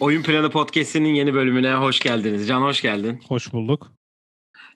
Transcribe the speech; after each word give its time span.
Oyun 0.00 0.22
Planı 0.22 0.50
Podcast'inin 0.50 1.14
yeni 1.14 1.34
bölümüne 1.34 1.74
hoş 1.74 2.00
geldiniz. 2.00 2.48
Can 2.48 2.62
hoş 2.62 2.82
geldin. 2.82 3.20
Hoş 3.28 3.52
bulduk. 3.52 3.92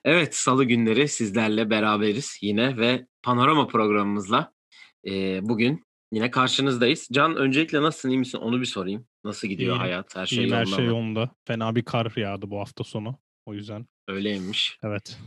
Evet, 0.05 0.35
salı 0.35 0.63
günleri 0.65 1.07
sizlerle 1.07 1.69
beraberiz 1.69 2.37
yine 2.41 2.77
ve 2.77 3.05
panorama 3.23 3.67
programımızla 3.67 4.53
e, 5.07 5.39
bugün 5.49 5.85
yine 6.11 6.31
karşınızdayız. 6.31 7.07
Can 7.11 7.35
öncelikle 7.35 7.81
nasılsın, 7.81 8.09
iyi 8.09 8.19
misin 8.19 8.37
onu 8.37 8.59
bir 8.59 8.65
sorayım. 8.65 9.05
Nasıl 9.23 9.47
gidiyor 9.47 9.71
İyiyim. 9.75 9.81
hayat, 9.81 10.15
her 10.15 10.25
şey 10.25 10.37
İyiyim, 10.37 10.51
her 10.55 10.59
yolunda 10.61 10.75
şey 10.75 10.85
mı? 10.85 10.91
yolunda. 10.91 11.29
Fena 11.47 11.75
bir 11.75 11.83
kar 11.83 12.13
yağdı 12.15 12.49
bu 12.49 12.59
hafta 12.59 12.83
sonu. 12.83 13.15
O 13.45 13.53
yüzden 13.53 13.85
Öyleymiş. 14.07 14.77
evet. 14.83 15.17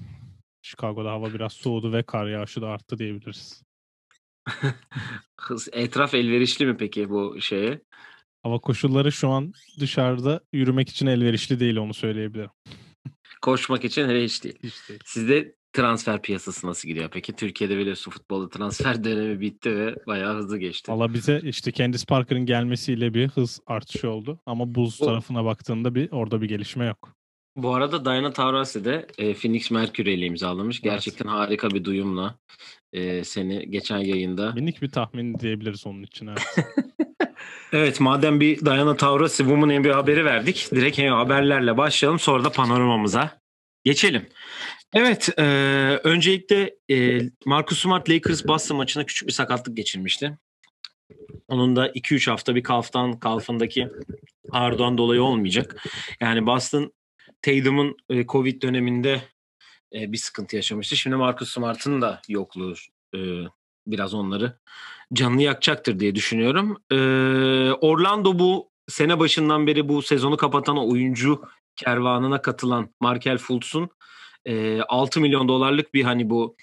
Chicago'da 0.68 1.10
hava 1.10 1.34
biraz 1.34 1.52
soğudu 1.52 1.92
ve 1.92 2.02
kar 2.02 2.26
yağışı 2.26 2.62
da 2.62 2.68
arttı 2.68 2.98
diyebiliriz. 2.98 3.62
Hız- 5.40 5.68
Etraf 5.72 6.14
elverişli 6.14 6.66
mi 6.66 6.76
peki 6.76 7.10
bu 7.10 7.40
şeye? 7.40 7.80
Hava 8.42 8.58
koşulları 8.58 9.12
şu 9.12 9.28
an 9.28 9.52
dışarıda 9.80 10.40
yürümek 10.52 10.88
için 10.88 11.06
elverişli 11.06 11.60
değil 11.60 11.76
onu 11.76 11.94
söyleyebilirim. 11.94 12.50
Koşmak 13.42 13.84
için 13.84 14.08
hele 14.08 14.24
hiç 14.24 14.44
değil. 14.44 14.58
Hiç 14.62 14.88
değil. 14.88 15.00
Sizde 15.04 15.54
transfer 15.72 16.22
piyasası 16.22 16.66
nasıl 16.66 16.88
gidiyor 16.88 17.10
peki? 17.12 17.32
Türkiye'de 17.32 17.78
biliyorsun 17.78 18.10
futbolda 18.10 18.48
transfer 18.48 18.94
dönemi 19.04 19.40
bitti 19.40 19.76
ve 19.76 19.96
bayağı 20.06 20.36
hızlı 20.36 20.58
geçti. 20.58 20.92
Valla 20.92 21.14
bize 21.14 21.40
işte 21.44 21.72
Candice 21.72 22.04
Parker'ın 22.08 22.46
gelmesiyle 22.46 23.14
bir 23.14 23.28
hız 23.28 23.60
artışı 23.66 24.10
oldu. 24.10 24.40
Ama 24.46 24.74
Bulls 24.74 25.02
O- 25.02 25.04
tarafına 25.06 25.44
baktığında 25.44 25.94
bir 25.94 26.10
orada 26.10 26.42
bir 26.42 26.48
gelişme 26.48 26.86
yok. 26.86 27.14
Bu 27.56 27.74
arada 27.74 28.04
Diana 28.04 28.32
Taurasi 28.32 28.84
de 28.84 29.06
e, 29.18 29.34
Phoenix 29.34 29.70
Mercury 29.70 30.14
ile 30.14 30.26
imzalamış. 30.26 30.76
Evet. 30.76 30.84
Gerçekten 30.84 31.28
harika 31.28 31.70
bir 31.70 31.84
duyumla 31.84 32.38
e, 32.92 33.24
seni 33.24 33.70
geçen 33.70 33.98
yayında. 33.98 34.52
Minik 34.52 34.82
bir 34.82 34.90
tahmin 34.90 35.38
diyebiliriz 35.38 35.86
onun 35.86 36.02
için. 36.02 36.26
Evet. 36.26 36.56
Evet 37.72 38.00
madem 38.00 38.40
bir 38.40 38.60
Diana 38.60 38.96
Taurasi 38.96 39.36
Women 39.36 39.82
NBA 39.82 39.96
haberi 39.96 40.24
verdik. 40.24 40.68
Direkt 40.74 40.98
hem 40.98 41.12
haberlerle 41.12 41.76
başlayalım 41.76 42.18
sonra 42.18 42.44
da 42.44 42.50
panoramamıza 42.50 43.40
geçelim. 43.84 44.26
Evet 44.94 45.28
e, 45.38 45.42
öncelikle 46.04 46.76
e, 46.90 47.20
Marcus 47.46 47.78
Smart 47.78 48.10
Lakers 48.10 48.46
Boston 48.46 48.76
maçında 48.76 49.06
küçük 49.06 49.28
bir 49.28 49.32
sakatlık 49.32 49.76
geçirmişti. 49.76 50.38
Onun 51.48 51.76
da 51.76 51.88
2-3 51.88 52.30
hafta 52.30 52.54
bir 52.54 52.62
kalftan 52.62 53.18
kalfındaki 53.18 53.88
ağrıdan 54.50 54.98
dolayı 54.98 55.22
olmayacak. 55.22 55.86
Yani 56.20 56.46
Boston 56.46 56.92
Tatum'un 57.44 57.96
e, 58.10 58.26
Covid 58.26 58.62
döneminde 58.62 59.22
e, 59.94 60.12
bir 60.12 60.16
sıkıntı 60.16 60.56
yaşamıştı. 60.56 60.96
Şimdi 60.96 61.16
Marcus 61.16 61.52
Smart'ın 61.52 62.02
da 62.02 62.22
yokluğu 62.28 62.74
e, 63.14 63.18
biraz 63.86 64.14
onları 64.14 64.58
canını 65.12 65.42
yakacaktır 65.42 66.00
diye 66.00 66.14
düşünüyorum. 66.14 66.82
E, 66.90 66.96
Orlando 67.72 68.38
bu 68.38 68.70
sene 68.88 69.18
başından 69.18 69.66
beri 69.66 69.88
bu 69.88 70.02
sezonu 70.02 70.36
kapatan 70.36 70.88
oyuncu 70.88 71.42
kervanına 71.76 72.42
katılan 72.42 72.90
Markel 73.00 73.38
Fultz'un 73.38 73.88
e, 74.44 74.80
6 74.82 75.20
milyon 75.20 75.48
dolarlık 75.48 75.94
bir 75.94 76.04
hani 76.04 76.30
bu 76.30 76.56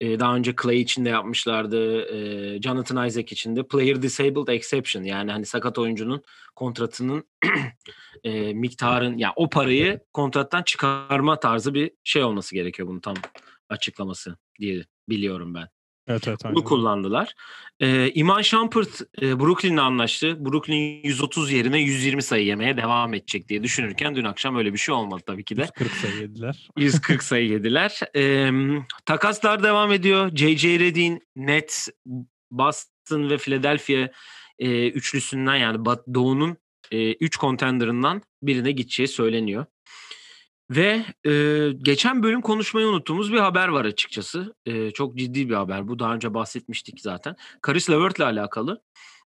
e, 0.00 0.20
daha 0.20 0.36
önce 0.36 0.54
Clay 0.62 0.80
için 0.80 1.04
de 1.04 1.08
yapmışlardı. 1.08 2.02
e, 2.02 2.62
Jonathan 2.62 3.06
Isaac 3.06 3.32
için 3.32 3.56
de 3.56 3.62
Player 3.62 4.02
Disabled 4.02 4.48
Exception 4.48 5.02
yani 5.02 5.32
hani 5.32 5.46
sakat 5.46 5.78
oyuncunun 5.78 6.22
kontratının 6.54 7.24
e, 8.24 8.54
miktarın 8.54 9.18
ya 9.18 9.32
o 9.36 9.50
parayı 9.50 10.00
kontrattan 10.12 10.62
çıkarma 10.62 11.40
tarzı 11.40 11.74
bir 11.74 11.90
şey 12.04 12.24
olması 12.24 12.54
gerekiyor 12.54 12.88
bunun 12.88 13.00
tam 13.00 13.16
açıklaması 13.68 14.36
diye 14.60 14.84
biliyorum 15.08 15.54
ben. 15.54 15.75
Evet 16.08 16.28
evet. 16.28 16.40
Bunu 16.44 16.50
aynen. 16.50 16.64
kullandılar. 16.64 17.34
E, 17.80 18.10
Iman 18.10 18.42
Shumpert 18.42 19.00
e, 19.22 19.40
Brooklyn'le 19.40 19.78
anlaştı. 19.78 20.44
Brooklyn 20.44 21.00
130 21.04 21.52
yerine 21.52 21.80
120 21.80 22.22
sayı 22.22 22.46
yemeye 22.46 22.76
devam 22.76 23.14
edecek 23.14 23.48
diye 23.48 23.62
düşünürken 23.62 24.16
dün 24.16 24.24
akşam 24.24 24.56
öyle 24.56 24.72
bir 24.72 24.78
şey 24.78 24.94
olmadı 24.94 25.22
tabii 25.26 25.44
ki 25.44 25.56
de. 25.56 25.60
140 25.60 25.92
sayı 25.92 26.20
yediler. 26.20 26.68
140 26.76 27.22
sayı 27.22 27.48
yediler. 27.48 28.00
E, 28.16 28.50
takaslar 29.06 29.62
devam 29.62 29.92
ediyor. 29.92 30.30
J.J. 30.34 30.78
Redick'in 30.78 31.22
Nets, 31.36 31.88
Boston 32.50 33.30
ve 33.30 33.38
Philadelphia 33.38 34.08
e, 34.58 34.88
üçlüsünden 34.88 35.56
yani 35.56 35.84
Doğu'nun 36.14 36.56
3 36.92 37.38
contender'ından 37.38 38.22
birine 38.42 38.72
gideceği 38.72 39.08
söyleniyor. 39.08 39.66
Ve 40.70 41.04
e, 41.26 41.72
geçen 41.78 42.22
bölüm 42.22 42.40
konuşmayı 42.40 42.86
unuttuğumuz 42.86 43.32
bir 43.32 43.38
haber 43.38 43.68
var 43.68 43.84
açıkçası. 43.84 44.54
E, 44.66 44.90
çok 44.90 45.16
ciddi 45.16 45.48
bir 45.48 45.54
haber. 45.54 45.88
Bu 45.88 45.98
daha 45.98 46.14
önce 46.14 46.34
bahsetmiştik 46.34 47.00
zaten. 47.00 47.36
Karis 47.62 47.90
Levert'le 47.90 48.20
alakalı. 48.20 48.82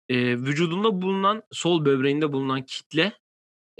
E, 0.09 0.17
vücudunda 0.39 1.03
bulunan, 1.03 1.43
sol 1.53 1.85
böbreğinde 1.85 2.33
bulunan 2.33 2.63
kitle 2.63 3.13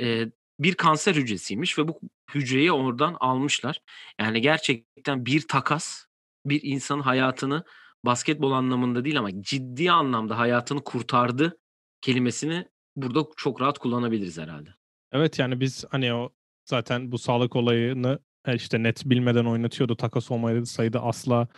e, 0.01 0.27
bir 0.61 0.75
kanser 0.75 1.15
hücresiymiş 1.15 1.79
ve 1.79 1.89
bu 1.89 2.01
hücreyi 2.35 2.73
oradan 2.73 3.17
almışlar. 3.21 3.83
Yani 4.21 4.41
gerçekten 4.41 5.27
bir 5.27 5.49
takas 5.49 6.05
bir 6.47 6.61
insanın 6.63 7.03
hayatını 7.03 7.65
basketbol 8.05 8.53
anlamında 8.53 9.05
değil 9.05 9.19
ama 9.19 9.43
ciddi 9.43 9.91
anlamda 9.91 10.39
hayatını 10.39 10.85
kurtardı 10.85 11.59
kelimesini 12.01 12.69
burada 12.97 13.25
çok 13.37 13.61
rahat 13.61 13.79
kullanabiliriz 13.79 14.39
herhalde. 14.39 14.71
Evet 15.13 15.39
yani 15.39 15.61
biz 15.61 15.85
hani 15.91 16.15
o 16.15 16.31
zaten 16.71 17.13
bu 17.13 17.19
sağlık 17.19 17.57
olayını 17.57 18.19
e, 18.47 18.55
işte 18.55 18.83
net 18.83 19.03
bilmeden 19.05 19.45
oynatıyordu. 19.45 19.97
Takas 19.97 20.31
olmayı 20.31 20.67
sayıda 20.67 21.03
asla 21.03 21.49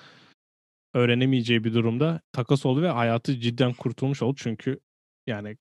öğrenemeyeceği 0.94 1.64
bir 1.64 1.74
durumda 1.74 2.20
takas 2.32 2.66
oldu 2.66 2.82
ve 2.82 2.88
hayatı 2.88 3.40
cidden 3.40 3.72
kurtulmuş 3.72 4.22
oldu. 4.22 4.36
Çünkü 4.38 4.80
yani 5.26 5.56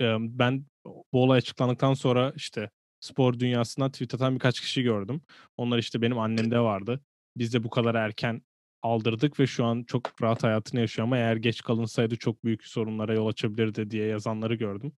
e, 0.00 0.04
ben 0.20 0.64
bu 0.84 1.22
olay 1.22 1.38
açıklandıktan 1.38 1.94
sonra 1.94 2.32
işte 2.36 2.70
spor 3.00 3.38
dünyasından 3.38 3.90
tweet 3.92 4.14
atan 4.14 4.34
birkaç 4.34 4.60
kişi 4.60 4.82
gördüm. 4.82 5.22
Onlar 5.56 5.78
işte 5.78 6.02
benim 6.02 6.18
annemde 6.18 6.60
vardı. 6.60 7.00
Biz 7.36 7.54
de 7.54 7.64
bu 7.64 7.70
kadar 7.70 7.94
erken 7.94 8.42
aldırdık 8.82 9.40
ve 9.40 9.46
şu 9.46 9.64
an 9.64 9.82
çok 9.82 10.22
rahat 10.22 10.42
hayatını 10.42 10.80
yaşıyor 10.80 11.06
ama 11.06 11.16
eğer 11.16 11.36
geç 11.36 11.62
kalınsaydı 11.62 12.16
çok 12.16 12.44
büyük 12.44 12.66
sorunlara 12.66 13.14
yol 13.14 13.26
açabilirdi 13.26 13.90
diye 13.90 14.06
yazanları 14.06 14.54
gördüm. 14.54 14.92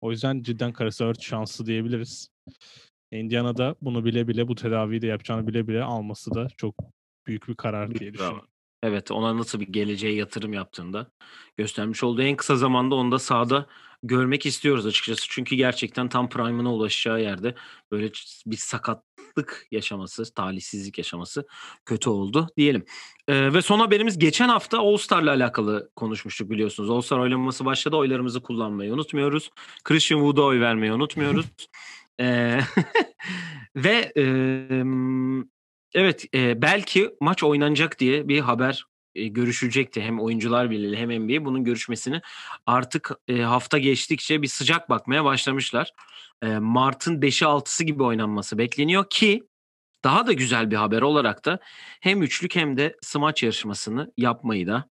O 0.00 0.10
yüzden 0.10 0.42
cidden 0.42 0.72
Karis 0.72 1.00
Levert 1.02 1.22
şanslı 1.22 1.66
diyebiliriz. 1.66 2.30
Indiana'da 3.12 3.74
bunu 3.82 4.04
bile 4.04 4.28
bile 4.28 4.48
bu 4.48 4.54
tedaviyi 4.54 5.02
de 5.02 5.06
yapacağını 5.06 5.46
bile 5.46 5.68
bile 5.68 5.82
alması 5.82 6.34
da 6.34 6.48
çok 6.56 6.74
büyük 7.26 7.48
bir 7.48 7.54
karar 7.54 7.94
diye 7.94 8.12
düşünüyorum. 8.12 8.48
Evet 8.82 9.10
ona 9.10 9.38
nasıl 9.38 9.60
bir 9.60 9.66
geleceğe 9.66 10.14
yatırım 10.14 10.52
yaptığında 10.52 11.10
göstermiş 11.56 12.04
olduğu 12.04 12.22
en 12.22 12.36
kısa 12.36 12.56
zamanda 12.56 12.94
onu 12.94 13.12
da 13.12 13.18
sahada 13.18 13.66
görmek 14.02 14.46
istiyoruz 14.46 14.86
açıkçası. 14.86 15.26
Çünkü 15.28 15.56
gerçekten 15.56 16.08
tam 16.08 16.28
prime'ına 16.28 16.74
ulaşacağı 16.74 17.22
yerde 17.22 17.54
böyle 17.92 18.10
bir 18.46 18.56
sakatlık 18.56 19.66
yaşaması, 19.70 20.34
talihsizlik 20.34 20.98
yaşaması 20.98 21.46
kötü 21.86 22.10
oldu 22.10 22.48
diyelim. 22.56 22.84
Ee, 23.28 23.54
ve 23.54 23.62
son 23.62 23.78
haberimiz 23.78 24.18
geçen 24.18 24.48
hafta 24.48 24.78
All 24.78 24.96
Star'la 24.96 25.30
alakalı 25.30 25.90
konuşmuştuk 25.96 26.50
biliyorsunuz. 26.50 26.90
All 26.90 27.00
Star 27.00 27.18
oylaması 27.18 27.64
başladı. 27.64 27.96
Oylarımızı 27.96 28.42
kullanmayı 28.42 28.94
unutmuyoruz. 28.94 29.50
Christian 29.84 30.18
Wood'a 30.18 30.42
oy 30.42 30.60
vermeyi 30.60 30.92
unutmuyoruz. 30.92 31.46
Ve 33.76 34.12
e, 34.16 34.24
evet 35.94 36.24
e, 36.34 36.62
belki 36.62 37.10
maç 37.20 37.42
oynanacak 37.42 37.98
diye 37.98 38.28
bir 38.28 38.40
haber 38.40 38.84
e, 39.14 39.28
görüşülecekti. 39.28 40.00
Hem 40.02 40.20
oyuncular 40.20 40.70
birliği 40.70 40.96
hem 40.96 41.10
NBA 41.10 41.44
bunun 41.44 41.64
görüşmesini 41.64 42.20
artık 42.66 43.10
e, 43.28 43.40
hafta 43.42 43.78
geçtikçe 43.78 44.42
bir 44.42 44.48
sıcak 44.48 44.90
bakmaya 44.90 45.24
başlamışlar. 45.24 45.92
E, 46.42 46.58
Mart'ın 46.58 47.20
5'i 47.20 47.46
6'sı 47.46 47.84
gibi 47.84 48.02
oynanması 48.02 48.58
bekleniyor 48.58 49.04
ki 49.10 49.48
daha 50.04 50.26
da 50.26 50.32
güzel 50.32 50.70
bir 50.70 50.76
haber 50.76 51.02
olarak 51.02 51.44
da 51.44 51.58
hem 52.00 52.22
üçlük 52.22 52.56
hem 52.56 52.76
de 52.76 52.96
smaç 53.02 53.42
yarışmasını 53.42 54.12
yapmayı 54.16 54.66
da 54.66 54.90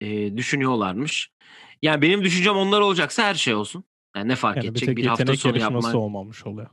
e, 0.00 0.36
düşünüyorlarmış. 0.36 1.30
Yani 1.82 2.02
benim 2.02 2.24
düşüncem 2.24 2.56
onlar 2.56 2.80
olacaksa 2.80 3.22
her 3.22 3.34
şey 3.34 3.54
olsun. 3.54 3.84
Yani 4.16 4.28
ne 4.28 4.36
fark 4.36 4.56
Yani 4.56 4.64
bir 4.64 4.70
edecek 4.70 4.88
tek 4.88 4.96
bir, 4.96 5.06
hafta 5.06 5.36
sonu 5.36 5.58
yarışması 5.58 5.86
yapma. 5.86 6.00
olmamış 6.00 6.46
oluyor. 6.46 6.68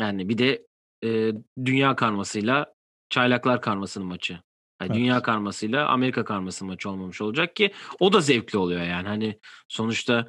Yani 0.00 0.28
bir 0.28 0.38
de 0.38 0.66
e, 1.04 1.32
dünya 1.64 1.96
karmasıyla 1.96 2.74
çaylaklar 3.10 3.62
karmasının 3.62 4.06
maçı. 4.06 4.32
Yani 4.32 4.42
Evet. 4.80 4.94
Dünya 4.94 5.22
karmasıyla 5.22 5.88
Amerika 5.88 6.24
karmasının 6.24 6.70
maçı 6.70 6.90
olmamış 6.90 7.20
olacak 7.20 7.56
ki 7.56 7.72
o 8.00 8.12
da 8.12 8.20
zevkli 8.20 8.58
oluyor 8.58 8.82
yani. 8.82 9.08
Hani 9.08 9.38
sonuçta 9.68 10.28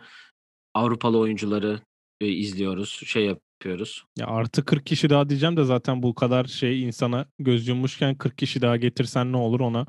Avrupalı 0.74 1.19
oyuncuları 1.19 1.81
e, 2.21 2.27
izliyoruz, 2.27 2.89
şey 3.06 3.25
yapıyoruz. 3.25 4.06
Ya 4.18 4.27
artı 4.27 4.65
40 4.65 4.86
kişi 4.86 5.09
daha 5.09 5.30
diyeceğim 5.30 5.57
de 5.57 5.63
zaten 5.63 6.03
bu 6.03 6.15
kadar 6.15 6.45
şey 6.45 6.83
insana 6.83 7.25
göz 7.39 7.68
yummuşken 7.68 8.15
40 8.15 8.38
kişi 8.38 8.62
daha 8.62 8.77
getirsen 8.77 9.31
ne 9.31 9.38
olur 9.38 9.59
ona 9.59 9.86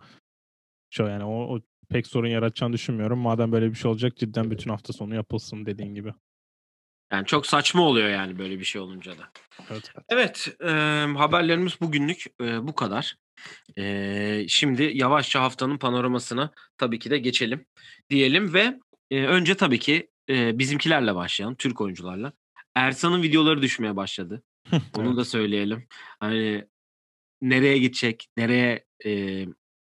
şu 0.91 1.03
yani 1.03 1.25
o, 1.25 1.57
o 1.57 1.61
pek 1.89 2.07
sorun 2.07 2.29
yaratacağını 2.29 2.73
düşünmüyorum. 2.73 3.19
Madem 3.19 3.53
böyle 3.53 3.71
bir 3.71 3.75
şey 3.75 3.91
olacak 3.91 4.17
cidden 4.17 4.51
bütün 4.51 4.71
hafta 4.71 4.93
sonu 4.93 5.15
yapılsın 5.15 5.67
dediğin 5.67 5.95
gibi. 5.95 6.15
Yani 7.13 7.27
çok 7.27 7.47
saçma 7.47 7.83
oluyor 7.83 8.09
yani 8.09 8.39
böyle 8.39 8.59
bir 8.59 8.65
şey 8.65 8.81
olunca 8.81 9.19
da. 9.19 9.31
Evet. 9.71 9.93
Evet, 10.09 10.49
e, 10.61 10.69
haberlerimiz 11.17 11.81
bugünlük 11.81 12.25
e, 12.41 12.67
bu 12.67 12.75
kadar. 12.75 13.17
E, 13.79 14.45
şimdi 14.49 14.91
yavaşça 14.95 15.43
haftanın 15.43 15.79
panoramasına 15.79 16.51
tabii 16.79 16.99
ki 16.99 17.11
de 17.11 17.19
geçelim 17.19 17.67
diyelim 18.11 18.55
ve 18.55 18.81
e, 19.11 19.25
önce 19.25 19.55
tabii 19.55 19.79
ki 19.79 20.11
e, 20.29 20.59
bizimkilerle 20.59 21.15
başlayalım, 21.15 21.57
Türk 21.57 21.81
oyuncularla. 21.81 22.33
Ersan'ın 22.75 23.23
videoları 23.23 23.63
düşmeye 23.63 23.97
başladı. 23.97 24.43
Onu 24.97 25.17
da 25.17 25.25
söyleyelim. 25.25 25.87
Hani 26.21 26.65
nereye 27.43 27.79
gidecek, 27.79 28.27
nereye 28.37 28.85
e, 29.05 29.45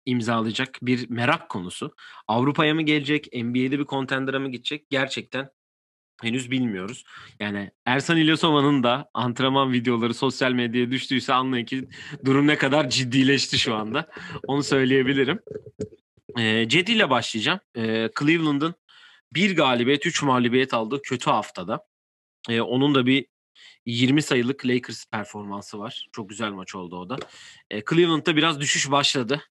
imzalayacak 0.07 0.79
bir 0.83 1.11
merak 1.11 1.49
konusu. 1.49 1.95
Avrupa'ya 2.29 2.75
mı 2.75 2.83
gelecek, 2.83 3.29
NBA'de 3.35 3.79
bir 3.79 3.85
contender'a 3.85 4.39
mı 4.39 4.51
gidecek? 4.51 4.91
Gerçekten 4.91 5.51
henüz 6.23 6.51
bilmiyoruz. 6.51 7.05
Yani 7.41 7.71
Ersan 7.87 8.17
İlyasova'nın 8.17 8.83
da 8.83 9.11
antrenman 9.15 9.73
videoları 9.73 10.15
sosyal 10.15 10.53
medyaya 10.53 10.91
düştüyse 10.91 11.35
anlayın 11.35 11.65
ki 11.65 11.89
durum 12.25 12.47
ne 12.47 12.59
kadar 12.59 12.91
ciddileşti 12.91 13.59
şu 13.59 13.75
anda. 13.75 14.11
Onu 14.47 14.63
söyleyebilirim. 14.63 15.41
E, 16.39 16.69
Cedi 16.69 16.93
ile 16.93 17.11
başlayacağım. 17.11 17.61
E, 17.77 18.11
Cleveland'ın 18.21 18.75
bir 19.33 19.57
galibiyet, 19.57 20.07
üç 20.07 20.23
mağlubiyet 20.23 20.75
aldığı 20.75 21.03
kötü 21.03 21.31
haftada. 21.31 21.87
E, 22.49 22.61
onun 22.61 22.95
da 22.95 23.07
bir 23.07 23.27
20 23.87 24.23
sayılık 24.23 24.67
Lakers 24.67 25.05
performansı 25.07 25.79
var. 25.79 26.07
Çok 26.13 26.29
güzel 26.29 26.51
maç 26.51 26.75
oldu 26.75 26.97
o 26.97 27.09
da. 27.09 27.17
E, 27.71 27.83
Cleveland'da 27.91 28.37
biraz 28.37 28.61
düşüş 28.61 28.91
başladı. 28.91 29.43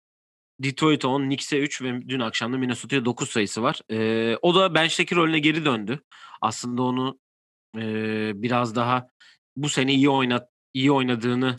Detroit'e 0.63 1.07
10, 1.07 1.21
Knicks'e 1.21 1.59
3 1.59 1.81
ve 1.81 2.09
dün 2.09 2.19
akşam 2.19 2.53
da 2.53 2.57
Minnesota'ya 2.57 3.05
9 3.05 3.29
sayısı 3.29 3.63
var. 3.63 3.81
E, 3.91 4.37
o 4.41 4.55
da 4.55 4.75
bench'teki 4.75 5.15
rolüne 5.15 5.39
geri 5.39 5.65
döndü. 5.65 5.99
Aslında 6.41 6.81
onu 6.83 7.19
e, 7.77 7.81
biraz 8.43 8.75
daha 8.75 9.07
bu 9.55 9.69
sene 9.69 9.93
iyi 9.93 10.09
oynat 10.09 10.49
iyi 10.73 10.91
oynadığını 10.91 11.55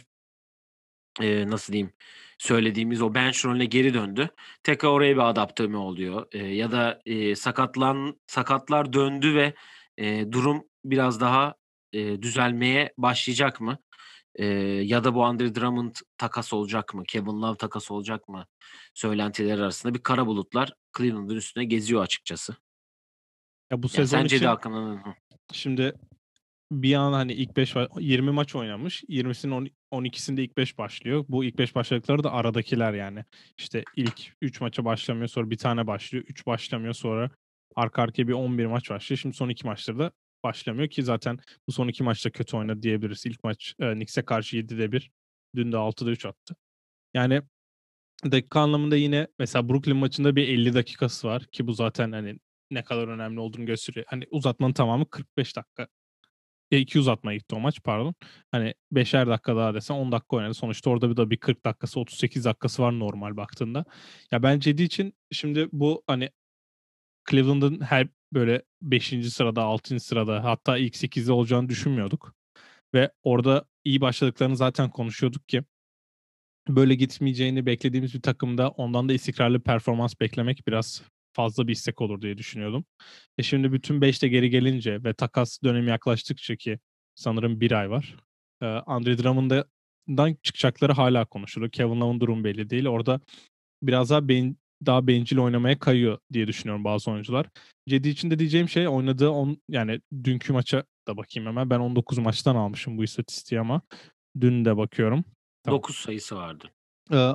e, 1.20 1.50
nasıl 1.50 1.72
diyeyim 1.72 1.92
söylediğimiz 2.38 3.02
o 3.02 3.14
bench 3.14 3.44
rolüne 3.44 3.64
geri 3.64 3.94
döndü. 3.94 4.30
Tekrar 4.62 4.88
oraya 4.88 5.14
bir 5.14 5.30
adapte 5.30 5.66
mi 5.66 5.76
oluyor? 5.76 6.26
E, 6.32 6.38
ya 6.38 6.72
da 6.72 7.00
e, 7.06 7.36
sakatlan 7.36 8.20
sakatlar 8.26 8.92
döndü 8.92 9.34
ve 9.34 9.54
e, 9.98 10.32
durum 10.32 10.64
biraz 10.84 11.20
daha 11.20 11.54
e, 11.92 12.22
düzelmeye 12.22 12.94
başlayacak 12.98 13.60
mı? 13.60 13.78
E, 14.34 14.44
ya 14.84 15.04
da 15.04 15.14
bu 15.14 15.24
Andre 15.24 15.54
Drummond 15.54 15.94
takas 16.18 16.52
olacak 16.52 16.94
mı? 16.94 17.04
Kevin 17.08 17.42
Love 17.42 17.56
takas 17.56 17.90
olacak 17.90 18.28
mı? 18.28 18.46
Söylentiler 18.94 19.58
arasında 19.58 19.94
bir 19.94 20.02
kara 20.02 20.26
bulutlar 20.26 20.72
Cleveland'ın 20.98 21.36
üstüne 21.36 21.64
geziyor 21.64 22.02
açıkçası. 22.02 22.56
Ya 23.72 23.82
bu 23.82 23.86
Ya 23.86 23.90
sezon 23.90 24.18
sence 24.18 24.36
için 24.36 24.44
de 24.44 24.48
hakkında 24.48 25.02
şimdi 25.52 25.94
bir 26.72 26.94
an 26.94 27.12
hani 27.12 27.32
ilk 27.32 27.56
5 27.56 27.74
20 27.98 28.30
maç 28.30 28.54
oynamış. 28.54 29.04
20'sinin 29.04 29.72
12'sinde 29.92 30.40
ilk 30.40 30.56
5 30.56 30.78
başlıyor. 30.78 31.24
Bu 31.28 31.44
ilk 31.44 31.58
5 31.58 31.74
başladıkları 31.74 32.24
da 32.24 32.32
aradakiler 32.32 32.92
yani. 32.92 33.24
İşte 33.58 33.84
ilk 33.96 34.32
3 34.40 34.60
maça 34.60 34.84
başlamıyor 34.84 35.28
sonra 35.28 35.50
bir 35.50 35.56
tane 35.58 35.86
başlıyor. 35.86 36.24
3 36.28 36.46
başlamıyor 36.46 36.94
sonra 36.94 37.30
arka 37.76 38.02
arkaya 38.02 38.28
bir 38.28 38.32
11 38.32 38.66
maç 38.66 38.90
başlıyor. 38.90 39.18
Şimdi 39.18 39.36
son 39.36 39.48
2 39.48 39.66
maçlarda 39.66 40.12
başlamıyor 40.44 40.88
ki 40.88 41.02
zaten 41.02 41.38
bu 41.68 41.72
son 41.72 41.88
2 41.88 42.02
maçta 42.02 42.30
kötü 42.30 42.56
oynadı 42.56 42.82
diyebiliriz. 42.82 43.26
İlk 43.26 43.44
maç 43.44 43.74
e, 43.80 43.92
Knicks'e 43.92 44.24
karşı 44.24 44.56
7'de 44.56 44.92
1. 44.92 45.10
Dün 45.56 45.72
de 45.72 45.76
6'da 45.76 46.10
3 46.10 46.26
attı. 46.26 46.56
Yani 47.14 47.42
dakika 48.30 48.60
anlamında 48.60 48.96
yine 48.96 49.26
mesela 49.38 49.68
Brooklyn 49.68 49.96
maçında 49.96 50.36
bir 50.36 50.48
50 50.48 50.74
dakikası 50.74 51.28
var 51.28 51.44
ki 51.52 51.66
bu 51.66 51.72
zaten 51.72 52.12
hani 52.12 52.38
ne 52.70 52.84
kadar 52.84 53.08
önemli 53.08 53.40
olduğunu 53.40 53.66
gösteriyor. 53.66 54.06
Hani 54.08 54.24
uzatmanın 54.30 54.72
tamamı 54.72 55.10
45 55.10 55.56
dakika. 55.56 55.88
E, 56.70 56.78
iki 56.78 56.98
uzatmaya 56.98 57.38
gitti 57.38 57.54
o 57.54 57.60
maç 57.60 57.82
pardon. 57.84 58.14
Hani 58.50 58.74
5'er 58.92 59.28
dakika 59.28 59.56
daha 59.56 59.74
desen 59.74 59.94
10 59.94 60.12
dakika 60.12 60.36
oynadı. 60.36 60.54
Sonuçta 60.54 60.90
orada 60.90 61.10
bir 61.10 61.16
de 61.16 61.30
bir 61.30 61.36
40 61.36 61.64
dakikası 61.64 62.00
38 62.00 62.44
dakikası 62.44 62.82
var 62.82 62.98
normal 62.98 63.36
baktığında. 63.36 63.84
Ya 64.30 64.42
ben 64.42 64.60
Cedi 64.60 64.82
için 64.82 65.14
şimdi 65.32 65.68
bu 65.72 66.04
hani 66.06 66.30
Cleveland'ın 67.30 67.80
her 67.80 68.08
böyle 68.32 68.62
5. 68.82 69.30
sırada 69.30 69.62
6. 69.62 70.00
sırada 70.00 70.44
hatta 70.44 70.78
ilk 70.78 70.94
8'de 70.94 71.32
olacağını 71.32 71.68
düşünmüyorduk. 71.68 72.34
Ve 72.94 73.12
orada 73.22 73.64
iyi 73.84 74.00
başladıklarını 74.00 74.56
zaten 74.56 74.90
konuşuyorduk 74.90 75.48
ki 75.48 75.62
böyle 76.68 76.94
gitmeyeceğini 76.94 77.66
beklediğimiz 77.66 78.14
bir 78.14 78.22
takımda 78.22 78.70
ondan 78.70 79.08
da 79.08 79.12
istikrarlı 79.12 79.60
performans 79.60 80.14
beklemek 80.20 80.66
biraz 80.66 81.02
fazla 81.32 81.68
bir 81.68 81.72
istek 81.72 82.00
olur 82.00 82.22
diye 82.22 82.38
düşünüyordum. 82.38 82.84
E 83.38 83.42
şimdi 83.42 83.72
bütün 83.72 84.00
5'te 84.00 84.28
geri 84.28 84.50
gelince 84.50 85.04
ve 85.04 85.14
takas 85.14 85.62
dönemi 85.64 85.90
yaklaştıkça 85.90 86.56
ki 86.56 86.78
sanırım 87.14 87.60
bir 87.60 87.72
ay 87.72 87.90
var. 87.90 88.16
E, 88.62 88.66
Andre 88.66 89.18
Drummond'dan 89.18 90.36
çıkacakları 90.42 90.92
hala 90.92 91.24
konuşuluyor. 91.24 91.72
Kevin 91.72 92.00
Love'ın 92.00 92.20
durum 92.20 92.44
belli 92.44 92.70
değil. 92.70 92.86
Orada 92.86 93.20
biraz 93.82 94.10
daha 94.10 94.28
ben, 94.28 94.56
daha 94.86 95.06
bencil 95.06 95.38
oynamaya 95.38 95.78
kayıyor 95.78 96.18
diye 96.32 96.46
düşünüyorum 96.46 96.84
bazı 96.84 97.10
oyuncular. 97.10 97.46
Cedi 97.88 98.08
için 98.08 98.30
de 98.30 98.38
diyeceğim 98.38 98.68
şey 98.68 98.88
oynadığı 98.88 99.28
on, 99.28 99.58
yani 99.68 100.00
dünkü 100.24 100.52
maça 100.52 100.84
da 101.08 101.16
bakayım 101.16 101.48
hemen. 101.48 101.70
Ben 101.70 101.78
19 101.78 102.18
maçtan 102.18 102.56
almışım 102.56 102.98
bu 102.98 103.04
istatistiği 103.04 103.60
ama 103.60 103.80
dün 104.40 104.64
de 104.64 104.76
bakıyorum. 104.76 105.24
Tamam. 105.64 105.78
9 105.78 105.96
sayısı 105.96 106.36
vardı. 106.36 106.70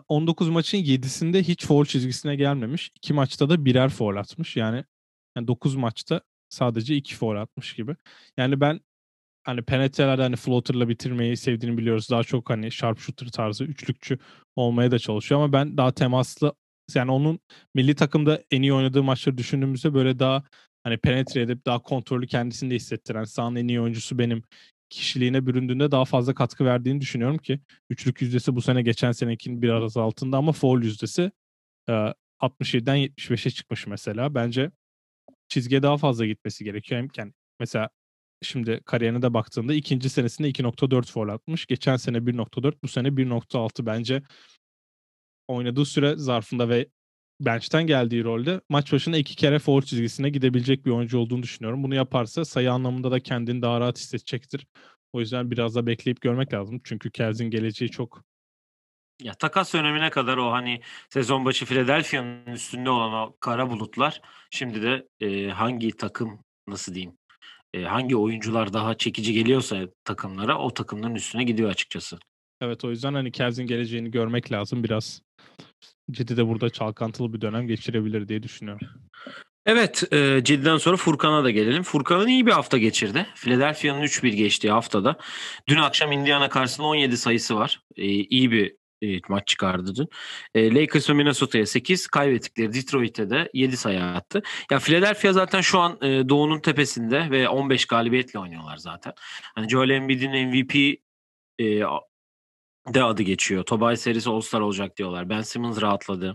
19 0.07 0.49
maçın 0.49 0.77
7'sinde 0.77 1.43
hiç 1.43 1.65
foul 1.65 1.85
çizgisine 1.85 2.35
gelmemiş. 2.35 2.91
2 2.95 3.13
maçta 3.13 3.49
da 3.49 3.65
birer 3.65 3.89
foul 3.89 4.15
atmış. 4.15 4.55
Yani, 4.55 4.83
yani 5.37 5.47
9 5.47 5.75
maçta 5.75 6.21
sadece 6.49 6.95
2 6.95 7.15
foul 7.15 7.35
atmış 7.35 7.73
gibi. 7.73 7.95
Yani 8.37 8.61
ben 8.61 8.79
hani 9.43 9.61
penetrelerde 9.61 10.21
hani 10.21 10.35
floater'la 10.35 10.89
bitirmeyi 10.89 11.37
sevdiğini 11.37 11.77
biliyoruz. 11.77 12.09
Daha 12.09 12.23
çok 12.23 12.49
hani 12.49 12.71
sharpshooter 12.71 13.27
tarzı 13.27 13.63
üçlükçü 13.63 14.19
olmaya 14.55 14.91
da 14.91 14.99
çalışıyor 14.99 15.41
ama 15.41 15.53
ben 15.53 15.77
daha 15.77 15.91
temaslı 15.91 16.53
yani 16.95 17.11
onun 17.11 17.39
milli 17.73 17.95
takımda 17.95 18.43
en 18.51 18.61
iyi 18.61 18.73
oynadığı 18.73 19.03
maçları 19.03 19.37
düşündüğümüzde 19.37 19.93
böyle 19.93 20.19
daha 20.19 20.43
hani 20.83 20.97
penetre 20.97 21.41
edip 21.41 21.65
daha 21.65 21.79
kontrollü 21.79 22.27
kendisini 22.27 22.69
de 22.71 22.75
hissettiren 22.75 23.23
sahanın 23.23 23.55
en 23.55 23.67
iyi 23.67 23.81
oyuncusu 23.81 24.19
benim 24.19 24.43
kişiliğine 24.89 25.45
büründüğünde 25.45 25.91
daha 25.91 26.05
fazla 26.05 26.33
katkı 26.33 26.65
verdiğini 26.65 27.01
düşünüyorum 27.01 27.37
ki 27.37 27.59
üçlük 27.89 28.21
yüzdesi 28.21 28.55
bu 28.55 28.61
sene 28.61 28.81
geçen 28.81 29.11
senekinin 29.11 29.61
biraz 29.61 29.97
altında 29.97 30.37
ama 30.37 30.51
foul 30.51 30.83
yüzdesi 30.83 31.31
67'den 32.41 32.97
75'e 32.97 33.51
çıkmış 33.51 33.87
mesela. 33.87 34.35
Bence 34.35 34.71
çizgiye 35.47 35.83
daha 35.83 35.97
fazla 35.97 36.25
gitmesi 36.25 36.63
gerekiyor. 36.63 37.09
Yani 37.17 37.33
mesela 37.59 37.89
şimdi 38.41 38.81
kariyerine 38.85 39.21
de 39.21 39.33
baktığında 39.33 39.73
ikinci 39.73 40.09
senesinde 40.09 40.49
2.4 40.49 41.11
foul 41.11 41.29
atmış. 41.29 41.65
Geçen 41.65 41.97
sene 41.97 42.17
1.4, 42.17 42.73
bu 42.83 42.87
sene 42.87 43.07
1.6 43.07 43.85
bence 43.85 44.23
oynadığı 45.47 45.85
süre 45.85 46.15
zarfında 46.17 46.69
ve 46.69 46.87
bench'ten 47.39 47.87
geldiği 47.87 48.23
rolde 48.23 48.61
maç 48.69 48.93
başına 48.93 49.17
iki 49.17 49.35
kere 49.35 49.59
foul 49.59 49.81
çizgisine 49.81 50.29
gidebilecek 50.29 50.85
bir 50.85 50.91
oyuncu 50.91 51.19
olduğunu 51.19 51.43
düşünüyorum. 51.43 51.83
Bunu 51.83 51.95
yaparsa 51.95 52.45
sayı 52.45 52.71
anlamında 52.71 53.11
da 53.11 53.19
kendini 53.19 53.61
daha 53.61 53.79
rahat 53.79 53.97
hissedecektir. 53.97 54.67
O 55.13 55.19
yüzden 55.19 55.51
biraz 55.51 55.75
da 55.75 55.87
bekleyip 55.87 56.21
görmek 56.21 56.53
lazım. 56.53 56.81
Çünkü 56.83 57.11
Cavs'in 57.11 57.49
geleceği 57.49 57.89
çok 57.89 58.23
ya 59.21 59.33
takas 59.33 59.73
dönemine 59.73 60.09
kadar 60.09 60.37
o 60.37 60.51
hani 60.51 60.81
sezon 61.09 61.45
başı 61.45 61.65
Philadelphia'nın 61.65 62.45
üstünde 62.45 62.89
olan 62.89 63.13
o 63.13 63.35
kara 63.39 63.69
bulutlar 63.69 64.21
şimdi 64.51 64.81
de 64.81 65.07
e, 65.19 65.49
hangi 65.49 65.91
takım 65.91 66.39
nasıl 66.67 66.93
diyeyim 66.93 67.17
e, 67.73 67.83
hangi 67.83 68.15
oyuncular 68.15 68.73
daha 68.73 68.97
çekici 68.97 69.33
geliyorsa 69.33 69.87
takımlara 70.03 70.57
o 70.57 70.73
takımların 70.73 71.15
üstüne 71.15 71.43
gidiyor 71.43 71.69
açıkçası. 71.69 72.17
Evet 72.61 72.85
o 72.85 72.89
yüzden 72.89 73.13
hani 73.13 73.31
Cavs'in 73.31 73.67
geleceğini 73.67 74.11
görmek 74.11 74.51
lazım 74.51 74.83
biraz. 74.83 75.21
Ciddi 76.11 76.37
de 76.37 76.47
burada 76.47 76.69
çalkantılı 76.69 77.33
bir 77.33 77.41
dönem 77.41 77.67
geçirebilir 77.67 78.27
diye 78.27 78.43
düşünüyorum. 78.43 78.87
Evet, 79.65 80.03
e, 80.13 80.41
Cidden 80.43 80.77
sonra 80.77 80.97
Furkan'a 80.97 81.43
da 81.43 81.51
gelelim. 81.51 81.83
Furkan'ın 81.83 82.27
iyi 82.27 82.45
bir 82.45 82.51
hafta 82.51 82.77
geçirdi. 82.77 83.27
Philadelphia'nın 83.35 84.01
3-1 84.01 84.29
geçtiği 84.29 84.71
haftada. 84.71 85.17
Dün 85.67 85.77
akşam 85.77 86.11
Indiana 86.11 86.49
karşısında 86.49 86.87
17 86.87 87.17
sayısı 87.17 87.55
var. 87.55 87.81
E, 87.95 88.05
iyi 88.05 88.51
bir 88.51 88.75
e, 89.01 89.19
maç 89.29 89.47
çıkardı 89.47 89.95
dün. 89.95 90.07
E, 90.55 90.75
Lakers 90.75 91.09
ve 91.09 91.13
Minnesota'ya 91.13 91.65
8, 91.65 92.07
kaybettikleri 92.07 92.73
Detroit'e 92.73 93.29
de 93.29 93.49
7 93.53 93.77
sayı 93.77 94.03
attı. 94.03 94.41
Ya 94.71 94.79
Philadelphia 94.79 95.33
zaten 95.33 95.61
şu 95.61 95.79
an 95.79 95.97
e, 96.01 96.29
Doğu'nun 96.29 96.59
tepesinde 96.59 97.31
ve 97.31 97.49
15 97.49 97.85
galibiyetle 97.85 98.39
oynuyorlar 98.39 98.77
zaten. 98.77 99.13
Hani 99.55 99.69
Joel 99.69 99.89
Embiid'in 99.89 100.47
MVP 100.47 100.99
e, 101.59 101.83
de 102.93 103.03
adı 103.03 103.23
geçiyor. 103.23 103.63
Tobias 103.63 104.01
serisi 104.01 104.29
All-Star 104.29 104.61
olacak 104.61 104.97
diyorlar. 104.97 105.29
Ben 105.29 105.41
Simmons 105.41 105.81
rahatladı. 105.81 106.33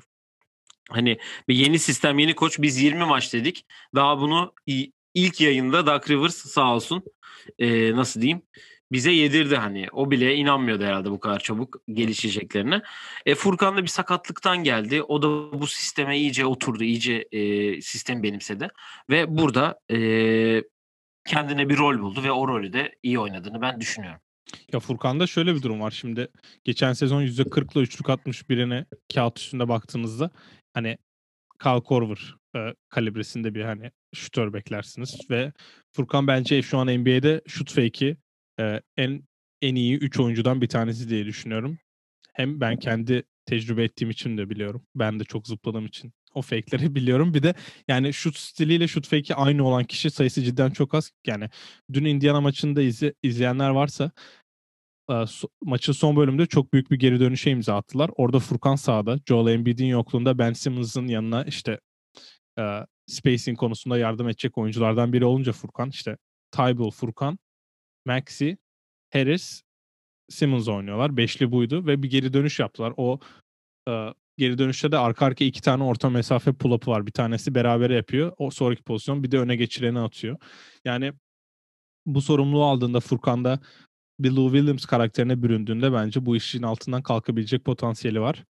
Hani 0.91 1.19
bir 1.49 1.55
yeni 1.55 1.79
sistem, 1.79 2.19
yeni 2.19 2.35
koç. 2.35 2.59
Biz 2.59 2.83
20 2.83 3.05
maç 3.05 3.33
dedik. 3.33 3.67
Daha 3.95 4.21
bunu 4.21 4.55
ilk 5.15 5.41
yayında 5.41 5.87
Doug 5.87 6.11
Rivers 6.11 6.37
sağ 6.37 6.75
olsun 6.75 7.03
e, 7.59 7.97
nasıl 7.97 8.21
diyeyim 8.21 8.43
bize 8.93 9.11
yedirdi 9.13 9.57
hani. 9.57 9.89
O 9.93 10.11
bile 10.11 10.35
inanmıyordu 10.35 10.85
herhalde 10.85 11.11
bu 11.11 11.21
kadar 11.21 11.39
çabuk 11.39 11.77
gelişeceklerine. 11.93 12.83
E, 13.27 13.35
Furkan 13.35 13.77
da 13.77 13.83
bir 13.83 13.89
sakatlıktan 13.89 14.65
geldi. 14.65 15.03
O 15.03 15.23
da 15.23 15.61
bu 15.61 15.67
sisteme 15.67 16.19
iyice 16.19 16.47
oturdu. 16.47 16.85
iyice 16.85 17.29
e, 17.33 17.81
sistem 17.81 18.23
benimsedi. 18.23 18.69
Ve 19.11 19.39
burada 19.39 19.81
e, 19.91 19.99
kendine 21.27 21.69
bir 21.69 21.79
rol 21.79 21.99
buldu 21.99 22.23
ve 22.25 22.33
o 22.33 22.49
rolü 22.49 22.73
de 22.73 22.95
iyi 23.03 23.19
oynadığını 23.19 23.63
ben 23.63 23.81
düşünüyorum. 23.81 24.21
Ya 24.73 24.81
Furkan'da 24.81 25.27
şöyle 25.27 25.55
bir 25.55 25.63
durum 25.63 25.81
var. 25.81 25.91
Şimdi 25.91 26.29
geçen 26.65 26.93
sezon 26.93 27.23
%40'la 27.23 27.81
üçlük 27.83 28.11
atmış 28.11 28.49
birine 28.51 28.87
kağıt 29.15 29.39
üstünde 29.39 29.69
baktığınızda 29.69 30.31
hani 30.75 30.99
Kyle 31.63 31.81
Korver 31.81 32.35
e, 32.57 32.75
kalibresinde 32.89 33.55
bir 33.55 33.65
hani 33.65 33.91
şutör 34.15 34.53
beklersiniz 34.53 35.19
ve 35.31 35.53
Furkan 35.93 36.27
bence 36.27 36.63
şu 36.63 36.79
an 36.79 36.87
NBA'de 36.87 37.43
şut 37.47 37.73
fake'i 37.73 38.17
e, 38.61 38.81
en 38.97 39.23
en 39.63 39.75
iyi 39.75 39.99
3 39.99 40.21
oyuncudan 40.21 40.61
bir 40.61 40.69
tanesi 40.69 41.09
diye 41.09 41.27
düşünüyorum. 41.27 41.79
Hem 42.33 42.61
ben 42.61 42.77
kendi 42.77 43.23
tecrübe 43.47 43.85
ettiğim 43.85 44.11
için 44.11 44.39
de 44.39 44.51
biliyorum. 44.51 44.87
Ben 44.95 45.21
de 45.21 45.25
çok 45.25 45.47
zıpladığım 45.47 45.87
için 45.87 46.13
o 46.35 46.43
fake'leri 46.43 46.95
biliyorum. 46.95 47.35
Bir 47.35 47.43
de 47.43 47.55
yani 47.89 48.13
şut 48.13 48.37
stiliyle 48.37 48.89
şut 48.89 49.07
fake'i 49.07 49.35
aynı 49.35 49.65
olan 49.67 49.85
kişi 49.85 50.11
sayısı 50.11 50.43
cidden 50.43 50.71
çok 50.71 50.95
az. 50.95 51.11
Yani 51.27 51.51
dün 51.93 52.05
Indiana 52.05 52.41
maçında 52.41 52.83
izle, 52.83 53.15
izleyenler 53.23 53.71
varsa 53.71 54.11
maçın 55.63 55.93
son 55.93 56.17
bölümünde 56.17 56.47
çok 56.47 56.73
büyük 56.73 56.91
bir 56.91 56.99
geri 56.99 57.21
dönüşe 57.21 57.51
imza 57.51 57.77
attılar. 57.77 58.11
Orada 58.17 58.39
Furkan 58.39 58.77
sağda. 58.77 59.19
Joel 59.27 59.53
Embiid'in 59.53 59.87
yokluğunda 59.87 60.39
Ben 60.39 60.53
Simmons'ın 60.53 61.07
yanına 61.07 61.45
işte 61.45 61.81
e, 62.59 62.63
spacing 63.07 63.59
konusunda 63.59 63.99
yardım 63.99 64.29
edecek 64.29 64.59
oyunculardan 64.59 65.13
biri 65.13 65.25
olunca 65.25 65.53
Furkan 65.53 65.91
işte 65.91 66.17
Tybal, 66.51 66.91
Furkan, 66.91 67.39
Maxi, 68.07 68.59
Harris, 69.13 69.63
Simmons 70.31 70.69
oynuyorlar. 70.69 71.17
Beşli 71.17 71.53
buydu 71.53 71.87
ve 71.87 72.03
bir 72.03 72.11
geri 72.11 72.33
dönüş 72.33 72.59
yaptılar. 72.59 72.93
O 72.97 73.21
e, 73.89 73.93
geri 74.39 74.59
dönüşte 74.59 74.93
de 74.93 74.99
arka 74.99 75.27
arkaya 75.27 75.47
iki 75.47 75.63
tane 75.63 75.85
orta 75.85 76.11
mesafe 76.11 76.53
pull-up'ı 76.53 76.91
var. 76.91 77.07
Bir 77.07 77.13
tanesi 77.13 77.55
berabere 77.55 77.95
yapıyor. 77.95 78.33
O 78.39 78.51
sonraki 78.51 78.83
pozisyon 78.83 79.23
bir 79.23 79.31
de 79.31 79.39
öne 79.39 79.57
geçireni 79.57 79.99
atıyor. 79.99 80.37
Yani 80.85 81.13
bu 82.07 82.23
sorumluluğu 82.23 82.65
aldığında 82.65 83.01
Furkan'da 83.01 83.61
bir 84.23 84.31
Lou 84.31 84.53
Williams 84.53 84.85
karakterine 84.85 85.43
büründüğünde 85.43 85.93
bence 85.93 86.27
bu 86.27 86.37
işin 86.37 86.63
altından 86.63 87.03
kalkabilecek 87.03 87.65
potansiyeli 87.65 88.21
var. 88.21 88.45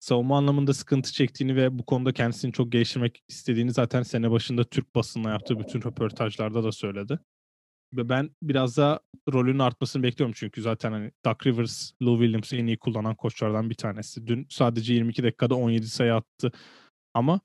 Savunma 0.00 0.38
anlamında 0.38 0.74
sıkıntı 0.74 1.12
çektiğini 1.12 1.56
ve 1.56 1.78
bu 1.78 1.86
konuda 1.86 2.12
kendisini 2.12 2.52
çok 2.52 2.72
geliştirmek 2.72 3.22
istediğini 3.28 3.72
zaten 3.72 4.02
sene 4.02 4.30
başında 4.30 4.64
Türk 4.64 4.94
basınına 4.94 5.30
yaptığı 5.30 5.58
bütün 5.58 5.82
röportajlarda 5.82 6.64
da 6.64 6.72
söyledi. 6.72 7.18
Ve 7.94 8.08
ben 8.08 8.30
biraz 8.42 8.76
da 8.76 9.00
rolünün 9.32 9.58
artmasını 9.58 10.02
bekliyorum 10.02 10.34
çünkü 10.38 10.62
zaten 10.62 10.92
hani 10.92 11.12
Doug 11.24 11.46
Rivers, 11.46 11.92
Lou 12.02 12.18
Williams'ı 12.18 12.56
en 12.56 12.66
iyi 12.66 12.78
kullanan 12.78 13.14
koçlardan 13.14 13.70
bir 13.70 13.74
tanesi. 13.74 14.26
Dün 14.26 14.46
sadece 14.50 14.94
22 14.94 15.22
dakikada 15.22 15.54
17 15.54 15.88
sayı 15.88 16.14
attı. 16.14 16.52
Ama 17.14 17.40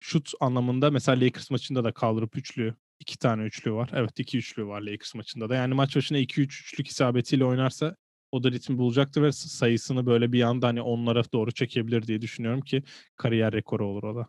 şut 0.00 0.32
anlamında 0.40 0.90
mesela 0.90 1.20
Lakers 1.20 1.50
maçında 1.50 1.84
da 1.84 1.92
kaldırıp 1.92 2.36
üçlü, 2.36 2.74
iki 3.02 3.18
tane 3.18 3.42
üçlü 3.42 3.72
var. 3.72 3.90
Evet 3.94 4.20
iki 4.20 4.38
üçlü 4.38 4.66
var 4.66 4.80
Lakers 4.80 5.14
maçında 5.14 5.48
da. 5.48 5.54
Yani 5.54 5.74
maç 5.74 5.96
başına 5.96 6.18
2-3 6.18 6.60
üçlük 6.60 6.88
isabetiyle 6.88 7.44
oynarsa 7.44 7.96
o 8.32 8.42
da 8.42 8.50
ritmi 8.52 8.78
bulacaktır 8.78 9.22
ve 9.22 9.32
sayısını 9.32 10.06
böyle 10.06 10.32
bir 10.32 10.42
anda 10.42 10.66
hani 10.66 10.82
onlara 10.82 11.22
doğru 11.32 11.52
çekebilir 11.52 12.02
diye 12.06 12.22
düşünüyorum 12.22 12.60
ki 12.60 12.82
kariyer 13.16 13.52
rekoru 13.52 13.86
olur 13.86 14.02
o 14.02 14.16
da. 14.16 14.26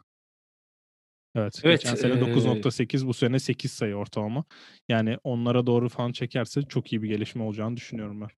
Evet, 1.35 1.61
Evet, 1.63 1.79
geçen 1.81 1.95
sene 1.95 2.13
eee 2.13 2.19
9.8 2.21 3.07
bu 3.07 3.13
sene 3.13 3.39
8 3.39 3.71
sayı 3.71 3.95
ortalama. 3.95 4.43
Yani 4.89 5.17
onlara 5.23 5.65
doğru 5.65 5.89
falan 5.89 6.11
çekerse 6.11 6.61
çok 6.61 6.93
iyi 6.93 7.01
bir 7.03 7.07
gelişme 7.07 7.43
olacağını 7.43 7.77
düşünüyorum 7.77 8.21
ben. 8.21 8.29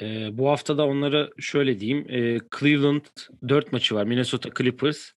Eee, 0.00 0.30
bu 0.32 0.48
hafta 0.48 0.78
da 0.78 0.86
onlara 0.86 1.28
şöyle 1.38 1.80
diyeyim. 1.80 2.06
Eee, 2.08 2.38
Cleveland 2.60 3.04
4 3.48 3.72
maçı 3.72 3.94
var. 3.94 4.04
Minnesota 4.04 4.50
Clippers 4.58 5.12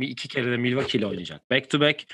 bir 0.00 0.08
iki 0.08 0.28
kere 0.28 0.50
de 0.50 0.56
Milwaukee 0.56 0.98
ile 0.98 1.06
oynayacak. 1.06 1.50
Back 1.50 1.70
to 1.70 1.80
back. 1.80 2.06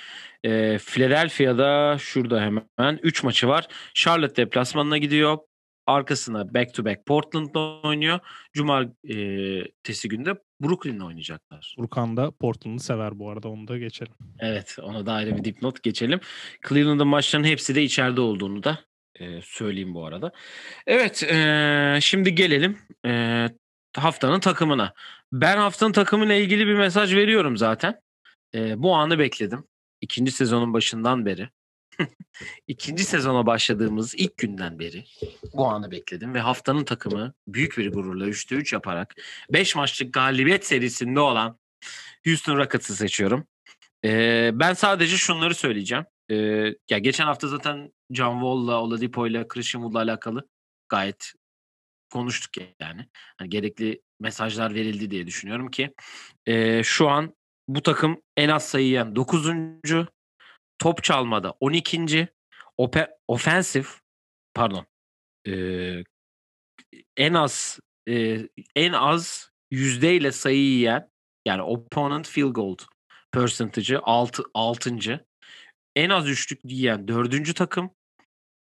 Eee, 0.45 0.79
Philadelphia'da 0.79 1.97
şurada 1.99 2.41
hemen 2.41 2.99
3 3.03 3.23
maçı 3.23 3.49
var. 3.49 3.69
Charlotte 3.95 4.37
deplasmanına 4.37 4.99
gidiyor. 4.99 5.39
Arkasına 5.87 6.55
back 6.55 6.75
to 6.75 6.85
back 6.85 7.07
Portland'la 7.07 7.81
oynuyor. 7.83 8.19
Cumartesi 8.53 10.09
günde 10.09 10.35
Brooklyn'le 10.61 11.01
oynayacaklar. 11.01 11.75
Furkan 11.77 12.17
da 12.17 12.31
Portland'ı 12.31 12.83
sever 12.83 13.19
bu 13.19 13.31
arada 13.31 13.49
onu 13.49 13.69
da 13.69 13.79
geçelim. 13.79 14.13
Evet, 14.39 14.77
ona 14.83 15.07
da 15.07 15.13
ayrı 15.13 15.37
bir 15.37 15.45
dipnot 15.45 15.83
geçelim. 15.83 16.21
Cleveland'ın 16.69 17.09
maçlarının 17.09 17.49
hepsi 17.49 17.75
de 17.75 17.83
içeride 17.83 18.21
olduğunu 18.21 18.63
da 18.63 18.79
e, 19.21 19.41
söyleyeyim 19.43 19.95
bu 19.95 20.07
arada. 20.07 20.33
Evet, 20.87 21.23
e, 21.23 21.99
şimdi 22.01 22.35
gelelim 22.35 22.79
e, 23.07 23.47
haftanın 23.97 24.41
takımına. 24.41 24.95
Ben 25.33 25.57
haftanın 25.57 25.93
takımıyla 25.93 26.35
ilgili 26.35 26.67
bir 26.67 26.75
mesaj 26.75 27.15
veriyorum 27.15 27.57
zaten. 27.57 28.01
E, 28.55 28.83
bu 28.83 28.95
anı 28.95 29.19
bekledim. 29.19 29.65
İkinci 30.01 30.33
sezonun 30.33 30.75
başından 30.75 31.27
beri. 31.27 31.51
İkinci 32.67 33.05
sezona 33.05 33.47
başladığımız 33.47 34.15
ilk 34.15 34.37
günden 34.37 34.79
beri 34.79 35.05
bu 35.55 35.67
anı 35.67 35.91
bekledim 35.91 36.35
ve 36.35 36.41
haftanın 36.41 36.85
takımı 36.85 37.35
büyük 37.49 37.79
bir 37.79 37.93
gururla 37.93 38.29
3'te 38.29 38.55
3 38.55 38.73
yaparak 38.73 39.15
5 39.51 39.77
maçlık 39.77 40.15
galibiyet 40.15 40.67
serisinde 40.67 41.21
olan 41.21 41.59
Houston 42.27 42.57
Rockets'ı 42.57 42.97
seçiyorum. 42.97 43.47
Ee, 44.05 44.51
ben 44.55 44.75
sadece 44.75 45.17
şunları 45.17 45.55
söyleyeceğim. 45.55 46.05
Ee, 46.31 46.35
ya 46.91 46.99
geçen 46.99 47.25
hafta 47.25 47.49
zaten 47.49 47.93
John 48.11 48.35
Wall'la, 48.35 48.83
Oladipo'yla, 48.83 49.49
Christian 49.49 49.83
Wood'la 49.83 49.99
alakalı 49.99 50.49
gayet 50.89 51.33
konuştuk 52.11 52.65
yani. 52.81 53.09
Hani 53.39 53.51
gerekli 53.51 54.01
mesajlar 54.21 54.75
verildi 54.75 55.11
diye 55.11 55.27
düşünüyorum 55.27 55.71
ki 55.71 55.95
e, 56.47 56.83
şu 56.83 57.09
an 57.09 57.35
bu 57.69 57.83
takım 57.83 58.23
en 58.37 58.49
az 58.49 58.69
sayı 58.69 58.87
yiyen 58.87 59.17
9. 59.17 59.49
top 60.79 61.03
çalmada 61.05 61.55
12. 61.61 62.29
Ope, 62.77 63.11
offensif 63.29 64.01
pardon 64.55 64.87
e, 65.49 65.53
en 67.17 67.35
az 67.35 67.81
e, 68.09 68.49
en 68.77 68.93
az 68.93 69.51
yüzdeyle 69.71 70.33
sayı 70.33 70.59
yiyen 70.59 71.11
yani 71.47 71.63
opponent 71.63 72.29
field 72.29 72.53
goal 72.53 72.77
percentage'ı 73.33 74.01
6 74.03 74.43
6. 74.55 75.27
En 75.97 76.11
az 76.11 76.29
üçlük 76.29 76.61
yiyen 76.65 77.09
4. 77.09 77.57
takım. 77.57 77.91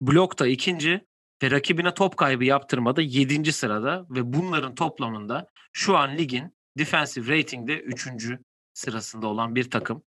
Blokta 0.00 0.46
ikinci 0.46 1.06
ve 1.42 1.50
rakibine 1.50 1.94
top 1.94 2.16
kaybı 2.16 2.44
yaptırmada 2.44 3.02
7. 3.02 3.52
sırada 3.52 4.06
ve 4.10 4.32
bunların 4.32 4.74
toplamında 4.74 5.48
şu 5.72 5.96
an 5.96 6.18
ligin 6.18 6.56
defensive 6.78 7.38
rating'de 7.38 7.80
3. 7.80 8.08
sırasında 8.74 9.26
olan 9.26 9.54
bir 9.54 9.70
takım. 9.70 10.02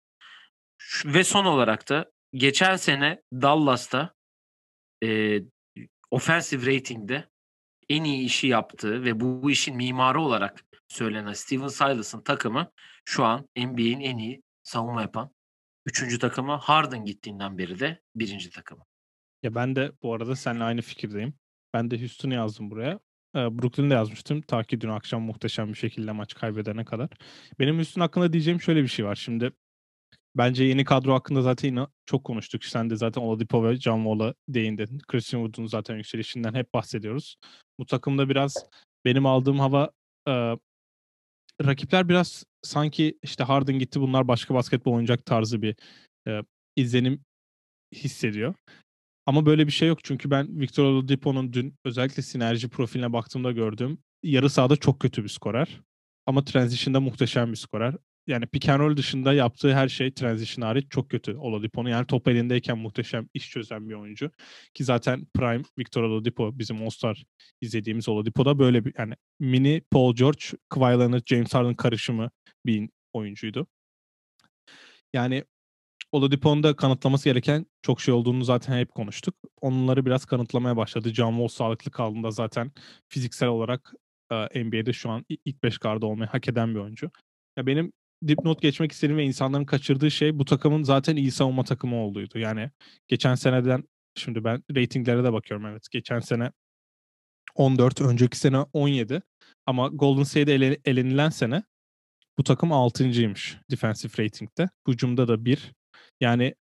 Ve 1.06 1.24
son 1.24 1.46
olarak 1.46 1.90
da 1.90 2.12
geçen 2.34 2.76
sene 2.76 3.22
Dallas'ta 3.34 4.14
e, 5.04 5.40
offensive 6.12 6.76
rating'de 6.76 7.30
en 7.90 8.04
iyi 8.04 8.26
işi 8.26 8.48
yaptığı 8.48 9.04
ve 9.04 9.20
bu, 9.20 9.44
bu 9.44 9.52
işin 9.52 9.76
mimarı 9.76 10.22
olarak 10.22 10.66
söylenen 10.88 11.34
Steven 11.34 11.68
Silas'ın 11.68 12.22
takımı 12.22 12.72
şu 13.06 13.24
an 13.24 13.48
NBA'in 13.58 14.00
en 14.00 14.18
iyi 14.18 14.44
savunma 14.64 15.02
yapan 15.02 15.32
üçüncü 15.86 16.20
takımı. 16.20 16.56
Harden 16.56 17.06
gittiğinden 17.06 17.58
beri 17.58 17.80
de 17.80 18.02
birinci 18.16 18.50
takımı. 18.50 18.84
Ya 19.44 19.56
ben 19.56 19.76
de 19.76 19.92
bu 20.04 20.14
arada 20.14 20.36
seninle 20.36 20.64
aynı 20.64 20.82
fikirdeyim. 20.82 21.34
Ben 21.74 21.92
de 21.92 22.00
Houston'u 22.00 22.34
yazdım 22.34 22.72
buraya. 22.72 23.00
Brooklyn'de 23.36 23.94
yazmıştım. 23.94 24.42
Ta 24.42 24.64
ki 24.64 24.82
dün 24.82 24.90
akşam 24.90 25.22
muhteşem 25.22 25.70
bir 25.70 25.78
şekilde 25.78 26.12
maç 26.12 26.34
kaybedene 26.34 26.86
kadar. 26.86 27.10
Benim 27.60 27.76
Houston 27.76 28.02
hakkında 28.02 28.34
diyeceğim 28.34 28.62
şöyle 28.62 28.84
bir 28.84 28.88
şey 28.88 29.06
var. 29.06 29.16
Şimdi 29.16 29.52
bence 30.36 30.64
yeni 30.64 30.86
kadro 30.86 31.14
hakkında 31.14 31.42
zaten 31.42 31.88
çok 32.06 32.24
konuştuk. 32.24 32.66
Sen 32.66 32.90
de 32.90 32.96
zaten 32.96 33.22
Oladipo 33.22 33.64
ve 33.64 33.76
John 33.76 34.04
Wall'a 34.04 34.34
değindin. 34.50 35.00
Christian 35.08 35.46
Wood'un 35.46 35.68
zaten 35.68 35.96
yükselişinden 35.96 36.54
hep 36.54 36.74
bahsediyoruz. 36.74 37.36
Bu 37.80 37.86
takımda 37.86 38.30
biraz 38.30 38.66
benim 39.06 39.26
aldığım 39.26 39.60
hava 39.60 39.92
e, 40.28 40.32
rakipler 41.66 42.10
biraz 42.10 42.44
sanki 42.62 43.18
işte 43.24 43.44
Harden 43.44 43.80
gitti 43.80 44.02
bunlar 44.02 44.28
başka 44.28 44.54
basketbol 44.54 44.92
oynayacak 44.92 45.26
tarzı 45.26 45.62
bir 45.62 45.76
e, 46.28 46.42
izlenim 46.76 47.24
hissediyor. 47.96 48.56
Ama 49.26 49.46
böyle 49.46 49.68
bir 49.68 49.72
şey 49.72 49.88
yok 49.88 50.04
çünkü 50.04 50.32
ben 50.32 50.60
Victor 50.60 50.84
Oladipo'nun 50.84 51.54
dün 51.54 51.76
özellikle 51.86 52.24
sinerji 52.24 52.70
profiline 52.70 53.14
baktığımda 53.14 53.52
gördüğüm 53.52 53.98
yarı 54.24 54.50
sahada 54.50 54.76
çok 54.76 55.00
kötü 55.00 55.24
bir 55.24 55.30
skorer. 55.30 55.82
Ama 56.26 56.44
transition'da 56.44 57.00
muhteşem 57.00 57.52
bir 57.52 57.58
skorer. 57.58 57.96
Yani 58.28 58.46
pick 58.48 58.70
and 58.70 58.80
roll 58.80 58.98
dışında 58.98 59.34
yaptığı 59.34 59.74
her 59.74 59.88
şey 59.90 60.14
transition 60.14 60.68
hariç 60.68 60.86
çok 60.90 61.10
kötü 61.10 61.36
Oladipo'nun. 61.36 61.90
Yani 61.90 62.06
top 62.08 62.28
elindeyken 62.28 62.78
muhteşem 62.78 63.28
iş 63.34 63.50
çözen 63.50 63.90
bir 63.90 63.94
oyuncu. 63.94 64.32
Ki 64.74 64.84
zaten 64.84 65.28
prime 65.36 65.64
Victor 65.80 66.04
Oladipo 66.04 66.60
bizim 66.60 66.82
All-Star 66.84 67.24
izlediğimiz 67.62 68.10
Oladipo 68.10 68.46
da 68.46 68.60
böyle 68.60 68.86
bir 68.86 68.94
yani 68.98 69.14
mini 69.40 69.82
Paul 69.92 70.16
George, 70.16 70.46
Kawhi 70.70 71.00
Leonard, 71.00 71.24
James 71.26 71.54
Harden 71.54 71.76
karışımı 71.76 72.30
bir 72.66 72.90
oyuncuydu. 73.14 73.68
Yani 75.14 75.44
Oladipo'nun 76.12 76.64
da 76.64 76.76
kanıtlaması 76.76 77.30
gereken 77.30 77.66
çok 77.82 78.02
şey 78.02 78.14
olduğunu 78.14 78.44
zaten 78.44 78.78
hep 78.78 78.92
konuştuk. 78.92 79.36
Onları 79.62 80.06
biraz 80.06 80.26
kanıtlamaya 80.26 80.78
başladı. 80.78 81.14
John 81.14 81.32
Wall 81.32 81.48
sağlıklı 81.48 81.92
kaldığında 81.92 82.32
zaten 82.32 82.72
fiziksel 83.10 83.50
olarak 83.50 83.94
e, 84.32 84.64
NBA'de 84.64 84.94
şu 84.94 85.10
an 85.10 85.26
ilk 85.46 85.64
5 85.64 85.78
garda 85.78 86.06
olmayı 86.06 86.30
hak 86.30 86.48
eden 86.48 86.76
bir 86.76 86.80
oyuncu. 86.80 87.12
Ya 87.58 87.68
benim 87.68 87.92
dipnot 88.28 88.62
geçmek 88.62 88.92
istediğim 88.92 89.18
ve 89.18 89.24
insanların 89.24 89.66
kaçırdığı 89.66 90.12
şey 90.12 90.40
bu 90.40 90.46
takımın 90.46 90.84
zaten 90.84 91.16
iyi 91.16 91.32
savunma 91.32 91.64
takımı 91.64 91.96
olduğuydu. 91.96 92.40
Yani 92.40 92.72
geçen 93.08 93.36
seneden 93.36 93.84
şimdi 94.16 94.44
ben 94.44 94.64
reytinglere 94.76 95.24
de 95.24 95.34
bakıyorum 95.34 95.66
evet. 95.66 95.88
Geçen 95.92 96.20
sene 96.20 96.52
14, 97.56 98.02
önceki 98.02 98.38
sene 98.38 98.58
17 98.58 99.22
ama 99.66 99.88
Golden 99.88 100.24
State'de 100.24 100.56
ele, 100.56 100.78
elenilen 100.86 101.30
sene 101.30 101.64
bu 102.38 102.44
takım 102.44 102.70
6.ymış 102.70 103.58
defensive 103.72 104.26
rating'de. 104.26 104.70
Hücumda 104.88 105.28
da 105.28 105.46
1. 105.46 105.72
Yani 106.22 106.56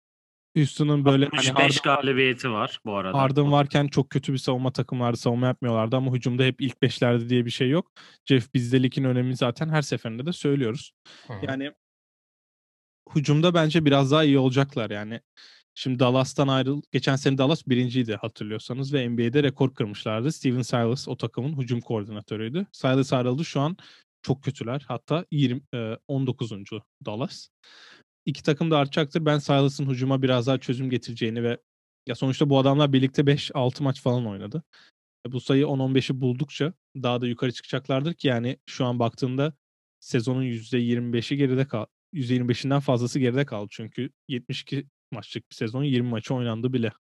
Houston'un 0.56 1.04
böyle 1.04 1.26
hani 1.26 1.50
65 1.50 1.80
galibiyeti 1.80 2.50
var 2.50 2.80
bu 2.84 2.96
arada. 2.96 3.18
Harden 3.18 3.52
varken 3.52 3.86
çok 3.86 4.10
kötü 4.10 4.32
bir 4.32 4.38
savunma 4.38 4.72
takım 4.72 5.00
vardı. 5.00 5.16
Savunma 5.16 5.46
yapmıyorlardı 5.46 5.96
ama 5.96 6.12
hücumda 6.12 6.42
hep 6.42 6.60
ilk 6.60 6.82
beşlerde 6.82 7.28
diye 7.28 7.44
bir 7.44 7.50
şey 7.50 7.70
yok. 7.70 7.92
Jeff 8.24 8.54
Bizdelik'in 8.54 9.04
önemini 9.04 9.36
zaten 9.36 9.68
her 9.68 9.82
seferinde 9.82 10.26
de 10.26 10.32
söylüyoruz. 10.32 10.92
Hı. 11.26 11.32
Yani 11.42 11.72
hücumda 13.14 13.54
bence 13.54 13.84
biraz 13.84 14.10
daha 14.10 14.24
iyi 14.24 14.38
olacaklar 14.38 14.90
yani. 14.90 15.20
Şimdi 15.74 15.98
Dallas'tan 15.98 16.48
ayrıl 16.48 16.82
geçen 16.92 17.16
sene 17.16 17.38
Dallas 17.38 17.66
birinciydi 17.66 18.14
hatırlıyorsanız 18.14 18.94
ve 18.94 19.08
NBA'de 19.08 19.42
rekor 19.42 19.74
kırmışlardı. 19.74 20.32
Steven 20.32 20.62
Silas 20.62 21.08
o 21.08 21.16
takımın 21.16 21.58
hücum 21.58 21.80
koordinatörüydü. 21.80 22.66
Silas 22.72 23.12
ayrıldı 23.12 23.44
şu 23.44 23.60
an 23.60 23.76
çok 24.22 24.42
kötüler. 24.42 24.84
Hatta 24.88 25.24
20 25.30 25.60
e, 25.74 25.98
19. 26.08 26.52
Dallas. 27.04 27.48
İki 28.26 28.42
takım 28.42 28.70
da 28.70 28.78
artacaktır. 28.78 29.24
Ben 29.24 29.38
Silas'ın 29.38 29.86
hücuma 29.90 30.22
biraz 30.22 30.46
daha 30.46 30.58
çözüm 30.58 30.90
getireceğini 30.90 31.42
ve 31.42 31.58
ya 32.06 32.14
sonuçta 32.14 32.50
bu 32.50 32.58
adamlar 32.58 32.92
birlikte 32.92 33.22
5-6 33.22 33.82
maç 33.82 34.02
falan 34.02 34.26
oynadı. 34.26 34.62
E, 35.26 35.32
Bu 35.32 35.40
sayı 35.40 35.64
10-15'i 35.66 36.20
buldukça 36.20 36.72
daha 36.96 37.20
da 37.20 37.26
yukarı 37.26 37.52
çıkacaklardır 37.52 38.14
ki 38.14 38.28
yani 38.28 38.58
şu 38.66 38.84
an 38.84 38.98
baktığımda 38.98 39.54
sezonun 40.00 40.42
%25'i 40.42 41.36
geride 41.36 41.68
kal 41.68 41.86
%25'inden 42.14 42.80
fazlası 42.80 43.18
geride 43.18 43.46
kaldı. 43.46 43.68
Çünkü 43.70 44.10
72 44.28 44.86
maçlık 45.12 45.50
bir 45.50 45.56
sezon 45.56 45.84
20 45.84 46.08
maçı 46.08 46.34
oynandı 46.34 46.72
bile. 46.72 46.92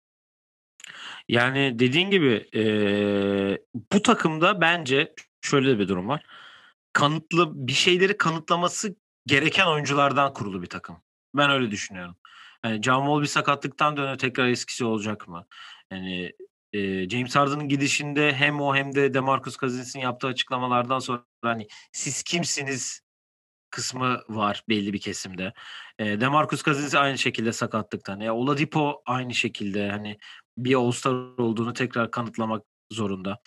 Yani 1.28 1.78
dediğin 1.78 2.10
gibi 2.10 2.48
eee, 2.52 3.62
bu 3.92 4.02
takımda 4.02 4.60
bence 4.60 5.14
şöyle 5.40 5.78
bir 5.78 5.88
durum 5.88 6.08
var. 6.08 6.26
Kanıtlı 6.92 7.66
bir 7.68 7.72
şeyleri 7.72 8.16
kanıtlaması 8.16 8.96
gereken 9.26 9.66
oyunculardan 9.66 10.32
kurulu 10.32 10.62
bir 10.62 10.66
takım. 10.66 10.96
Ben 11.34 11.50
öyle 11.50 11.70
düşünüyorum. 11.70 12.16
Yani 12.64 12.82
John 12.82 13.00
Wall 13.06 13.20
bir 13.22 13.26
sakatlıktan 13.26 13.96
dönüyor 13.96 14.18
tekrar 14.18 14.48
eskisi 14.48 14.84
olacak 14.84 15.28
mı? 15.28 15.46
Yani 15.92 16.32
eee, 16.72 17.08
James 17.08 17.36
Harden'ın 17.36 17.68
gidişinde 17.68 18.32
hem 18.34 18.60
o 18.60 18.74
hem 18.76 18.94
de 18.94 19.14
DeMarcus 19.14 19.56
Cousins'in 19.56 20.00
yaptığı 20.00 20.26
açıklamalardan 20.26 20.98
sonra 20.98 21.24
hani 21.42 21.66
siz 21.92 22.22
kimsiniz 22.22 23.00
kısmı 23.70 24.22
var 24.28 24.64
belli 24.68 24.92
bir 24.92 25.00
kesimde. 25.00 25.52
Eee, 26.00 26.20
DeMarcus 26.20 26.64
Cousins 26.64 26.94
aynı 26.94 27.18
şekilde 27.18 27.52
sakatlıktan. 27.52 28.20
E, 28.20 28.32
Oladipo 28.32 29.02
aynı 29.06 29.34
şekilde 29.34 29.90
hani 29.90 30.18
bir 30.58 30.74
All-Star 30.74 31.12
olduğunu 31.38 31.72
tekrar 31.74 32.10
kanıtlamak 32.10 32.64
zorunda. 32.90 33.38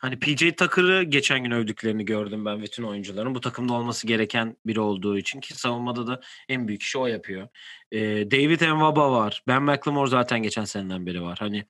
Hani 0.00 0.18
PJ 0.18 0.52
Tucker'ı 0.56 1.02
geçen 1.02 1.44
gün 1.44 1.50
övdüklerini 1.50 2.04
gördüm 2.04 2.44
ben 2.44 2.62
bütün 2.62 2.82
oyuncuların. 2.82 3.34
Bu 3.34 3.40
takımda 3.40 3.72
olması 3.72 4.06
gereken 4.06 4.56
biri 4.66 4.80
olduğu 4.80 5.18
için 5.18 5.40
ki 5.40 5.54
savunmada 5.54 6.06
da 6.06 6.20
en 6.48 6.68
büyük 6.68 6.82
işi 6.82 6.98
o 6.98 7.06
yapıyor. 7.06 7.48
Eee, 7.92 8.30
David 8.30 8.60
Nwaba 8.60 9.12
var. 9.12 9.42
Ben 9.46 9.62
McLemore 9.62 10.10
zaten 10.10 10.42
geçen 10.42 10.64
seneden 10.64 11.06
beri 11.06 11.22
var. 11.22 11.38
Hani 11.40 11.64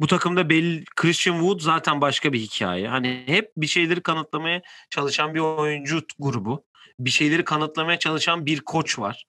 bu 0.00 0.06
takımda 0.06 0.50
belli 0.50 0.84
Christian 0.96 1.38
Wood 1.38 1.60
zaten 1.60 2.00
başka 2.00 2.32
bir 2.32 2.40
hikaye. 2.40 2.88
Hani 2.88 3.22
hep 3.26 3.52
bir 3.56 3.66
şeyleri 3.66 4.02
kanıtlamaya 4.02 4.62
çalışan 4.90 5.34
bir 5.34 5.40
oyuncu 5.40 6.02
grubu. 6.18 6.64
Bir 6.98 7.10
şeyleri 7.10 7.44
kanıtlamaya 7.44 7.98
çalışan 7.98 8.46
bir 8.46 8.60
koç 8.60 8.98
var. 8.98 9.24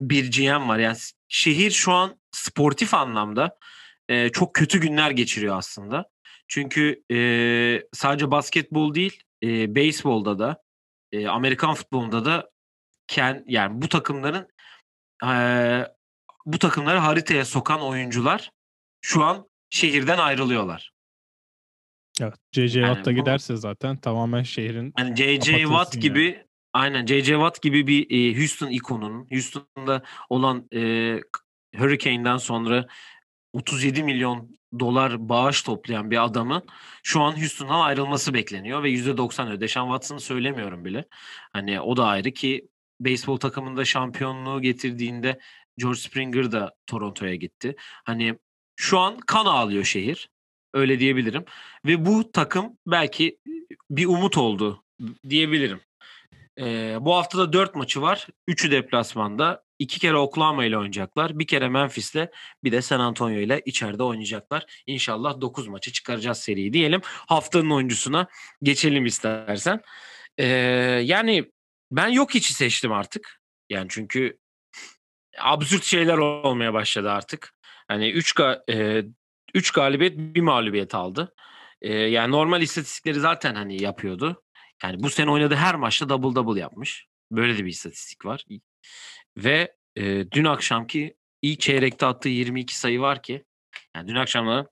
Bir 0.00 0.30
GM 0.30 0.68
var. 0.68 0.78
Yani 0.78 0.96
şehir 1.28 1.70
şu 1.70 1.92
an 1.92 2.16
sportif 2.32 2.94
anlamda 2.94 3.58
çok 4.32 4.54
kötü 4.54 4.80
günler 4.80 5.10
geçiriyor 5.10 5.58
aslında. 5.58 6.04
Çünkü 6.50 7.02
e, 7.12 7.18
sadece 7.92 8.30
basketbol 8.30 8.94
değil, 8.94 9.22
e, 9.42 9.74
beyzbolda 9.74 10.38
da, 10.38 10.62
e, 11.12 11.28
Amerikan 11.28 11.74
futbolunda 11.74 12.24
da 12.24 12.50
ken, 13.06 13.44
yani 13.46 13.82
bu 13.82 13.88
takımların 13.88 14.48
e, 15.26 15.32
bu 16.46 16.58
takımları 16.58 16.98
haritaya 16.98 17.44
sokan 17.44 17.80
oyuncular 17.82 18.50
şu 19.00 19.24
an 19.24 19.48
şehirden 19.70 20.18
ayrılıyorlar. 20.18 20.92
Evet. 22.20 22.34
Yani 22.54 22.70
Watt 22.70 23.04
da 23.04 23.12
giderse 23.12 23.56
zaten 23.56 23.96
tamamen 23.96 24.42
şehrin 24.42 24.92
Hani. 24.96 25.08
Kapatılsın 25.08 25.52
Watt 25.58 25.94
yani. 25.94 26.02
gibi 26.02 26.44
aynen 26.72 27.06
J.J. 27.06 27.32
Watt 27.32 27.62
gibi 27.62 27.86
bir 27.86 28.10
e, 28.10 28.38
Houston 28.38 28.70
ikonunun 28.70 29.26
Houston'da 29.30 30.02
olan 30.28 30.68
e, 30.74 30.80
Hurricane'den 31.76 32.36
sonra 32.36 32.86
37 33.52 34.02
milyon 34.02 34.58
dolar 34.80 35.28
bağış 35.28 35.62
toplayan 35.62 36.10
bir 36.10 36.24
adamın 36.24 36.62
şu 37.02 37.20
an 37.20 37.36
Houston'dan 37.36 37.80
ayrılması 37.80 38.34
bekleniyor 38.34 38.82
ve 38.82 38.90
%90 38.90 39.48
öde. 39.48 39.60
Deshaun 39.60 39.88
Watson'ı 39.88 40.20
söylemiyorum 40.20 40.84
bile. 40.84 41.04
Hani 41.52 41.80
o 41.80 41.96
da 41.96 42.06
ayrı 42.06 42.30
ki 42.30 42.68
beyzbol 43.00 43.36
takımında 43.36 43.84
şampiyonluğu 43.84 44.62
getirdiğinde 44.62 45.40
George 45.76 45.98
Springer 45.98 46.52
da 46.52 46.74
Toronto'ya 46.86 47.34
gitti. 47.34 47.76
Hani 48.04 48.38
şu 48.76 48.98
an 48.98 49.18
kan 49.26 49.46
ağlıyor 49.46 49.84
şehir. 49.84 50.30
Öyle 50.74 51.00
diyebilirim. 51.00 51.44
Ve 51.84 52.06
bu 52.06 52.32
takım 52.32 52.78
belki 52.86 53.38
bir 53.90 54.06
umut 54.06 54.38
oldu 54.38 54.84
diyebilirim. 55.28 55.80
Ee, 56.58 56.98
bu 57.00 57.14
hafta 57.14 57.38
da 57.38 57.52
4 57.52 57.74
maçı 57.74 58.02
var. 58.02 58.26
3'ü 58.48 58.70
deplasmanda. 58.70 59.62
2 59.80 59.98
kere 60.00 60.16
Oklahoma 60.16 60.64
ile 60.64 60.78
oynayacaklar. 60.78 61.38
Bir 61.38 61.46
kere 61.46 61.68
Memphis'le 61.68 62.28
bir 62.64 62.72
de 62.72 62.82
San 62.82 63.00
Antonio 63.00 63.38
ile 63.38 63.62
içeride 63.64 64.02
oynayacaklar. 64.02 64.82
İnşallah 64.86 65.40
9 65.40 65.68
maçı 65.68 65.92
çıkaracağız 65.92 66.38
seriyi 66.38 66.72
diyelim. 66.72 67.00
Haftanın 67.04 67.70
oyuncusuna 67.70 68.26
geçelim 68.62 69.06
istersen. 69.06 69.80
Ee, 70.38 70.46
yani 71.04 71.50
ben 71.90 72.08
yok 72.08 72.34
içi 72.34 72.54
seçtim 72.54 72.92
artık. 72.92 73.40
Yani 73.70 73.86
çünkü 73.90 74.38
absürt 75.38 75.84
şeyler 75.84 76.18
olmaya 76.18 76.74
başladı 76.74 77.10
artık. 77.10 77.54
Hani 77.88 78.10
3 78.10 78.34
3 79.54 79.70
galibiyet 79.70 80.18
bir 80.18 80.40
mağlubiyet 80.40 80.94
aldı. 80.94 81.34
Ee, 81.82 81.92
yani 81.94 82.32
normal 82.32 82.62
istatistikleri 82.62 83.20
zaten 83.20 83.54
hani 83.54 83.82
yapıyordu. 83.82 84.42
Yani 84.82 85.02
bu 85.02 85.10
sene 85.10 85.30
oynadığı 85.30 85.54
her 85.54 85.74
maçta 85.74 86.08
double 86.08 86.34
double 86.34 86.60
yapmış. 86.60 87.06
Böyle 87.30 87.58
de 87.58 87.64
bir 87.64 87.70
istatistik 87.70 88.26
var. 88.26 88.44
Ve 89.36 89.76
e, 89.96 90.30
dün 90.30 90.44
akşamki 90.44 91.16
ilk 91.42 91.60
çeyrekte 91.60 92.06
attığı 92.06 92.28
22 92.28 92.78
sayı 92.78 93.00
var 93.00 93.22
ki 93.22 93.44
yani 93.96 94.08
dün 94.08 94.14
akşamda 94.14 94.68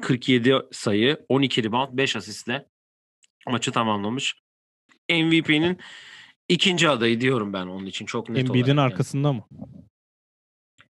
47 0.00 0.54
sayı, 0.72 1.26
12 1.28 1.64
rebound, 1.64 1.98
5 1.98 2.16
asistle 2.16 2.66
maçı 3.48 3.72
tamamlamış. 3.72 4.34
MVP'nin 5.10 5.78
ikinci 6.48 6.88
adayı 6.88 7.20
diyorum 7.20 7.52
ben 7.52 7.66
onun 7.66 7.86
için 7.86 8.06
çok 8.06 8.28
net 8.28 8.38
Embiid'in 8.38 8.56
olarak. 8.56 8.68
yani. 8.68 8.80
arkasında 8.80 9.32
mı? 9.32 9.44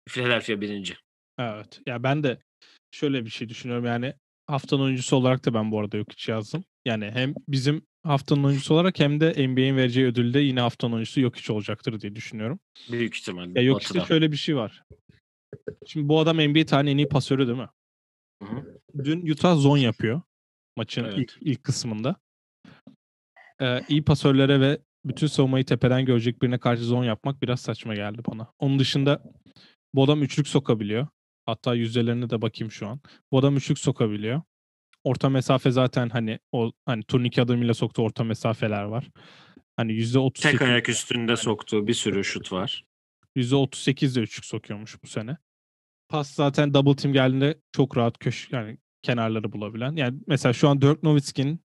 Philadelphia 0.08 0.60
birinci. 0.60 0.96
Evet. 1.38 1.80
Ya 1.86 2.02
ben 2.02 2.22
de 2.24 2.42
şöyle 2.90 3.24
bir 3.24 3.30
şey 3.30 3.48
düşünüyorum 3.48 3.84
yani 3.84 4.14
haftanın 4.46 4.82
oyuncusu 4.82 5.16
olarak 5.16 5.44
da 5.44 5.54
ben 5.54 5.70
bu 5.70 5.80
arada 5.80 5.96
yok 5.96 6.12
hiç 6.12 6.28
yazdım. 6.28 6.64
Yani 6.84 7.10
hem 7.10 7.34
bizim 7.48 7.86
haftanın 8.04 8.44
oyuncusu 8.44 8.74
olarak 8.74 8.98
hem 9.00 9.20
de 9.20 9.48
NBA'in 9.48 9.76
vereceği 9.76 10.06
ödülde 10.06 10.40
yine 10.40 10.60
haftanın 10.60 10.92
oyuncusu 10.92 11.20
yok 11.20 11.36
hiç 11.36 11.50
olacaktır 11.50 12.00
diye 12.00 12.16
düşünüyorum. 12.16 12.60
Büyük 12.92 13.16
ihtimalle. 13.16 13.60
Ya 13.60 13.66
yok 13.66 13.82
işte 13.82 14.00
şöyle 14.00 14.32
bir 14.32 14.36
şey 14.36 14.56
var. 14.56 14.82
Şimdi 15.86 16.08
bu 16.08 16.20
adam 16.20 16.36
NBA 16.36 16.66
tarihinin 16.66 16.92
en 16.92 16.98
iyi 16.98 17.08
pasörü 17.08 17.46
değil 17.46 17.58
mi? 17.58 17.68
Hı 18.42 18.48
hı. 18.48 18.78
Dün 19.04 19.30
Utah 19.30 19.56
zone 19.56 19.80
yapıyor 19.80 20.22
maçın 20.76 21.04
Evet. 21.04 21.18
ilk, 21.18 21.36
ilk 21.40 21.64
kısmında. 21.64 22.16
Ee, 23.60 23.80
iyi 23.88 24.04
pasörlere 24.04 24.60
ve 24.60 24.78
bütün 25.04 25.26
savunmayı 25.26 25.64
tepeden 25.64 26.04
görecek 26.04 26.42
birine 26.42 26.58
karşı 26.58 26.84
zone 26.84 27.06
yapmak 27.06 27.42
biraz 27.42 27.60
saçma 27.60 27.94
geldi 27.94 28.22
bana. 28.30 28.52
Onun 28.58 28.78
dışında 28.78 29.22
bu 29.94 30.04
adam 30.04 30.22
üçlük 30.22 30.48
sokabiliyor. 30.48 31.06
Hatta 31.46 31.74
yüzdelerini 31.74 32.30
de 32.30 32.42
bakayım 32.42 32.70
şu 32.70 32.88
an. 32.88 33.00
Bu 33.32 33.38
adam 33.38 33.56
üçlük 33.56 33.78
sokabiliyor. 33.78 34.42
Orta 35.04 35.28
mesafe 35.28 35.70
zaten 35.70 36.08
hani 36.08 36.38
o 36.52 36.72
hani 36.86 37.02
turnike 37.02 37.42
adımıyla 37.42 37.74
soktuğu 37.74 38.02
orta 38.02 38.24
mesafeler 38.24 38.82
var. 38.82 39.10
Hani 39.76 39.92
%38 39.92 40.42
Tek 40.42 40.62
ayak 40.62 40.88
üstünde 40.88 41.36
soktuğu 41.36 41.86
bir 41.86 41.94
sürü 41.94 42.24
şut 42.24 42.52
var. 42.52 42.84
%38 43.36 44.16
de 44.16 44.20
üçlük 44.20 44.44
sokuyormuş 44.44 45.02
bu 45.02 45.06
sene. 45.06 45.36
Pas 46.08 46.30
zaten 46.34 46.74
double 46.74 46.96
team 46.96 47.12
geldiğinde 47.12 47.58
çok 47.72 47.96
rahat 47.96 48.18
köş 48.18 48.48
yani 48.52 48.78
kenarları 49.02 49.52
bulabilen. 49.52 49.96
Yani 49.96 50.18
mesela 50.26 50.52
şu 50.52 50.68
an 50.68 50.82
Dirk 50.82 51.02
Nowitzki'nin 51.02 51.60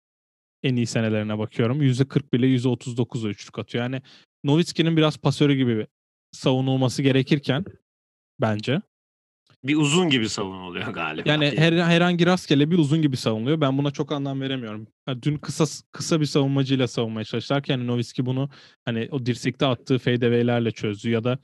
en 0.62 0.76
iyi 0.76 0.86
senelerine 0.86 1.38
bakıyorum. 1.38 1.82
%41 1.82 2.38
ile 2.38 2.46
%39'a 2.46 3.30
üçlük 3.30 3.58
atıyor. 3.58 3.84
Yani 3.84 4.02
Nowitzki'nin 4.44 4.96
biraz 4.96 5.18
pasörü 5.18 5.54
gibi 5.54 5.86
savunulması 6.32 7.02
gerekirken 7.02 7.64
bence 8.40 8.80
bir 9.68 9.76
uzun 9.76 10.10
gibi 10.10 10.28
savunuluyor 10.28 10.86
galiba. 10.86 11.30
Yani 11.30 11.52
her, 11.56 11.72
herhangi 11.72 12.26
rastgele 12.26 12.70
bir 12.70 12.78
uzun 12.78 13.02
gibi 13.02 13.16
savunuluyor. 13.16 13.60
Ben 13.60 13.78
buna 13.78 13.90
çok 13.90 14.12
anlam 14.12 14.40
veremiyorum. 14.40 14.86
Yani 15.08 15.22
dün 15.22 15.36
kısa 15.36 15.64
kısa 15.92 16.20
bir 16.20 16.26
savunmacıyla 16.26 16.88
savunmaya 16.88 17.24
çalışırken 17.24 17.74
yani 17.74 17.86
Nowitzki 17.86 18.26
bunu 18.26 18.50
hani 18.84 19.08
o 19.10 19.26
dirsekte 19.26 19.66
attığı 19.66 19.98
fadeaway'lerle 19.98 20.70
çözdü 20.70 21.10
ya 21.10 21.24
da 21.24 21.38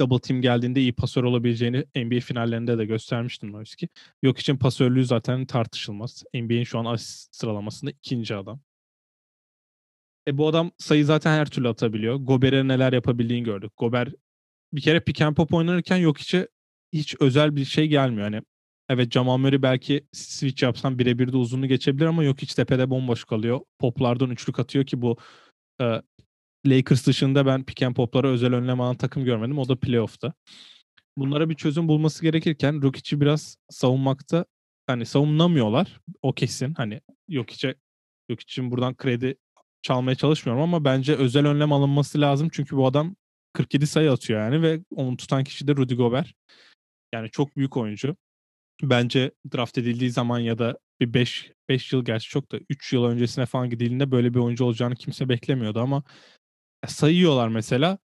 double 0.00 0.18
team 0.18 0.40
geldiğinde 0.40 0.80
iyi 0.80 0.92
pasör 0.92 1.24
olabileceğini 1.24 1.84
NBA 1.96 2.20
finallerinde 2.20 2.78
de 2.78 2.84
göstermiştim 2.84 3.52
Nowitzki. 3.52 3.88
Yok 4.22 4.38
için 4.38 4.56
pasörlüğü 4.56 5.04
zaten 5.04 5.46
tartışılmaz. 5.46 6.24
NBA'in 6.34 6.64
şu 6.64 6.78
an 6.78 6.84
asist 6.84 7.36
sıralamasında 7.36 7.90
ikinci 7.90 8.34
adam. 8.36 8.60
E 10.28 10.38
bu 10.38 10.48
adam 10.48 10.70
sayı 10.78 11.04
zaten 11.04 11.38
her 11.38 11.46
türlü 11.46 11.68
atabiliyor. 11.68 12.14
Gober'e 12.14 12.68
neler 12.68 12.92
yapabildiğini 12.92 13.44
gördük. 13.44 13.72
Gober 13.76 14.08
bir 14.72 14.80
kere 14.80 15.00
pick 15.00 15.22
and 15.22 15.36
pop 15.36 15.54
oynarken 15.54 15.96
yok 15.96 16.18
içe 16.18 16.48
hiç 16.92 17.16
özel 17.20 17.56
bir 17.56 17.64
şey 17.64 17.88
gelmiyor. 17.88 18.22
Hani 18.22 18.42
evet 18.88 19.12
Jamal 19.12 19.38
Murray 19.38 19.62
belki 19.62 20.06
switch 20.12 20.62
yapsam 20.62 20.98
birebir 20.98 21.32
de 21.32 21.36
uzunluğu 21.36 21.66
geçebilir 21.66 22.06
ama 22.06 22.24
yok 22.24 22.42
hiç 22.42 22.54
tepede 22.54 22.90
bomboş 22.90 23.24
kalıyor. 23.24 23.60
Poplardan 23.78 24.30
üçlük 24.30 24.58
atıyor 24.58 24.86
ki 24.86 25.02
bu 25.02 25.16
e, 25.80 26.02
Lakers 26.66 27.06
dışında 27.06 27.46
ben 27.46 27.64
pick 27.64 27.82
and 27.82 27.94
poplara 27.94 28.28
özel 28.28 28.54
önlem 28.54 28.80
alan 28.80 28.96
takım 28.96 29.24
görmedim. 29.24 29.58
O 29.58 29.68
da 29.68 29.76
playoff'ta. 29.76 30.32
Bunlara 31.16 31.50
bir 31.50 31.54
çözüm 31.54 31.88
bulması 31.88 32.22
gerekirken 32.22 32.82
Rokic'i 32.82 33.20
biraz 33.20 33.56
savunmakta 33.70 34.44
hani 34.86 35.06
savunamıyorlar. 35.06 36.00
O 36.22 36.32
kesin. 36.32 36.74
Hani 36.74 37.00
yok 37.28 37.50
içe 37.50 37.74
yok 38.28 38.40
için 38.40 38.70
buradan 38.70 38.96
kredi 38.96 39.36
çalmaya 39.82 40.14
çalışmıyorum 40.14 40.62
ama 40.62 40.84
bence 40.84 41.14
özel 41.14 41.46
önlem 41.46 41.72
alınması 41.72 42.20
lazım. 42.20 42.48
Çünkü 42.52 42.76
bu 42.76 42.86
adam 42.86 43.16
47 43.52 43.86
sayı 43.86 44.12
atıyor 44.12 44.40
yani 44.40 44.62
ve 44.62 44.80
onu 44.96 45.16
tutan 45.16 45.44
kişi 45.44 45.68
de 45.68 45.76
Rudy 45.76 45.94
Gobert. 45.94 46.28
Yani 47.14 47.30
çok 47.30 47.56
büyük 47.56 47.76
oyuncu. 47.76 48.16
Bence 48.82 49.32
draft 49.54 49.78
edildiği 49.78 50.10
zaman 50.10 50.38
ya 50.38 50.58
da 50.58 50.78
bir 51.00 51.14
5 51.14 51.52
5 51.68 51.92
yıl 51.92 52.04
gerçi 52.04 52.28
çok 52.28 52.52
da 52.52 52.58
3 52.68 52.92
yıl 52.92 53.04
öncesine 53.04 53.46
falan 53.46 53.70
gidildiğinde 53.70 54.10
böyle 54.10 54.34
bir 54.34 54.38
oyuncu 54.38 54.64
olacağını 54.64 54.94
kimse 54.96 55.28
beklemiyordu 55.28 55.80
ama 55.80 56.02
sayıyorlar 56.86 57.48
mesela. 57.48 57.98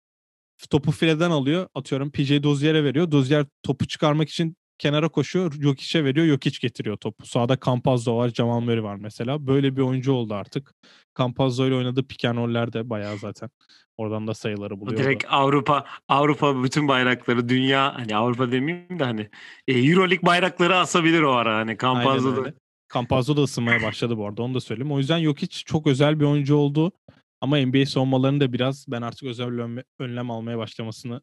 Topu 0.71 0.93
fileden 0.93 1.31
alıyor. 1.31 1.69
Atıyorum 1.75 2.11
PJ 2.13 2.43
Dozier'e 2.43 2.85
veriyor. 2.85 3.11
Dozier 3.11 3.47
topu 3.63 3.87
çıkarmak 3.87 4.31
için 4.31 4.57
kenara 4.85 5.09
koşuyor. 5.09 5.53
Jokic'e 5.53 6.05
veriyor. 6.05 6.27
Jokic 6.27 6.59
getiriyor 6.61 6.97
topu. 6.97 7.27
Sağda 7.27 7.59
Campazzo 7.67 8.17
var. 8.17 8.29
Jamal 8.29 8.61
Murray 8.61 8.83
var 8.83 8.97
mesela. 8.97 9.47
Böyle 9.47 9.77
bir 9.77 9.83
oyuncu 9.83 10.13
oldu 10.13 10.35
artık. 10.35 10.75
Campazzo 11.19 11.67
ile 11.67 11.75
oynadığı 11.75 12.07
pick 12.07 12.25
and 12.25 12.73
de 12.73 12.91
bayağı 12.91 13.19
zaten. 13.19 13.51
Oradan 13.97 14.27
da 14.27 14.35
sayıları 14.35 14.81
buluyor. 14.81 14.99
Direkt 14.99 15.25
Avrupa 15.29 15.85
Avrupa 16.09 16.65
bütün 16.65 16.89
bayrakları 16.89 17.49
dünya 17.49 17.95
hani 17.95 18.17
Avrupa 18.17 18.53
demeyeyim 18.53 18.99
de 18.99 19.05
hani 19.05 19.29
e, 19.69 19.79
Euroleague 19.79 20.27
bayrakları 20.27 20.77
asabilir 20.77 21.23
o 21.23 21.33
ara 21.33 21.57
hani 21.57 21.77
Campazzo 21.79 22.45
da. 22.45 22.53
Campazzo 22.95 23.37
da 23.37 23.43
ısınmaya 23.43 23.83
başladı 23.83 24.17
bu 24.17 24.27
arada 24.27 24.43
onu 24.43 24.55
da 24.55 24.61
söyleyeyim. 24.61 24.93
O 24.93 24.99
yüzden 24.99 25.23
Jokic 25.23 25.63
çok 25.65 25.87
özel 25.87 26.21
bir 26.21 26.25
oyuncu 26.25 26.57
oldu. 26.57 26.93
Ama 27.41 27.59
NBA 27.59 27.87
savunmalarını 27.87 28.41
da 28.41 28.53
biraz 28.53 28.87
ben 28.89 29.03
artık 29.03 29.23
özel 29.23 29.47
önlem 29.99 30.31
almaya 30.31 30.59
başlamasını 30.59 31.21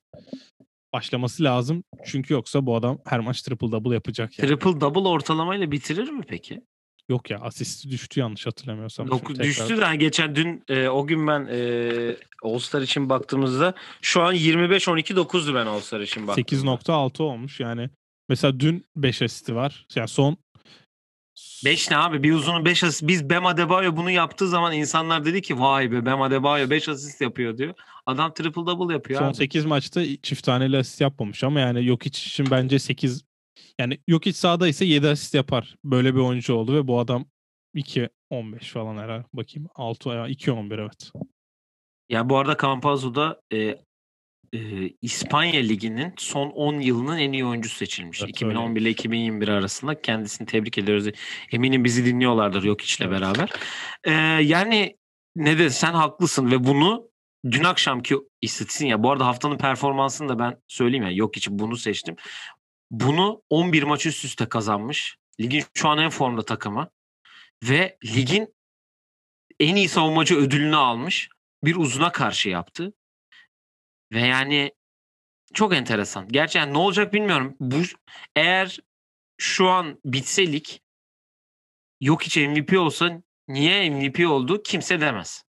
başlaması 0.93 1.43
lazım. 1.43 1.83
Çünkü 2.05 2.33
yoksa 2.33 2.65
bu 2.65 2.75
adam 2.75 2.99
her 3.05 3.19
maç 3.19 3.41
triple 3.41 3.71
double 3.71 3.93
yapacak 3.93 4.39
yani. 4.39 4.49
Triple 4.49 4.81
double 4.81 5.07
ortalamayla 5.07 5.71
bitirir 5.71 6.09
mi 6.09 6.23
peki? 6.27 6.61
Yok 7.09 7.29
ya 7.29 7.39
asisti 7.39 7.89
düştü 7.89 8.19
yanlış 8.19 8.47
hatırlamıyorsam. 8.47 9.07
Yok, 9.07 9.27
tekrar... 9.27 9.43
düştü 9.45 9.77
de 9.77 9.95
geçen 9.95 10.35
dün 10.35 10.63
e, 10.67 10.87
o 10.87 11.07
gün 11.07 11.27
ben 11.27 11.47
e, 11.51 12.15
All 12.43 12.59
Star 12.59 12.81
için 12.81 13.09
baktığımızda 13.09 13.73
şu 14.01 14.21
an 14.21 14.35
25-12-9'du 14.35 15.55
ben 15.55 15.65
All 15.65 15.79
Star 15.79 15.99
için 15.99 16.27
baktığımda. 16.27 16.71
8.6 16.73 17.23
olmuş 17.23 17.59
yani. 17.59 17.89
Mesela 18.29 18.59
dün 18.59 18.85
5 18.95 19.21
asisti 19.21 19.55
var. 19.55 19.85
Yani 19.95 20.07
son 20.07 20.37
5 21.65 21.91
ne 21.91 21.97
abi? 21.97 22.23
Bir 22.23 22.33
uzunun 22.33 22.65
5 22.65 22.83
asist. 22.83 23.07
Biz 23.07 23.29
Bam 23.29 23.45
Adebayo 23.45 23.95
bunu 23.95 24.11
yaptığı 24.11 24.47
zaman 24.47 24.73
insanlar 24.73 25.25
dedi 25.25 25.41
ki 25.41 25.59
vay 25.59 25.91
be 25.91 26.05
Bam 26.05 26.21
Adebayo 26.21 26.69
5 26.69 26.89
asist 26.89 27.21
yapıyor 27.21 27.57
diyor. 27.57 27.73
Adam 28.05 28.33
triple 28.33 28.65
double 28.65 28.93
yapıyor 28.93 29.19
Son 29.19 29.27
abi. 29.27 29.35
8 29.35 29.65
maçta 29.65 30.01
çift 30.23 30.43
taneli 30.43 30.77
asist 30.77 31.01
yapmamış 31.01 31.43
ama 31.43 31.59
yani 31.59 31.85
yok 31.85 32.05
için 32.05 32.47
bence 32.51 32.79
8 32.79 33.23
yani 33.79 33.99
yok 34.07 34.27
iç 34.27 34.35
sahada 34.35 34.67
ise 34.67 34.85
7 34.85 35.07
asist 35.07 35.33
yapar. 35.33 35.75
Böyle 35.83 36.15
bir 36.15 36.19
oyuncu 36.19 36.53
oldu 36.53 36.75
ve 36.75 36.87
bu 36.87 36.99
adam 36.99 37.25
2 37.73 38.09
15 38.29 38.69
falan 38.69 38.97
herhalde. 38.97 39.25
Bakayım 39.33 39.69
6 39.75 40.27
2 40.27 40.51
11 40.51 40.79
evet. 40.79 41.11
Ya 42.09 42.29
bu 42.29 42.37
arada 42.37 42.57
Campazzo'da 42.61 43.41
e, 43.53 43.75
e, 44.53 44.89
İspanya 45.01 45.61
Ligi'nin 45.61 46.13
son 46.17 46.49
10 46.49 46.79
yılının 46.79 47.17
en 47.17 47.31
iyi 47.31 47.45
oyuncusu 47.45 47.75
seçilmiş. 47.75 48.21
Evet, 48.21 48.29
2011 48.29 48.79
öyle. 48.79 48.79
ile 48.79 48.89
2021 48.89 49.47
arasında 49.47 50.01
kendisini 50.01 50.47
tebrik 50.47 50.77
ediyoruz. 50.77 51.07
Eminim 51.51 51.83
bizi 51.83 52.05
dinliyorlardır 52.05 52.63
yok 52.63 52.81
içle 52.81 53.05
evet. 53.05 53.21
beraber. 53.21 53.49
E, 54.03 54.11
yani 54.43 54.97
ne 55.35 55.57
de 55.57 55.69
sen 55.69 55.93
haklısın 55.93 56.51
ve 56.51 56.63
bunu 56.63 57.10
dün 57.51 57.63
akşamki 57.63 58.15
istatistin 58.41 58.87
ya 58.87 59.03
bu 59.03 59.11
arada 59.11 59.25
haftanın 59.25 59.57
performansını 59.57 60.29
da 60.29 60.39
ben 60.39 60.61
söyleyeyim 60.67 61.05
ya 61.05 61.11
yok 61.11 61.37
için 61.37 61.59
bunu 61.59 61.77
seçtim. 61.77 62.15
Bunu 62.91 63.43
11 63.49 63.83
maç 63.83 64.05
üst 64.05 64.25
üste 64.25 64.49
kazanmış. 64.49 65.17
Ligin 65.39 65.63
şu 65.73 65.89
an 65.89 65.97
en 65.97 66.09
formda 66.09 66.45
takımı 66.45 66.89
ve 67.63 67.97
ligin 68.05 68.53
en 69.59 69.75
iyi 69.75 69.89
savunmacı 69.89 70.35
ödülünü 70.35 70.75
almış. 70.75 71.29
Bir 71.63 71.75
uzuna 71.75 72.11
karşı 72.11 72.49
yaptı. 72.49 72.93
Ve 74.11 74.21
yani 74.21 74.71
çok 75.53 75.73
enteresan. 75.73 76.27
Gerçi 76.27 76.57
yani 76.57 76.73
ne 76.73 76.77
olacak 76.77 77.13
bilmiyorum. 77.13 77.55
Bu 77.59 77.81
eğer 78.35 78.79
şu 79.37 79.67
an 79.67 79.99
bitse 80.05 80.51
lig 80.51 80.65
yok 82.01 82.23
hiç 82.23 82.37
MVP 82.37 82.79
olsa 82.79 83.21
niye 83.47 83.89
MVP 83.89 84.29
oldu 84.29 84.63
kimse 84.63 85.01
demez. 85.01 85.43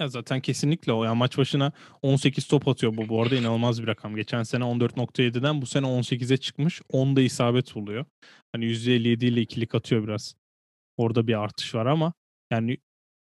Ya 0.00 0.08
zaten 0.08 0.40
kesinlikle 0.40 0.92
o. 0.92 1.04
Yani 1.04 1.18
maç 1.18 1.38
başına 1.38 1.72
18 2.02 2.48
top 2.48 2.68
atıyor 2.68 2.96
bu. 2.96 3.08
Bu 3.08 3.22
arada 3.22 3.36
inanılmaz 3.36 3.82
bir 3.82 3.86
rakam. 3.86 4.16
Geçen 4.16 4.42
sene 4.42 4.64
14.7'den 4.64 5.62
bu 5.62 5.66
sene 5.66 5.86
18'e 5.86 6.36
çıkmış. 6.36 6.80
10'da 6.92 7.20
isabet 7.20 7.74
buluyor. 7.74 8.04
Hani 8.52 8.64
%57 8.64 9.24
ile 9.24 9.40
ikilik 9.40 9.74
atıyor 9.74 10.04
biraz. 10.04 10.34
Orada 10.96 11.26
bir 11.26 11.40
artış 11.40 11.74
var 11.74 11.86
ama 11.86 12.12
yani 12.52 12.78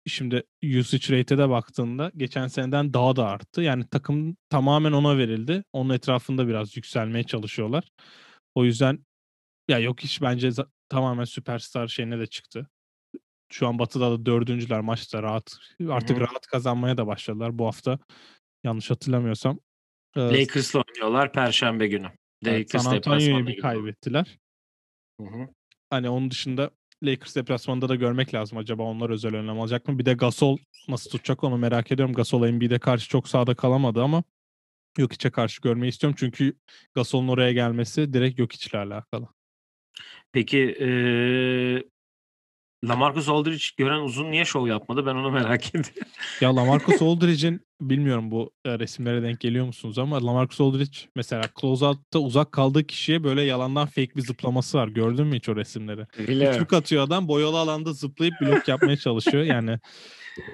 şimdi 0.08 0.44
usage 0.80 1.20
rate'e 1.20 1.38
de 1.38 1.50
baktığında 1.50 2.12
geçen 2.18 2.48
seneden 2.48 2.94
daha 2.94 3.16
da 3.16 3.28
arttı. 3.28 3.62
Yani 3.62 3.88
takım 3.92 4.38
tamamen 4.50 4.92
ona 4.92 5.18
verildi. 5.18 5.64
Onun 5.74 5.94
etrafında 5.94 6.48
biraz 6.48 6.78
yükselmeye 6.78 7.24
çalışıyorlar. 7.24 7.84
O 8.56 8.66
yüzden 8.66 9.06
ya 9.70 9.80
yok 9.80 10.02
hiç 10.02 10.22
bence 10.22 10.50
tamamen 10.90 11.26
süperstar 11.26 11.88
şeyine 11.88 12.20
de 12.20 12.28
çıktı. 12.28 12.70
Şu 13.52 13.68
an 13.68 13.80
Batı'da 13.80 14.12
da 14.12 14.26
dördüncüler 14.26 14.82
maçta 14.82 15.24
rahat. 15.24 15.58
Artık 15.90 16.18
Hı-hı. 16.18 16.28
rahat 16.28 16.48
kazanmaya 16.48 16.98
da 16.98 17.08
başladılar 17.08 17.58
bu 17.60 17.66
hafta. 17.66 18.00
Yanlış 18.64 18.92
hatırlamıyorsam. 18.92 19.60
Lakers'la 20.18 20.84
oynuyorlar 20.88 21.34
Perşembe 21.34 21.88
günü. 21.88 22.08
Evet, 22.46 22.72
San 22.72 22.96
Antonio'yu 22.96 23.48
bir 23.48 23.58
kaybettiler. 23.58 24.40
Hı-hı. 25.22 25.48
Hani 25.90 26.10
onun 26.10 26.32
dışında 26.32 26.72
Lakers 27.04 27.36
deplasmanında 27.36 27.90
da 27.90 27.96
görmek 27.96 28.34
lazım. 28.34 28.58
Acaba 28.58 28.84
onlar 28.84 29.10
özel 29.10 29.36
önlem 29.36 29.60
alacak 29.60 29.88
mı? 29.88 30.00
Bir 30.00 30.06
de 30.06 30.14
Gasol 30.14 30.58
nasıl 30.88 31.10
tutacak 31.10 31.44
onu 31.44 31.58
merak 31.58 31.92
ediyorum. 31.92 32.14
Gasol 32.16 32.48
Embiid'e 32.48 32.80
karşı 32.80 33.10
çok 33.10 33.28
sağda 33.28 33.56
kalamadı 33.56 34.04
ama 34.04 34.24
yok 34.98 35.14
içe 35.14 35.32
karşı 35.32 35.62
görmeyi 35.62 35.90
istiyorum. 35.90 36.16
Çünkü 36.20 36.54
Gasol'un 36.96 37.28
oraya 37.28 37.52
gelmesi 37.52 38.14
direkt 38.14 38.40
yok 38.40 38.54
içle 38.54 38.78
alakalı. 38.78 39.28
Peki 40.32 40.78
ee, 40.82 41.84
Lamarcus 42.84 43.30
Aldridge 43.30 43.64
gören 43.78 44.00
uzun 44.00 44.32
niye 44.32 44.46
şov 44.46 44.68
yapmadı? 44.68 45.06
Ben 45.06 45.16
onu 45.16 45.32
merak 45.32 45.70
ediyorum. 45.76 46.12
ya 46.42 46.56
Lamarcus 46.56 47.02
Aldridge'in 47.02 47.62
bilmiyorum 47.82 48.32
bu 48.32 48.52
e, 48.66 48.80
resimlere 48.80 49.24
denk 49.24 49.40
geliyor 49.40 49.66
musunuz 49.66 50.00
ama 50.00 50.26
Lamarcus 50.26 50.62
Aldridge 50.62 50.98
mesela 51.16 51.44
closeout'ta 51.62 52.20
uzak 52.20 52.52
kaldığı 52.52 52.84
kişiye 52.88 53.24
böyle 53.24 53.42
yalandan 53.42 53.86
fake 53.86 54.16
bir 54.16 54.22
zıplaması 54.22 54.78
var. 54.78 54.88
Gördün 54.88 55.28
mü 55.28 55.36
hiç 55.36 55.50
o 55.50 55.56
resimleri? 55.56 56.06
Üçlük 56.18 56.74
atıyor 56.74 57.04
adam 57.04 57.28
boyalı 57.28 57.60
alanda 57.60 57.94
zıplayıp 57.94 58.34
blok 58.42 58.68
yapmaya 58.68 58.98
çalışıyor. 58.98 59.44
Yani 59.44 59.80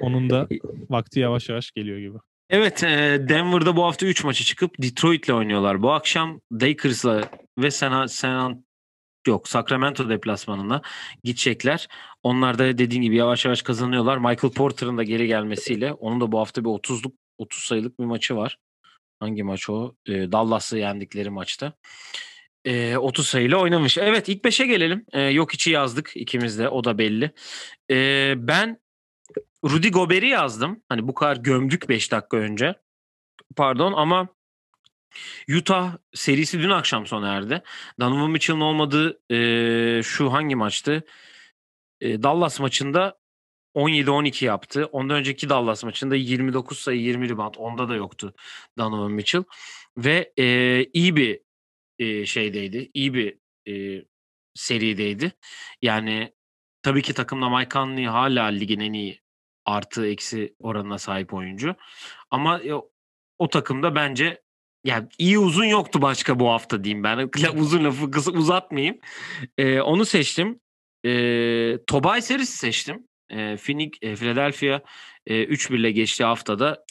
onun 0.02 0.30
da 0.30 0.48
vakti 0.90 1.20
yavaş 1.20 1.50
yavaş 1.50 1.72
geliyor 1.72 1.98
gibi. 2.00 2.18
Evet 2.50 2.82
Denver'da 3.30 3.76
bu 3.76 3.84
hafta 3.84 4.06
3 4.06 4.24
maçı 4.24 4.44
çıkıp 4.44 4.72
Detroit'le 4.82 5.30
oynuyorlar. 5.30 5.82
Bu 5.84 5.92
akşam 5.92 6.42
Lakers'la 6.52 7.30
ve 7.58 7.72
San, 7.72 8.06
San 8.06 8.66
yok 9.28 9.48
Sacramento 9.48 10.10
deplasmanına 10.10 10.82
gidecekler. 11.24 11.88
Onlar 12.24 12.60
da 12.60 12.78
dediğin 12.78 13.02
gibi 13.02 13.16
yavaş 13.16 13.46
yavaş 13.46 13.62
kazanıyorlar. 13.62 14.18
Michael 14.18 14.54
Porter'ın 14.54 14.98
da 14.98 15.04
geri 15.04 15.28
gelmesiyle 15.28 15.94
onun 15.94 16.22
da 16.22 16.32
bu 16.32 16.40
hafta 16.40 16.64
bir 16.64 16.70
30'luk 16.70 17.12
30 17.38 17.64
sayılık 17.64 18.00
bir 18.00 18.06
maçı 18.06 18.36
var. 18.36 18.58
Hangi 19.20 19.44
maç 19.44 19.70
o? 19.70 19.96
E, 20.06 20.32
Dallas'ı 20.32 20.78
yendikleri 20.78 21.30
maçta. 21.30 21.74
E, 22.66 22.98
30 22.98 23.28
sayıyla 23.28 23.58
oynamış. 23.58 23.98
Evet 23.98 24.30
ilk 24.30 24.44
5'e 24.44 24.66
gelelim. 24.66 25.06
E, 25.12 25.22
yok 25.22 25.54
içi 25.54 25.72
yazdık 25.72 26.12
ikimiz 26.16 26.60
de 26.60 26.70
o 26.70 26.84
da 26.84 26.98
belli. 26.98 27.32
E, 27.92 28.34
ben 28.38 28.78
Rudy 29.64 29.90
Gobert'i 29.90 30.28
yazdım. 30.28 30.84
Hani 30.90 31.08
bu 31.08 31.14
kadar 31.14 31.38
gömdük 31.38 31.90
5 31.90 32.12
dakika 32.12 32.38
önce. 32.38 32.76
Pardon 33.56 33.94
ama 33.94 34.28
Utah 35.58 35.98
serisi 36.14 36.60
dün 36.60 36.70
akşam 36.70 37.08
sona 37.08 37.34
erdi. 37.34 37.64
Donovan 38.00 38.32
Mitchell'ın 38.32 38.62
olmadığı 38.62 39.34
e, 39.34 40.04
şu 40.04 40.34
hangi 40.34 40.56
maçtı? 40.56 41.04
E, 42.02 42.24
Dallas 42.24 42.60
maçında 42.60 43.20
17-12 43.76 44.46
yaptı. 44.46 44.86
Ondan 44.86 45.18
önceki 45.18 45.50
Dallas 45.50 45.84
maçında 45.84 46.16
29 46.16 46.80
sayı 46.80 47.02
20 47.02 47.30
rebound. 47.30 47.56
Onda 47.58 47.90
da 47.90 47.96
yoktu 47.96 48.34
Donovan 48.78 49.12
Mitchell. 49.12 49.44
Ve 49.98 50.34
e, 50.40 50.46
iyi 50.94 51.16
bir 51.16 51.40
e, 52.00 52.26
şeydeydi. 52.26 52.92
İyi 52.94 53.14
bir 53.14 53.38
e, 53.68 54.06
serideydi. 54.54 55.32
Yani 55.82 56.34
tabii 56.82 57.02
ki 57.02 57.14
takımda 57.14 57.50
Mike 57.50 57.70
Conley 57.70 58.06
hala 58.06 58.46
ligin 58.46 58.80
en 58.80 58.94
iyi 58.94 59.22
artı 59.66 60.08
eksi 60.08 60.56
oranına 60.60 60.98
sahip 60.98 61.34
oyuncu. 61.34 61.76
Ama 62.32 62.60
e, 62.60 62.74
o 63.40 63.50
takımda 63.50 63.96
bence 63.96 64.42
yani 64.84 65.08
iyi 65.18 65.40
uzun 65.40 65.66
yoktu 65.66 66.02
başka 66.02 66.40
bu 66.40 66.50
hafta 66.50 66.84
diyeyim 66.84 67.04
ben. 67.04 67.30
Uzun 67.58 67.84
lafı 67.84 68.12
kısa 68.12 68.32
uzatmayayım. 68.32 68.98
Ee, 69.58 69.82
onu 69.82 70.06
seçtim. 70.06 70.60
Ee, 71.06 71.78
Tobay 71.88 72.22
serisi 72.22 72.58
seçtim. 72.58 73.08
Ee, 73.30 73.58
Phoenix, 73.58 73.92
e, 74.02 74.16
Philadelphia 74.16 74.82
e, 75.28 75.44
3-1 75.44 75.76
ile 75.76 75.92
geçtiği 75.92 76.24
haftada 76.24 76.86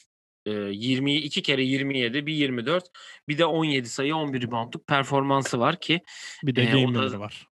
e, 0.47 0.51
22 0.51 1.43
kere 1.43 1.63
27, 1.63 2.27
bir 2.27 2.33
24, 2.33 2.85
bir 3.29 3.39
de 3.39 3.45
17 3.45 3.89
sayı 3.89 4.17
11 4.17 4.43
reboundluk 4.43 4.87
performansı 4.87 5.61
var 5.61 5.81
ki. 5.81 6.01
Bir 6.43 6.55
de 6.55 6.63
e, 6.63 6.65
game 6.65 6.81
winner'ı 6.81 7.21
var. 7.21 7.47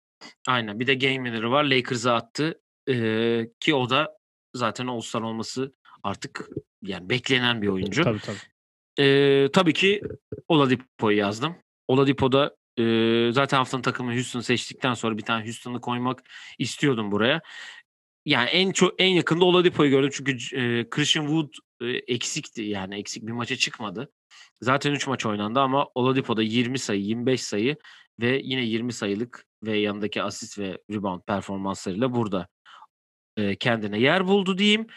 Aynen 0.48 0.80
bir 0.80 0.88
de 0.88 0.94
game 0.94 1.16
winner'ı 1.16 1.52
var. 1.52 1.64
Lakers'a 1.64 2.16
attı. 2.16 2.62
Ee, 2.90 3.48
ki 3.60 3.76
o 3.76 3.90
da 3.90 4.18
zaten 4.54 4.88
All-Star 4.88 5.22
olması 5.22 5.74
artık 6.04 6.50
yani 6.82 7.10
beklenen 7.10 7.62
bir 7.62 7.68
oyuncu. 7.68 8.04
Tabii 8.04 8.20
tabii. 8.20 8.38
Ee, 9.00 9.50
tabii 9.54 9.74
ki 9.74 10.02
Oladipo'yu 10.48 11.18
yazdım. 11.18 11.56
Oladipo'da 11.88 12.56
e, 12.80 12.84
zaten 13.32 13.58
haftanın 13.58 13.82
takımı 13.82 14.14
Houston 14.14 14.40
seçtikten 14.40 14.94
sonra 14.94 15.18
bir 15.18 15.24
tane 15.24 15.44
Houston'ı 15.46 15.82
koymak 15.82 16.24
istiyordum 16.60 17.12
buraya. 17.12 17.42
Yani 18.26 18.50
en 18.50 18.72
çok 18.72 18.94
en 19.02 19.08
yakında 19.08 19.46
Oladipo'yu 19.46 19.90
gördüm 19.90 20.10
çünkü 20.14 20.32
e, 20.58 20.90
Christian 20.90 21.26
Wood 21.26 21.54
e, 21.82 21.88
eksikti 21.88 22.62
yani 22.62 22.96
eksik 22.96 23.28
bir 23.28 23.32
maça 23.32 23.56
çıkmadı. 23.56 24.12
Zaten 24.62 24.92
3 24.92 25.08
maç 25.08 25.26
oynandı 25.26 25.60
ama 25.60 25.88
Oladipo'da 25.96 26.42
20 26.42 26.80
sayı, 26.80 27.02
25 27.02 27.44
sayı 27.44 27.76
ve 28.20 28.42
yine 28.44 28.62
20 28.62 28.94
sayılık 28.94 29.46
ve 29.64 29.78
yanındaki 29.78 30.24
asist 30.24 30.60
ve 30.60 30.78
rebound 30.92 31.22
performanslarıyla 31.22 32.14
burada 32.14 32.48
e, 33.38 33.56
kendine 33.56 34.00
yer 34.00 34.28
buldu 34.28 34.58
diyeyim. 34.58 34.88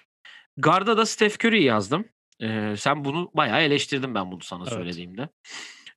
Garda 0.57 0.97
da 0.97 1.07
Steph 1.07 1.45
Curry'i 1.45 1.65
yazdım. 1.65 2.05
Ee, 2.43 2.75
sen 2.79 3.05
bunu 3.05 3.31
bayağı 3.35 3.61
eleştirdin 3.63 4.15
ben 4.15 4.33
bunu 4.33 4.41
sana 4.43 4.63
Evet. 4.63 4.73
söylediğimde. 4.73 5.29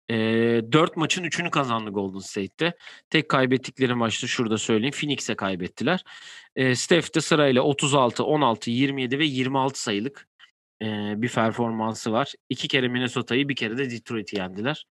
Ee, 0.09 0.61
4 0.71 0.97
maçın 0.97 1.23
3'ünü 1.23 1.49
kazandı 1.49 1.89
Golden 1.89 2.19
State'te. 2.19 2.73
Tek 3.09 3.29
kaybettikleri 3.29 3.93
maçta 3.93 4.27
şurada 4.27 4.57
söyleyeyim. 4.57 4.93
Phoenix'e 4.99 5.35
kaybettiler. 5.35 6.03
Ee, 6.55 6.75
Steph 6.75 7.15
de 7.15 7.21
sırayla 7.21 7.61
36, 7.61 8.23
16, 8.23 8.71
27 8.71 9.19
ve 9.19 9.25
26 9.25 9.81
sayılık 9.81 10.27
ee, 10.81 11.13
bir 11.17 11.29
performansı 11.29 12.11
var. 12.11 12.33
İki 12.49 12.67
kere 12.67 12.87
Minnesota'yı 12.87 13.49
bir 13.49 13.55
kere 13.55 13.77
de 13.77 13.91
Detroit'i 13.91 14.37
yendiler. 14.37 14.85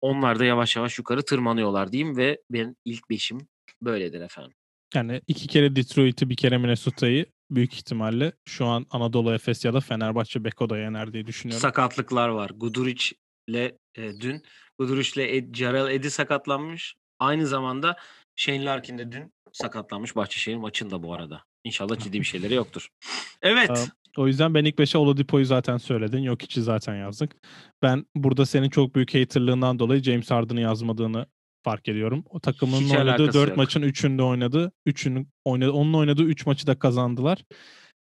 Onlar 0.00 0.38
da 0.38 0.44
yavaş 0.44 0.76
yavaş 0.76 0.98
yukarı 0.98 1.24
tırmanıyorlar 1.24 1.92
diyeyim 1.92 2.16
ve 2.16 2.38
benim 2.50 2.76
ilk 2.84 3.10
beşim 3.10 3.38
böyledir 3.82 4.20
efendim. 4.20 4.52
Yani 4.94 5.20
iki 5.26 5.46
kere 5.48 5.76
Detroit'i 5.76 6.30
bir 6.30 6.36
kere 6.36 6.58
Minnesota'yı 6.58 7.26
büyük 7.50 7.74
ihtimalle 7.74 8.32
şu 8.44 8.66
an 8.66 8.86
Anadolu 8.90 9.34
Efes 9.34 9.64
ya 9.64 9.74
da 9.74 9.80
Fenerbahçe 9.80 10.44
Beko'da 10.44 10.78
yener 10.78 11.12
diye 11.12 11.26
düşünüyorum. 11.26 11.60
sakatlıklar 11.60 12.28
var. 12.28 12.50
Guduric 12.50 13.04
ile 13.48 13.78
e, 13.94 14.20
dün 14.20 14.42
Guduric 14.78 15.10
ile 15.20 15.36
Ed, 15.36 15.54
Jarrell 15.54 15.90
Eddy 15.90 16.08
sakatlanmış. 16.08 16.94
Aynı 17.18 17.46
zamanda 17.46 17.96
Shane 18.36 18.64
Larkin 18.64 18.98
de 18.98 19.12
dün 19.12 19.32
sakatlanmış 19.52 20.16
Bahçeşehir 20.16 20.56
maçında 20.56 21.02
bu 21.02 21.14
arada. 21.14 21.44
İnşallah 21.64 21.98
ciddi 21.98 22.20
bir 22.20 22.24
şeyleri 22.24 22.54
yoktur. 22.54 22.88
Evet. 23.42 23.66
Tamam. 23.66 23.88
O 24.16 24.26
yüzden 24.26 24.54
ben 24.54 24.64
ilk 24.64 24.78
5'e 24.78 24.98
Oladipo'yu 24.98 25.44
zaten 25.44 25.76
söyledin. 25.76 26.18
Yok 26.18 26.42
içi 26.42 26.62
zaten 26.62 26.94
yazdık. 26.94 27.36
Ben 27.82 28.06
burada 28.14 28.46
senin 28.46 28.70
çok 28.70 28.94
büyük 28.94 29.14
haterlığından 29.14 29.78
dolayı 29.78 30.02
James 30.02 30.30
Harden'ı 30.30 30.60
yazmadığını 30.60 31.26
fark 31.64 31.88
ediyorum. 31.88 32.24
O 32.30 32.40
takımın 32.40 32.80
Hiç 32.80 32.90
oynadığı 32.90 33.10
alakası 33.10 33.38
4 33.38 33.48
yok. 33.48 33.56
maçın 33.56 33.82
3'ünde 33.82 34.22
oynadı. 34.22 34.72
3'ünün 34.86 35.28
oynadı. 35.44 35.72
Onun 35.72 35.94
oynadığı 35.94 36.22
3 36.22 36.46
maçı 36.46 36.66
da 36.66 36.78
kazandılar. 36.78 37.44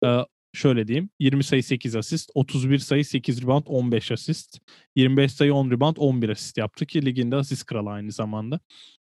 Ee, 0.04 0.18
şöyle 0.54 0.88
diyeyim. 0.88 1.10
20 1.20 1.44
sayı 1.44 1.64
8 1.64 1.96
asist, 1.96 2.30
31 2.34 2.78
sayı 2.78 3.04
8 3.04 3.42
rebound 3.42 3.64
15 3.66 4.12
asist, 4.12 4.58
25 4.96 5.32
sayı 5.32 5.54
10 5.54 5.70
rebound 5.70 5.96
11 5.98 6.28
asist 6.28 6.58
yaptı 6.58 6.86
ki 6.86 7.06
liginde 7.06 7.36
asist 7.36 7.66
kralı 7.66 7.90
aynı 7.90 8.12
zamanda. 8.12 8.60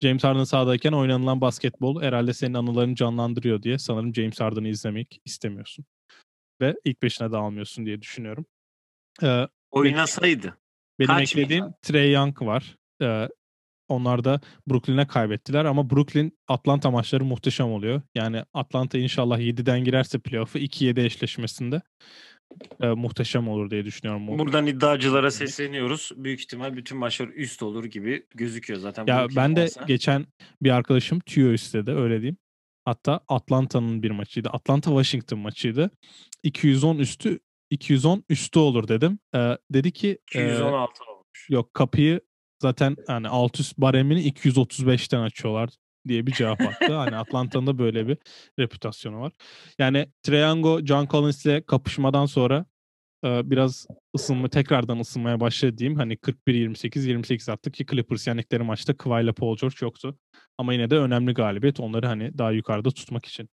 James 0.04 0.24
Harden 0.24 0.44
sahadayken 0.44 0.92
oynanılan 0.92 1.42
basketbol 1.42 2.02
herhalde 2.02 2.34
senin 2.34 2.54
anılarını 2.54 2.96
canlandırıyor 2.96 3.64
diye 3.64 3.78
sanırım 3.80 4.16
James 4.16 4.40
Harden'ı 4.40 4.68
izlemek 4.68 5.22
istemiyorsun. 5.26 5.86
Ve 6.62 6.76
ilk 6.86 7.02
beşine 7.04 7.32
de 7.32 7.38
almıyorsun 7.38 7.86
diye 7.86 8.02
düşünüyorum. 8.02 8.46
Ee, 9.24 9.48
Oynasaydı. 9.72 10.58
benim 11.00 11.08
Kaç 11.08 11.36
eklediğim? 11.36 11.66
Trey 11.82 12.12
Young 12.12 12.42
var. 12.42 12.78
Ee, 13.02 13.30
onlar 13.92 14.24
da 14.24 14.42
Brooklyn'e 14.70 15.08
kaybettiler 15.08 15.66
ama 15.66 15.90
Brooklyn 15.90 16.32
Atlanta 16.48 16.92
maçları 16.92 17.26
muhteşem 17.26 17.68
oluyor. 17.72 18.02
Yani 18.16 18.44
Atlanta 18.54 18.98
inşallah 18.98 19.40
7'den 19.40 19.84
girerse 19.84 20.20
playoff'u 20.20 20.60
2-7 20.60 21.06
eşleşmesinde 21.06 21.82
e, 22.82 22.88
muhteşem 22.88 23.48
olur 23.48 23.70
diye 23.70 23.86
düşünüyorum. 23.86 24.28
Bu- 24.28 24.40
Buradan 24.40 24.68
iddiacılara 24.68 25.32
sesleniyoruz. 25.32 26.12
Büyük 26.16 26.40
ihtimal 26.40 26.76
bütün 26.78 26.98
maçlar 26.98 27.28
üst 27.28 27.64
olur 27.64 27.86
gibi 27.86 28.26
gözüküyor 28.36 28.80
zaten. 28.80 29.06
Ya 29.08 29.20
Brooklyn 29.20 29.36
ben 29.36 29.56
de 29.56 29.62
varsa. 29.62 29.84
geçen 29.84 30.26
bir 30.62 30.70
arkadaşım 30.70 31.20
tüyo 31.20 31.54
istedi 31.54 31.92
öyle 31.92 32.16
diyeyim. 32.22 32.38
Hatta 32.86 33.20
Atlanta'nın 33.28 34.04
bir 34.04 34.12
maçıydı. 34.12 34.50
Atlanta 34.50 34.90
Washington 34.90 35.40
maçıydı. 35.40 35.92
210 36.44 36.98
üstü 36.98 37.40
210 37.70 38.24
üstü 38.30 38.60
olur 38.60 38.88
dedim. 38.88 39.20
Ee, 39.36 39.58
dedi 39.74 39.92
ki 39.92 40.18
e, 40.36 40.46
216 40.54 41.04
olmuş. 41.04 41.48
yok 41.50 41.74
kapıyı 41.74 42.22
zaten 42.62 42.98
yani 43.10 43.28
alt 43.28 43.60
üst 43.60 43.78
baremini 43.78 44.30
235'ten 44.30 45.20
açıyorlar 45.22 45.70
diye 46.08 46.28
bir 46.28 46.32
cevap 46.32 46.62
attı. 46.62 46.96
hani 46.96 47.16
Atlanta'nın 47.16 47.68
da 47.68 47.78
böyle 47.78 48.08
bir 48.08 48.18
reputasyonu 48.60 49.22
var. 49.22 49.32
Yani 49.80 50.08
Triango 50.24 50.86
John 50.86 51.08
Collins'le 51.08 51.66
kapışmadan 51.68 52.26
sonra 52.26 52.66
e, 53.26 53.50
biraz 53.52 53.88
ısınma 54.16 54.48
tekrardan 54.48 55.00
ısınmaya 55.00 55.40
başladı 55.40 55.78
diyeyim. 55.78 55.98
Hani 56.00 56.14
41-28 56.14 57.08
28 57.08 57.50
attı 57.50 57.72
ki 57.72 57.86
Clippers 57.86 58.28
yendikleri 58.28 58.64
maçta 58.64 58.98
Kawhi 58.98 59.24
ile 59.24 59.32
Paul 59.32 59.58
George 59.58 59.76
yoktu. 59.82 60.18
Ama 60.58 60.74
yine 60.74 60.90
de 60.90 60.98
önemli 60.98 61.34
galibiyet. 61.34 61.80
Onları 61.80 62.08
hani 62.08 62.38
daha 62.38 62.52
yukarıda 62.52 62.92
tutmak 62.92 63.26
için 63.26 63.50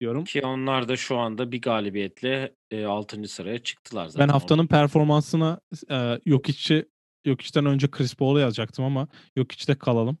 diyorum. 0.00 0.24
Ki 0.24 0.42
onlar 0.42 0.88
da 0.88 0.96
şu 0.96 1.16
anda 1.16 1.52
bir 1.52 1.60
galibiyetle 1.60 2.54
e, 2.70 2.84
6. 2.84 3.28
sıraya 3.28 3.58
çıktılar 3.58 4.06
zaten. 4.06 4.28
Ben 4.28 4.32
haftanın 4.32 4.66
performansına 4.66 5.60
e, 5.90 6.20
Jokic'i 6.26 6.88
Jokic'ten 7.26 7.66
önce 7.66 7.90
Chris 7.90 8.14
Paul'u 8.14 8.40
yazacaktım 8.40 8.84
ama 8.84 9.08
Jokic'te 9.36 9.74
kalalım. 9.74 10.18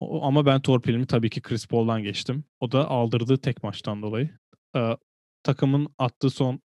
O, 0.00 0.22
ama 0.24 0.46
ben 0.46 0.60
torpilimi 0.60 1.06
tabii 1.06 1.30
ki 1.30 1.42
Chris 1.42 1.66
Paul'dan 1.66 2.02
geçtim. 2.02 2.44
O 2.60 2.72
da 2.72 2.88
aldırdığı 2.88 3.38
tek 3.38 3.62
maçtan 3.62 4.02
dolayı. 4.02 4.30
E, 4.76 4.96
takımın 5.42 5.88
attığı 5.98 6.30
son 6.30 6.60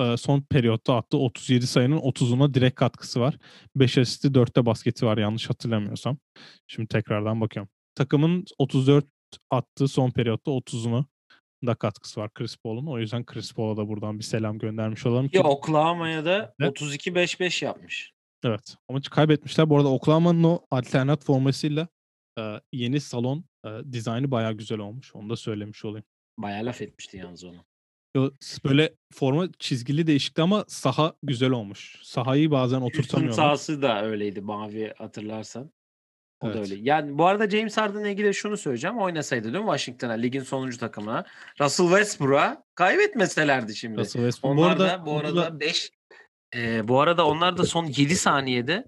e, 0.00 0.16
son 0.16 0.40
periyotta 0.40 0.96
attığı 0.96 1.18
37 1.18 1.66
sayının 1.66 1.98
30'una 1.98 2.54
direkt 2.54 2.74
katkısı 2.74 3.20
var. 3.20 3.38
5 3.76 3.98
asisti 3.98 4.28
4'te 4.28 4.66
basketi 4.66 5.06
var 5.06 5.18
yanlış 5.18 5.50
hatırlamıyorsam. 5.50 6.18
Şimdi 6.66 6.88
tekrardan 6.88 7.40
bakıyorum. 7.40 7.70
Takımın 7.94 8.44
34 8.58 9.06
attığı 9.50 9.88
son 9.88 10.10
periyotta 10.10 10.50
30'una 10.50 11.04
da 11.66 11.74
katkısı 11.74 12.20
var 12.20 12.30
Chris 12.34 12.56
Paul'un. 12.56 12.86
O 12.86 12.98
yüzden 12.98 13.24
Chris 13.24 13.54
Paul'a 13.54 13.76
da 13.76 13.88
buradan 13.88 14.18
bir 14.18 14.24
selam 14.24 14.58
göndermiş 14.58 15.06
olalım 15.06 15.28
ki 15.28 15.36
Ya 15.36 15.42
Oklahoma'ya 15.42 16.24
da 16.24 16.54
Ne? 16.58 16.66
32-5-5 16.66 17.64
yapmış. 17.64 18.12
Evet. 18.44 18.76
Maçı 18.90 19.10
kaybetmişler. 19.10 19.70
Bu 19.70 19.76
arada 19.76 19.88
Oklahoma'nın 19.88 20.44
o 20.44 20.66
alternat 20.70 21.24
formasıyla 21.24 21.88
e, 22.38 22.60
yeni 22.72 23.00
salon 23.00 23.44
e, 23.66 23.68
dizaynı 23.92 24.30
bayağı 24.30 24.52
güzel 24.52 24.78
olmuş. 24.78 25.14
Onu 25.14 25.30
da 25.30 25.36
söylemiş 25.36 25.84
olayım. 25.84 26.04
Bayağı 26.38 26.64
laf 26.66 26.82
etmişti 26.82 27.16
yalnız 27.16 27.44
onu. 27.44 27.56
Yo, 28.16 28.30
böyle 28.64 28.94
forma 29.12 29.48
çizgili 29.58 30.06
değişikti 30.06 30.42
ama 30.42 30.64
saha 30.68 31.14
güzel 31.22 31.50
olmuş. 31.50 32.00
Sahayı 32.02 32.50
bazen 32.50 32.80
oturtamıyorlar. 32.80 33.36
sahası 33.36 33.82
da 33.82 34.04
öyleydi 34.04 34.40
mavi 34.40 34.92
hatırlarsan. 34.98 35.70
O 36.40 36.46
da 36.46 36.52
Evet. 36.58 36.70
öyle. 36.70 36.80
Yani 36.82 37.18
bu 37.18 37.26
arada 37.26 37.50
James 37.50 37.76
Harden'la 37.76 38.08
ilgili 38.08 38.34
şunu 38.34 38.56
söyleyeceğim. 38.56 38.98
Oynasaydı 38.98 39.44
değil 39.52 39.64
mi 39.64 39.68
Washington'a 39.68 40.12
ligin 40.12 40.42
sonuncu 40.42 40.78
takımına. 40.78 41.24
Russell 41.60 41.86
Westbrook'a 41.88 42.64
kaybetmeselerdi 42.74 43.76
şimdi. 43.76 43.98
Russell 44.00 44.22
Westbrook. 44.22 44.52
Onlar 44.58 44.76
bu 44.76 44.80
da 44.80 44.84
arada, 44.84 45.06
bu 45.06 45.10
da- 45.10 45.16
arada 45.42 45.60
5 45.60 45.90
bu 46.88 47.00
arada 47.00 47.26
onlar 47.26 47.56
da 47.58 47.64
son 47.64 47.84
7 47.86 48.16
saniyede 48.16 48.84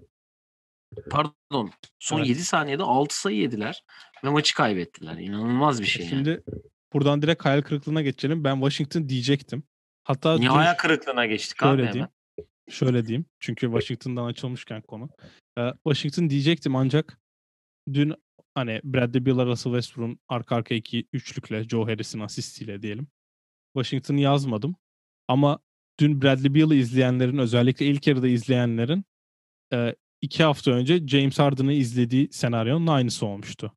pardon 1.09 1.71
son 1.99 2.17
Evet. 2.17 2.29
7 2.29 2.45
saniyede 2.45 2.83
6 2.83 3.19
sayı 3.19 3.37
yediler 3.37 3.83
ve 4.23 4.29
maçı 4.29 4.55
kaybettiler. 4.55 5.17
İnanılmaz 5.17 5.81
bir 5.81 5.85
şey 5.85 6.05
yani. 6.05 6.09
şimdi 6.09 6.43
buradan 6.93 7.21
direkt 7.21 7.45
hayal 7.45 7.61
kırıklığına 7.61 8.01
geçelim. 8.01 8.43
Ben 8.43 8.55
Washington 8.55 9.09
diyecektim. 9.09 9.63
Hatta 10.03 10.37
Niye 10.37 10.49
hayal 10.49 10.75
kırıklığına 10.77 11.25
geçtik 11.25 11.59
şöyle 11.59 11.71
abi 11.73 11.81
hemen? 11.81 11.93
diyeyim. 11.93 12.09
Şöyle 12.69 13.05
diyeyim. 13.05 13.25
Çünkü 13.39 13.67
Washington'dan 13.67 14.25
açılmışken 14.25 14.81
konu. 14.81 15.09
Ee, 15.57 15.71
Washington 15.87 16.29
diyecektim 16.29 16.75
ancak 16.75 17.19
dün 17.93 18.13
hani 18.55 18.81
Bradley 18.83 19.25
Beal 19.25 19.45
Russell 19.45 19.73
Westbrook'un 19.73 20.19
arka 20.27 20.55
arka 20.55 20.75
iki 20.75 21.07
üçlükle 21.13 21.63
Joe 21.63 21.85
Harris'in 21.87 22.19
asistiyle 22.19 22.81
diyelim. 22.81 23.07
Washington'ı 23.77 24.19
yazmadım. 24.19 24.75
Ama 25.27 25.59
dün 25.99 26.21
Bradley 26.21 26.55
Beal'ı 26.55 26.75
izleyenlerin 26.75 27.37
özellikle 27.37 27.85
ilk 27.85 28.07
yarıda 28.07 28.27
izleyenlerin 28.27 29.05
e, 29.73 29.95
iki 30.21 30.43
hafta 30.43 30.71
önce 30.71 31.07
James 31.07 31.39
Harden'ı 31.39 31.73
izlediği 31.73 32.29
senaryonun 32.31 32.87
aynısı 32.87 33.25
olmuştu. 33.25 33.73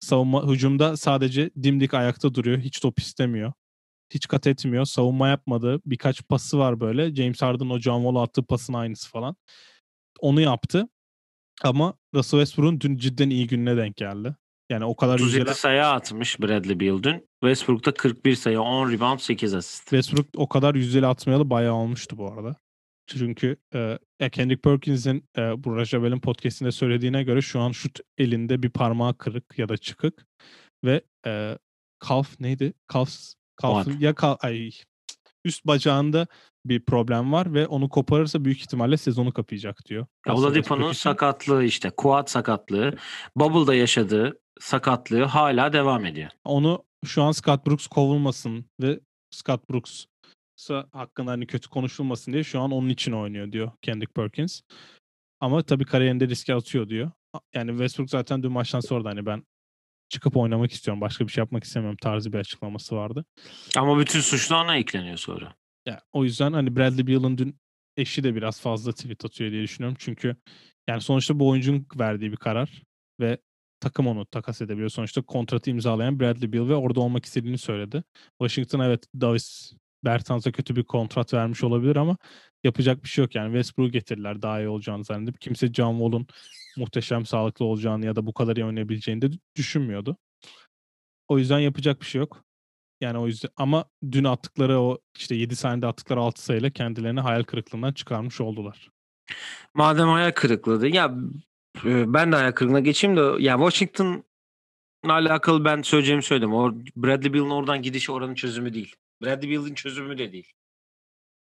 Savunma 0.00 0.48
hücumda 0.48 0.96
sadece 0.96 1.50
dimdik 1.62 1.94
ayakta 1.94 2.34
duruyor. 2.34 2.58
Hiç 2.58 2.80
top 2.80 2.98
istemiyor. 2.98 3.52
Hiç 4.14 4.28
kat 4.28 4.46
etmiyor. 4.46 4.84
Savunma 4.84 5.28
yapmadı. 5.28 5.80
Birkaç 5.86 6.28
pası 6.28 6.58
var 6.58 6.80
böyle. 6.80 7.14
James 7.14 7.42
Harden 7.42 7.70
o 7.70 7.78
John 7.78 8.02
Wall'a 8.02 8.22
attığı 8.22 8.42
pasın 8.42 8.72
aynısı 8.72 9.10
falan. 9.10 9.36
Onu 10.20 10.40
yaptı. 10.40 10.88
Ama 11.62 11.94
Russell 12.14 12.40
Westbrook'un 12.40 12.80
dün 12.80 12.96
cidden 12.96 13.30
iyi 13.30 13.46
gününe 13.46 13.76
denk 13.76 13.96
geldi. 13.96 14.36
Yani 14.70 14.84
o 14.84 14.96
kadar 14.96 15.14
37 15.14 15.38
yüzdeli, 15.38 15.54
sayı 15.54 15.86
atmış 15.86 16.40
Bradley 16.40 16.80
Beal 16.80 17.02
dün. 17.02 17.28
Westbrook'ta 17.40 17.94
41 17.94 18.34
sayı, 18.34 18.60
10 18.60 18.92
rebound, 18.92 19.18
8 19.18 19.54
asist. 19.54 19.82
Westbrook 19.82 20.26
o 20.36 20.48
kadar 20.48 20.74
yüzdeli 20.74 21.06
atmayalı 21.06 21.50
bayağı 21.50 21.74
olmuştu 21.74 22.18
bu 22.18 22.32
arada. 22.32 22.56
Çünkü 23.06 23.56
e, 23.74 23.98
Kendrick 24.32 24.60
Perkins'in 24.60 25.28
e, 25.38 25.64
bu 25.64 25.76
Rajabel'in 25.76 26.20
podcastinde 26.20 26.72
söylediğine 26.72 27.22
göre 27.22 27.42
şu 27.42 27.60
an 27.60 27.72
şut 27.72 27.98
elinde 28.18 28.62
bir 28.62 28.70
parmağı 28.70 29.18
kırık 29.18 29.58
ya 29.58 29.68
da 29.68 29.76
çıkık 29.76 30.26
ve 30.84 31.02
e, 31.26 31.58
kalf 31.98 32.40
neydi? 32.40 32.72
Kalf 32.86 33.10
kalfın 33.56 33.98
ya 34.00 34.14
kal, 34.14 34.36
ay 34.40 34.70
üst 35.44 35.66
bacağında 35.66 36.26
bir 36.64 36.84
problem 36.84 37.32
var 37.32 37.54
ve 37.54 37.66
onu 37.66 37.88
koparırsa 37.88 38.44
büyük 38.44 38.60
ihtimalle 38.60 38.96
sezonu 38.96 39.32
kapayacak 39.32 39.86
diyor. 39.86 40.06
Oladipo'nun 40.28 40.92
sakatlığı 40.92 41.64
işte. 41.64 41.90
Quad 41.90 42.26
sakatlığı. 42.26 42.96
Bubble'da 43.36 43.74
yaşadığı 43.74 44.39
sakatlığı 44.60 45.24
hala 45.24 45.72
devam 45.72 46.04
ediyor. 46.04 46.30
onu 46.44 46.84
şu 47.04 47.22
an 47.22 47.32
Scott 47.32 47.66
Brooks 47.66 47.86
kovulmasın 47.86 48.64
ve 48.80 49.00
Scott 49.30 49.70
Brooks 49.70 50.04
hakkında 50.92 51.30
hani 51.30 51.46
kötü 51.46 51.68
konuşulmasın 51.68 52.32
diye 52.32 52.44
şu 52.44 52.60
an 52.60 52.70
onun 52.70 52.88
için 52.88 53.12
oynuyor 53.12 53.52
diyor 53.52 53.72
Kendrick 53.82 54.12
Perkins. 54.12 54.60
Ama 55.40 55.62
tabii 55.62 55.84
kariyerinde 55.84 56.28
riske 56.28 56.54
atıyor 56.54 56.88
diyor. 56.88 57.10
Yani 57.54 57.70
Westbrook 57.70 58.10
zaten 58.10 58.42
dün 58.42 58.52
maçtan 58.52 58.80
sonra 58.80 59.04
da 59.04 59.08
hani 59.08 59.26
ben 59.26 59.44
çıkıp 60.08 60.36
oynamak 60.36 60.72
istiyorum. 60.72 61.00
Başka 61.00 61.26
bir 61.26 61.32
şey 61.32 61.42
yapmak 61.42 61.64
istemiyorum 61.64 61.96
tarzı 62.02 62.32
bir 62.32 62.38
açıklaması 62.38 62.96
vardı. 62.96 63.24
Ama 63.76 63.98
bütün 63.98 64.20
suçlu 64.20 64.56
ona 64.56 64.76
ekleniyor 64.76 65.16
sonra. 65.16 65.54
Ya, 65.86 66.02
o 66.12 66.24
yüzden 66.24 66.52
hani 66.52 66.76
Bradley 66.76 67.06
Beal'ın 67.06 67.38
dün 67.38 67.56
eşi 67.96 68.24
de 68.24 68.34
biraz 68.34 68.60
fazla 68.60 68.92
tweet 68.92 69.24
atıyor 69.24 69.50
diye 69.50 69.62
düşünüyorum. 69.62 69.96
Çünkü 70.00 70.36
yani 70.88 71.00
sonuçta 71.00 71.38
bu 71.38 71.48
oyuncunun 71.48 71.86
verdiği 71.98 72.32
bir 72.32 72.36
karar 72.36 72.82
ve 73.20 73.38
takım 73.80 74.06
onu 74.06 74.26
takas 74.26 74.62
edebiliyor. 74.62 74.90
Sonuçta 74.90 75.22
kontratı 75.22 75.70
imzalayan 75.70 76.20
Bradley 76.20 76.52
Beal 76.52 76.68
ve 76.68 76.74
orada 76.74 77.00
olmak 77.00 77.24
istediğini 77.24 77.58
söyledi. 77.58 78.02
Washington 78.38 78.80
evet 78.80 79.06
Davis 79.20 79.72
Bertans'a 80.04 80.52
kötü 80.52 80.76
bir 80.76 80.84
kontrat 80.84 81.34
vermiş 81.34 81.64
olabilir 81.64 81.96
ama 81.96 82.16
yapacak 82.64 83.02
bir 83.04 83.08
şey 83.08 83.24
yok. 83.24 83.34
Yani 83.34 83.46
Westbrook'u 83.46 83.92
getirdiler 83.92 84.42
daha 84.42 84.60
iyi 84.60 84.68
olacağını 84.68 85.04
zannedip. 85.04 85.40
Kimse 85.40 85.72
John 85.72 85.92
Wall'un 85.92 86.26
muhteşem 86.76 87.26
sağlıklı 87.26 87.64
olacağını 87.64 88.06
ya 88.06 88.16
da 88.16 88.26
bu 88.26 88.32
kadar 88.32 88.56
iyi 88.56 88.64
oynayabileceğini 88.64 89.22
de 89.22 89.30
düşünmüyordu. 89.56 90.16
O 91.28 91.38
yüzden 91.38 91.58
yapacak 91.58 92.00
bir 92.00 92.06
şey 92.06 92.18
yok. 92.18 92.44
Yani 93.00 93.18
o 93.18 93.26
yüzden 93.26 93.50
ama 93.56 93.84
dün 94.12 94.24
attıkları 94.24 94.80
o 94.80 94.98
işte 95.18 95.34
7 95.34 95.56
saniyede 95.56 95.86
attıkları 95.86 96.20
6 96.20 96.44
sayıyla 96.44 96.70
kendilerini 96.70 97.20
hayal 97.20 97.42
kırıklığından 97.42 97.92
çıkarmış 97.92 98.40
oldular. 98.40 98.90
Madem 99.74 100.08
hayal 100.08 100.32
kırıklığı 100.32 100.88
ya 100.88 101.14
ben 101.84 102.32
de 102.32 102.36
hayal 102.36 102.52
kırıklığına 102.52 102.80
geçeyim 102.80 103.16
de 103.16 103.20
ya 103.20 103.56
Washington'la 103.56 105.12
alakalı 105.12 105.64
ben 105.64 105.82
söyleyeceğimi 105.82 106.22
söyledim. 106.22 106.54
O 106.54 106.72
Bradley 106.96 107.34
Beal'ın 107.34 107.50
oradan 107.50 107.82
gidişi 107.82 108.12
oranın 108.12 108.34
çözümü 108.34 108.74
değil. 108.74 108.96
Bradley 109.22 109.50
Beal'ın 109.50 109.74
çözümü 109.74 110.18
de 110.18 110.32
değil. 110.32 110.52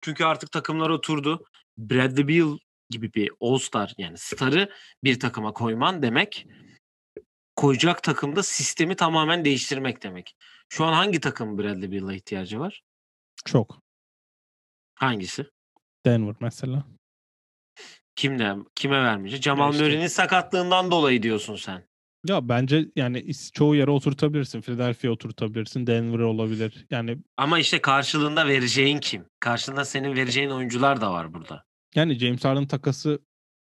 Çünkü 0.00 0.24
artık 0.24 0.52
takımlar 0.52 0.90
oturdu. 0.90 1.44
Bradley 1.78 2.28
Beal 2.28 2.58
gibi 2.90 3.14
bir 3.14 3.30
All-Star 3.40 3.94
yani 3.98 4.18
starı 4.18 4.70
bir 5.04 5.20
takıma 5.20 5.52
koyman 5.52 6.02
demek 6.02 6.46
koyacak 7.56 8.02
takımda 8.02 8.42
sistemi 8.42 8.96
tamamen 8.96 9.44
değiştirmek 9.44 10.02
demek. 10.02 10.36
Şu 10.68 10.84
an 10.84 10.92
hangi 10.92 11.20
takım 11.20 11.58
Bradley 11.58 11.92
Beal'a 11.92 12.14
ihtiyacı 12.14 12.60
var? 12.60 12.82
Çok. 13.44 13.78
Hangisi? 14.94 15.46
Denver 16.06 16.34
mesela. 16.40 16.84
Kimde? 18.16 18.54
Kime 18.74 19.02
vermeyecek? 19.02 19.42
Jamal 19.42 19.72
işte. 19.72 19.84
Murray'nin 19.84 20.06
sakatlığından 20.06 20.90
dolayı 20.90 21.22
diyorsun 21.22 21.56
sen. 21.56 21.84
Ya 22.28 22.48
bence 22.48 22.88
yani 22.96 23.26
çoğu 23.52 23.74
yere 23.76 23.90
oturtabilirsin. 23.90 24.60
Philadelphia 24.60 25.08
oturtabilirsin. 25.10 25.86
Denver 25.86 26.18
olabilir. 26.18 26.86
Yani 26.90 27.18
Ama 27.36 27.58
işte 27.58 27.80
karşılığında 27.80 28.46
vereceğin 28.46 28.98
kim? 28.98 29.24
Karşılığında 29.40 29.84
senin 29.84 30.14
vereceğin 30.16 30.50
oyuncular 30.50 31.00
da 31.00 31.12
var 31.12 31.34
burada. 31.34 31.64
yani 31.94 32.18
James 32.18 32.44
Harden 32.44 32.66
takası 32.66 33.18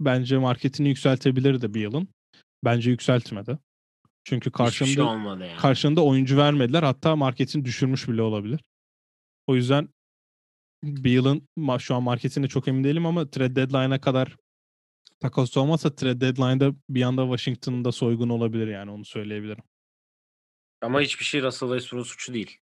bence 0.01 0.38
marketini 0.38 0.88
yükseltebilirdi 0.88 1.74
bir 1.74 1.81
yılın. 1.81 2.09
Bence 2.64 2.90
yükseltmedi. 2.90 3.59
Çünkü 4.24 4.51
Hiçbir 4.51 4.59
şey 4.59 4.66
karşında 4.66 5.05
olmadı 5.11 5.46
yani. 5.46 5.57
karşında 5.61 6.05
oyuncu 6.05 6.37
vermediler. 6.37 6.83
Hatta 6.83 7.16
marketini 7.16 7.64
düşürmüş 7.64 8.09
bile 8.09 8.22
olabilir. 8.22 8.61
O 9.46 9.55
yüzden 9.57 9.88
bir 10.83 11.11
yılın 11.11 11.49
ma- 11.59 11.81
şu 11.81 11.95
an 11.95 12.03
marketinde 12.03 12.49
çok 12.49 12.69
emin 12.69 12.85
değilim 12.85 13.07
ama 13.07 13.31
trade 13.31 13.57
deadline'a 13.57 14.01
kadar 14.01 14.37
takas 15.21 15.57
olmazsa 15.57 15.95
trade 15.95 16.21
deadline'da 16.21 16.75
bir 16.88 17.03
anda 17.03 17.23
Washington'da 17.23 17.93
soygun 17.93 18.29
olabilir 18.29 18.69
yani 18.69 18.91
onu 18.91 19.05
söyleyebilirim. 19.05 19.62
Ama 20.83 21.01
hiçbir 21.01 21.25
şey 21.25 21.43
Russell 21.43 21.69
Westbrook'un 21.69 22.05
suçu 22.09 22.35
değil. 22.35 22.59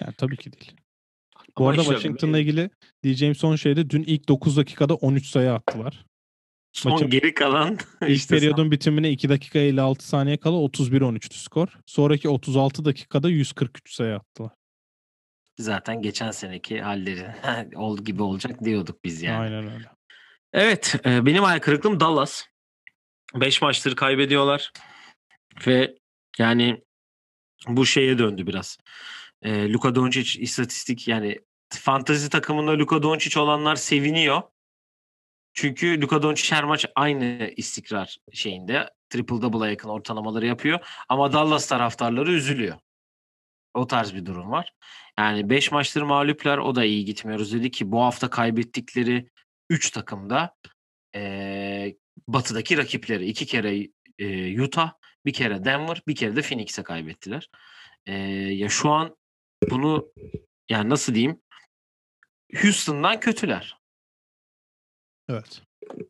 Yani 0.00 0.14
tabii 0.18 0.36
ki 0.36 0.52
değil. 0.52 0.72
Bu 1.58 1.62
Ama 1.62 1.70
arada 1.70 1.82
işte 1.82 1.94
Washington'la 1.94 2.38
ilgili 2.38 2.70
diyeceğim 3.02 3.34
son 3.34 3.56
şey 3.56 3.76
de 3.76 3.90
dün 3.90 4.02
ilk 4.02 4.28
9 4.28 4.56
dakikada 4.56 4.94
13 4.94 5.26
sayı 5.26 5.52
attılar. 5.52 6.06
son 6.72 6.92
maçın- 6.92 7.10
geri 7.10 7.34
kalan 7.34 7.78
İlk 8.02 8.10
işte 8.16 8.34
periyodun 8.34 8.70
bitimine 8.70 9.10
2 9.10 9.28
dakika 9.28 9.58
56 9.58 10.06
saniye 10.08 10.36
kala 10.36 10.56
31-13'tü 10.56 11.34
skor. 11.34 11.68
Sonraki 11.86 12.28
36 12.28 12.84
dakikada 12.84 13.30
143 13.30 13.94
sayı 13.94 14.14
attılar. 14.14 14.52
Zaten 15.58 16.02
geçen 16.02 16.30
seneki 16.30 16.80
halleri 16.82 17.26
oldu 17.76 18.04
gibi 18.04 18.22
olacak 18.22 18.64
diyorduk 18.64 19.04
biz 19.04 19.22
yani. 19.22 19.38
Aynen 19.38 19.74
öyle. 19.74 19.88
Evet, 20.52 20.94
e, 21.06 21.26
benim 21.26 21.42
hayal 21.42 21.58
kırıklığım 21.58 22.00
Dallas. 22.00 22.44
5 23.34 23.62
maçtır 23.62 23.96
kaybediyorlar 23.96 24.72
ve 25.66 25.94
yani 26.38 26.82
bu 27.68 27.86
şeye 27.86 28.18
döndü 28.18 28.46
biraz. 28.46 28.78
E, 29.42 29.72
Luka 29.72 29.94
Doncic 29.94 30.40
istatistik 30.40 31.08
yani 31.08 31.40
fantazi 31.68 32.30
takımında 32.30 32.78
Luka 32.78 33.02
Doncic 33.02 33.40
olanlar 33.40 33.76
seviniyor. 33.76 34.42
Çünkü 35.54 36.00
Luka 36.00 36.22
Doncic 36.22 36.56
her 36.56 36.64
maç 36.64 36.86
aynı 36.94 37.52
istikrar 37.56 38.18
şeyinde 38.32 38.90
triple 39.10 39.42
double'a 39.42 39.70
yakın 39.70 39.88
ortalamaları 39.88 40.46
yapıyor 40.46 41.04
ama 41.08 41.32
Dallas 41.32 41.68
taraftarları 41.68 42.32
üzülüyor. 42.32 42.76
O 43.74 43.86
tarz 43.86 44.14
bir 44.14 44.26
durum 44.26 44.50
var. 44.50 44.72
Yani 45.18 45.50
5 45.50 45.72
maçtır 45.72 46.02
mağluplar 46.02 46.58
o 46.58 46.74
da 46.74 46.84
iyi 46.84 47.04
gitmiyoruz 47.04 47.52
dedi 47.52 47.70
ki 47.70 47.90
bu 47.92 48.02
hafta 48.02 48.30
kaybettikleri 48.30 49.28
3 49.70 49.90
takımda 49.90 50.54
eee, 51.14 51.96
batıdaki 52.28 52.76
rakipleri 52.76 53.26
iki 53.26 53.46
kere 53.46 53.88
eee, 54.18 54.60
Utah, 54.60 54.92
bir 55.26 55.32
kere 55.32 55.64
Denver, 55.64 56.02
bir 56.08 56.14
kere 56.14 56.36
de 56.36 56.42
Phoenix'e 56.42 56.82
kaybettiler. 56.82 57.48
Eee, 58.06 58.14
ya 58.54 58.68
şu 58.68 58.90
an 58.90 59.16
bunu 59.70 60.12
yani 60.70 60.88
nasıl 60.90 61.14
diyeyim? 61.14 61.40
Houston'dan 62.62 63.20
kötüler. 63.20 63.76
Evet. 65.28 65.62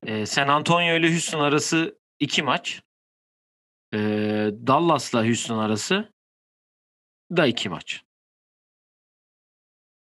Eee, 0.06 0.26
San 0.26 0.48
Antonio 0.48 0.96
ile 0.96 1.10
Houston 1.10 1.40
arası 1.40 1.98
iki 2.20 2.42
maç. 2.42 2.82
Eee, 3.92 4.50
Dallas'la 4.66 5.24
Houston 5.26 5.58
arası 5.58 6.12
da 7.36 7.46
iki 7.46 7.68
maç. 7.68 8.02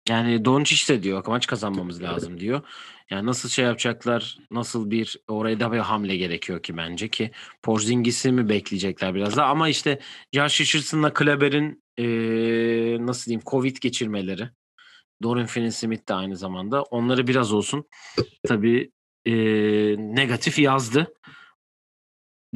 Yani 0.09 0.45
Doncic 0.45 0.93
de 0.93 1.03
diyor 1.03 1.23
maç 1.27 1.47
kazanmamız 1.47 2.01
lazım 2.01 2.39
diyor. 2.39 2.61
Yani 3.09 3.25
nasıl 3.25 3.49
şey 3.49 3.65
yapacaklar, 3.65 4.37
nasıl 4.51 4.91
bir 4.91 5.17
oraya 5.27 5.59
da 5.59 5.71
bir 5.71 5.77
hamle 5.77 6.17
gerekiyor 6.17 6.63
ki 6.63 6.77
bence 6.77 7.07
ki 7.09 7.31
Porzingis'i 7.63 8.31
mi 8.31 8.49
bekleyecekler 8.49 9.15
biraz 9.15 9.37
daha 9.37 9.47
ama 9.47 9.69
işte 9.69 9.99
Josh 10.33 10.61
Richardson'la 10.61 11.13
Kleber'in 11.13 11.83
eee, 11.97 12.97
nasıl 13.05 13.25
diyeyim 13.25 13.41
Covid 13.45 13.77
geçirmeleri 13.77 14.49
Dorian 15.23 15.47
Finney-Smith 15.47 16.07
de 16.09 16.13
aynı 16.13 16.37
zamanda 16.37 16.83
onları 16.83 17.27
biraz 17.27 17.53
olsun 17.53 17.85
tabii 18.47 18.91
eee, 19.25 19.95
negatif 19.97 20.59
yazdı 20.59 21.13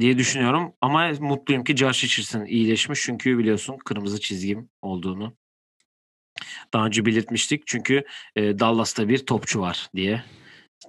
diye 0.00 0.18
düşünüyorum 0.18 0.72
ama 0.80 1.12
mutluyum 1.20 1.64
ki 1.64 1.76
Josh 1.76 2.04
Richardson 2.04 2.44
iyileşmiş 2.44 3.00
çünkü 3.02 3.38
biliyorsun 3.38 3.76
kırmızı 3.84 4.20
çizgim 4.20 4.68
olduğunu 4.82 5.36
daha 6.72 6.86
önce 6.86 7.06
belirtmiştik 7.06 7.66
çünkü 7.66 8.04
e, 8.36 8.58
Dallas'ta 8.58 9.08
bir 9.08 9.26
topçu 9.26 9.60
var 9.60 9.90
diye 9.94 10.22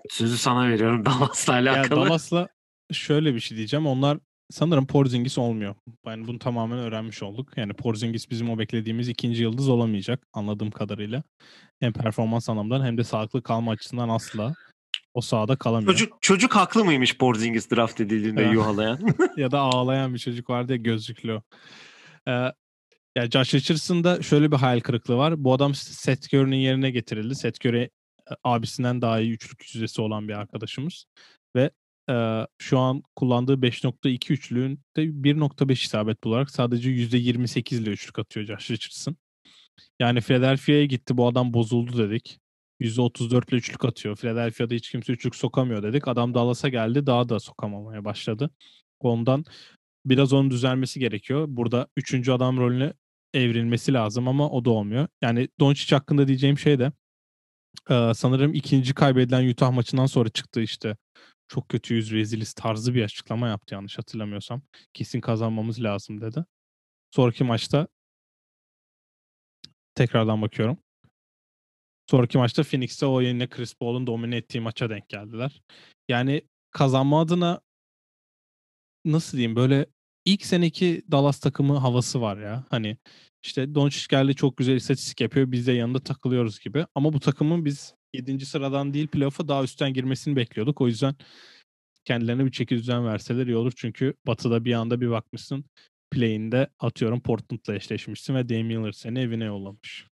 Sözü 0.10 0.38
sana 0.38 0.70
veriyorum 0.70 1.06
Dallas'la 1.06 1.54
Ya 1.54 1.60
alakalı. 1.60 2.06
Dallas'la 2.06 2.48
şöyle 2.92 3.36
bir 3.36 3.40
şey 3.40 3.58
diyeceğim. 3.58 3.88
Onlar 3.88 4.20
sanırım 4.52 4.88
Porzingis 4.88 5.38
olmuyor. 5.38 5.76
Yani 6.06 6.28
bunu 6.28 6.40
tamamen 6.40 6.80
öğrenmiş 6.80 7.24
olduk. 7.24 7.54
Yani 7.56 7.74
Porzingis 7.74 8.30
bizim 8.30 8.50
o 8.50 8.60
beklediğimiz 8.60 9.10
ikinci 9.10 9.44
yıldız 9.44 9.70
olamayacak 9.70 10.28
anladığım 10.34 10.72
kadarıyla. 10.72 11.24
Hem 11.80 11.94
performans 11.94 12.50
anlamından 12.50 12.86
hem 12.86 12.98
de 12.98 13.04
sağlıklı 13.04 13.44
kalma 13.44 13.72
açısından 13.72 14.10
asla 14.10 14.54
o 15.14 15.22
sahada 15.22 15.56
kalamıyor. 15.56 15.92
Çocuk 15.92 16.22
çocuk 16.22 16.56
haklı 16.56 16.86
mıymış 16.86 17.18
Porzingis 17.18 17.72
draft 17.72 18.02
edildiğinde 18.02 18.42
Ya. 18.42 18.52
yuhalayan? 18.52 19.00
ya 19.38 19.52
da 19.52 19.60
ağlayan 19.60 20.14
bir 20.14 20.20
çocuk 20.20 20.50
vardı 20.50 20.72
ya 20.72 20.78
gözlüklü. 20.78 21.42
Ee, 22.28 22.32
ya 23.16 23.30
Josh 23.32 23.54
Richardson'da 23.54 24.22
şöyle 24.22 24.52
bir 24.52 24.58
hayal 24.58 24.80
kırıklığı 24.80 25.18
var. 25.18 25.44
Bu 25.44 25.54
adam 25.54 25.76
Seth 25.76 26.34
Curry'nin 26.34 26.58
yerine 26.58 26.92
getirildi. 26.92 27.36
Seth 27.36 27.66
Curry 27.66 27.82
e, 27.82 27.90
abisinden 28.44 29.02
daha 29.02 29.20
iyi 29.20 29.32
üçlük 29.32 29.74
yüzdesi 29.74 30.02
olan 30.02 30.28
bir 30.28 30.34
arkadaşımız. 30.34 31.06
Ve 31.56 31.72
e, 32.10 32.48
şu 32.58 32.80
an 32.80 33.04
kullandığı 33.16 33.54
5.2 33.54 34.34
üçlüğün 34.34 34.80
de 34.98 35.04
1.5 35.04 35.72
isabet 35.72 36.24
bularak 36.24 36.52
sadece 36.52 36.90
%28 36.90 37.76
ile 37.76 37.90
üçlük 37.90 38.20
atıyor 38.20 38.46
Josh 38.46 38.72
Richardson. 38.72 39.16
Yani 40.00 40.22
Philadelphia'ya 40.22 40.86
gitti 40.86 41.18
bu 41.18 41.28
adam 41.28 41.54
bozuldu 41.54 41.98
dedik. 41.98 42.40
%34 42.84 43.50
ile 43.50 43.56
üçlük 43.56 43.86
atıyor. 43.86 44.16
Philadelphia'da 44.16 44.74
hiç 44.74 44.92
kimse 44.92 45.14
üçlük 45.14 45.36
sokamıyor 45.36 45.84
dedik. 45.84 46.08
Adam 46.08 46.34
Dallas'a 46.34 46.70
geldi 46.70 47.06
daha 47.06 47.30
da 47.30 47.40
sokamamaya 47.40 48.06
başladı. 48.06 48.50
Ondan 49.00 49.46
biraz 50.06 50.34
onun 50.34 50.52
düzelmesi 50.52 51.00
gerekiyor. 51.00 51.46
Burada 51.50 51.88
üçüncü 51.98 52.32
adam 52.32 52.58
rolüne 52.58 52.94
evrilmesi 53.34 53.94
lazım 53.94 54.28
ama 54.28 54.50
o 54.50 54.66
da 54.66 54.70
olmuyor. 54.70 55.08
Yani 55.22 55.50
Doncic 55.60 55.96
hakkında 55.96 56.28
diyeceğim 56.28 56.58
şey 56.58 56.80
de 56.80 56.92
sanırım 58.14 58.54
ikinci 58.54 58.94
kaybedilen 58.94 59.50
Utah 59.50 59.72
maçından 59.72 60.06
sonra 60.06 60.30
çıktı 60.30 60.62
işte. 60.62 60.98
Çok 61.48 61.70
kötüyüz 61.70 62.12
reziliz 62.12 62.54
tarzı 62.54 62.94
bir 62.94 63.04
açıklama 63.04 63.48
yaptı 63.48 63.74
yanlış 63.74 63.98
hatırlamıyorsam. 63.98 64.62
Kesin 64.94 65.22
kazanmamız 65.22 65.84
lazım 65.84 66.22
dedi. 66.22 66.46
Sonraki 67.12 67.44
maçta 67.44 67.88
tekrardan 69.96 70.42
bakıyorum. 70.42 70.78
Sonraki 72.10 72.38
maçta 72.38 72.64
Phoenix'te 72.64 73.06
o 73.06 73.22
yine 73.22 73.50
Chris 73.50 73.76
Paul'un 73.76 74.08
domine 74.08 74.38
ettiği 74.38 74.62
maça 74.62 74.90
denk 74.90 75.10
geldiler. 75.10 75.62
Yani 76.10 76.42
kazanma 76.72 77.22
adına 77.22 77.62
nasıl 79.06 79.38
diyeyim 79.38 79.56
böyle 79.56 79.86
ilk 80.26 80.46
seneki 80.46 81.04
Dallas 81.12 81.40
takımı 81.40 81.78
havası 81.78 82.22
var 82.22 82.38
ya. 82.38 82.66
Hani 82.70 82.98
işte 83.44 83.76
Doncic 83.76 84.06
geldi 84.10 84.36
çok 84.36 84.58
güzel 84.58 84.76
istatistik 84.76 85.22
yapıyor. 85.22 85.52
Biz 85.52 85.68
de 85.68 85.72
yanında 85.72 86.00
takılıyoruz 86.00 86.60
gibi. 86.60 86.86
Ama 86.96 87.14
bu 87.14 87.20
takımın 87.20 87.66
biz 87.66 87.94
7. 88.14 88.46
sıradan 88.46 88.94
değil 88.94 89.08
playoff'a 89.08 89.48
daha 89.48 89.64
üstten 89.64 89.94
girmesini 89.94 90.36
bekliyorduk. 90.36 90.82
O 90.82 90.88
yüzden 90.88 91.16
kendilerine 92.06 92.46
bir 92.46 92.52
çeki 92.52 92.76
düzen 92.76 93.06
verseler 93.06 93.48
iyi 93.48 93.56
olur. 93.56 93.74
Çünkü 93.76 94.14
Batı'da 94.28 94.66
bir 94.66 94.74
anda 94.74 95.02
bir 95.02 95.10
bakmışsın 95.10 95.66
play'inde 96.12 96.68
atıyorum 96.80 97.22
Portland'la 97.22 97.76
eşleşmişsin 97.76 98.36
ve 98.36 98.50
Damian 98.50 98.82
Lillard 98.82 98.94
seni 98.94 99.20
evine 99.20 99.46
yollamış. 99.46 100.08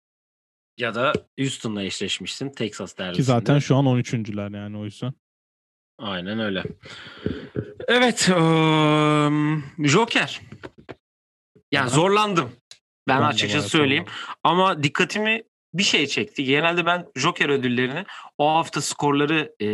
Ya 0.79 0.95
da 0.95 1.13
Houston'la 1.39 1.83
eşleşmişsin 1.83 2.49
Texas 2.49 2.97
derbisinde. 2.97 3.17
Ki 3.17 3.23
zaten 3.23 3.59
şu 3.59 3.75
an 3.75 3.85
13.'ler 3.85 4.57
yani 4.57 4.77
o 4.77 4.85
yüzden. 4.85 5.13
Aynen 5.97 6.39
öyle. 6.39 6.63
Evet. 7.87 8.29
ıı, 8.29 9.61
Joker. 9.79 10.41
Ya 11.71 11.81
Aha. 11.81 11.89
zorlandım. 11.89 12.51
Ben, 13.07 13.21
Ben 13.21 13.25
açıkçası 13.25 13.69
söyleyeyim. 13.69 14.05
zorlandım. 14.05 14.35
Ama 14.43 14.83
dikkatimi 14.83 15.43
bir 15.73 15.83
şey 15.83 16.07
çekti. 16.07 16.43
Genelde 16.43 16.85
ben 16.85 17.05
Joker 17.15 17.49
ödüllerini 17.49 18.05
o 18.37 18.49
hafta 18.55 18.81
skorları 18.81 19.55
e, 19.61 19.67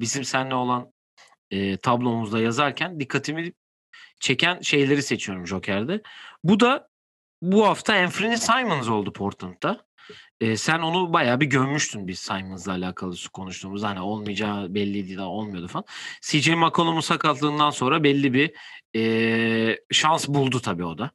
bizim 0.00 0.24
seninle 0.24 0.54
olan 0.54 0.92
e, 1.50 1.76
tablomuzda 1.76 2.40
yazarken 2.40 3.00
dikkatimi 3.00 3.52
çeken 4.20 4.60
şeyleri 4.60 5.02
seçiyorum 5.02 5.46
Joker'de. 5.46 6.02
Bu 6.44 6.60
da 6.60 6.88
bu 7.42 7.66
hafta 7.66 7.94
Anthony 7.94 8.36
Simons 8.36 8.88
oldu 8.88 9.12
Portland'da. 9.12 9.85
E, 10.40 10.56
sen 10.56 10.78
onu 10.78 11.12
bayağı 11.12 11.40
bir 11.40 11.46
gömmüştün 11.46 12.08
biz 12.08 12.18
Simons'la 12.18 12.72
alakalı 12.72 13.14
konuştuğumuz. 13.32 13.82
Hani 13.82 14.00
olmayacağı 14.00 14.74
belliydi 14.74 15.16
daha 15.16 15.26
olmuyordu 15.28 15.68
falan. 15.68 15.84
CJ 16.20 16.48
McCollum'un 16.48 17.00
sakatlığından 17.00 17.70
sonra 17.70 18.04
belli 18.04 18.34
bir 18.34 18.52
e, 18.96 19.78
şans 19.92 20.28
buldu 20.28 20.60
tabii 20.60 20.84
o 20.84 20.98
da. 20.98 21.10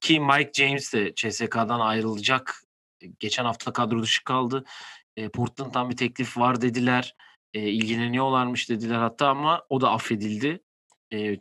Ki 0.00 0.20
Mike 0.20 0.50
James 0.54 0.94
de 0.94 1.14
CSK'dan 1.14 1.80
ayrılacak. 1.80 2.62
Geçen 3.18 3.44
hafta 3.44 3.72
kadro 3.72 4.02
dışı 4.02 4.24
kaldı. 4.24 4.64
E, 5.16 5.28
Portland'dan 5.28 5.90
bir 5.90 5.96
teklif 5.96 6.38
var 6.38 6.62
dediler. 6.62 7.14
E, 7.54 7.60
ilgileniyorlarmış 7.60 8.70
dediler 8.70 8.98
hatta 8.98 9.28
ama 9.28 9.62
o 9.68 9.80
da 9.80 9.90
affedildi. 9.90 10.60
E, 11.10 11.34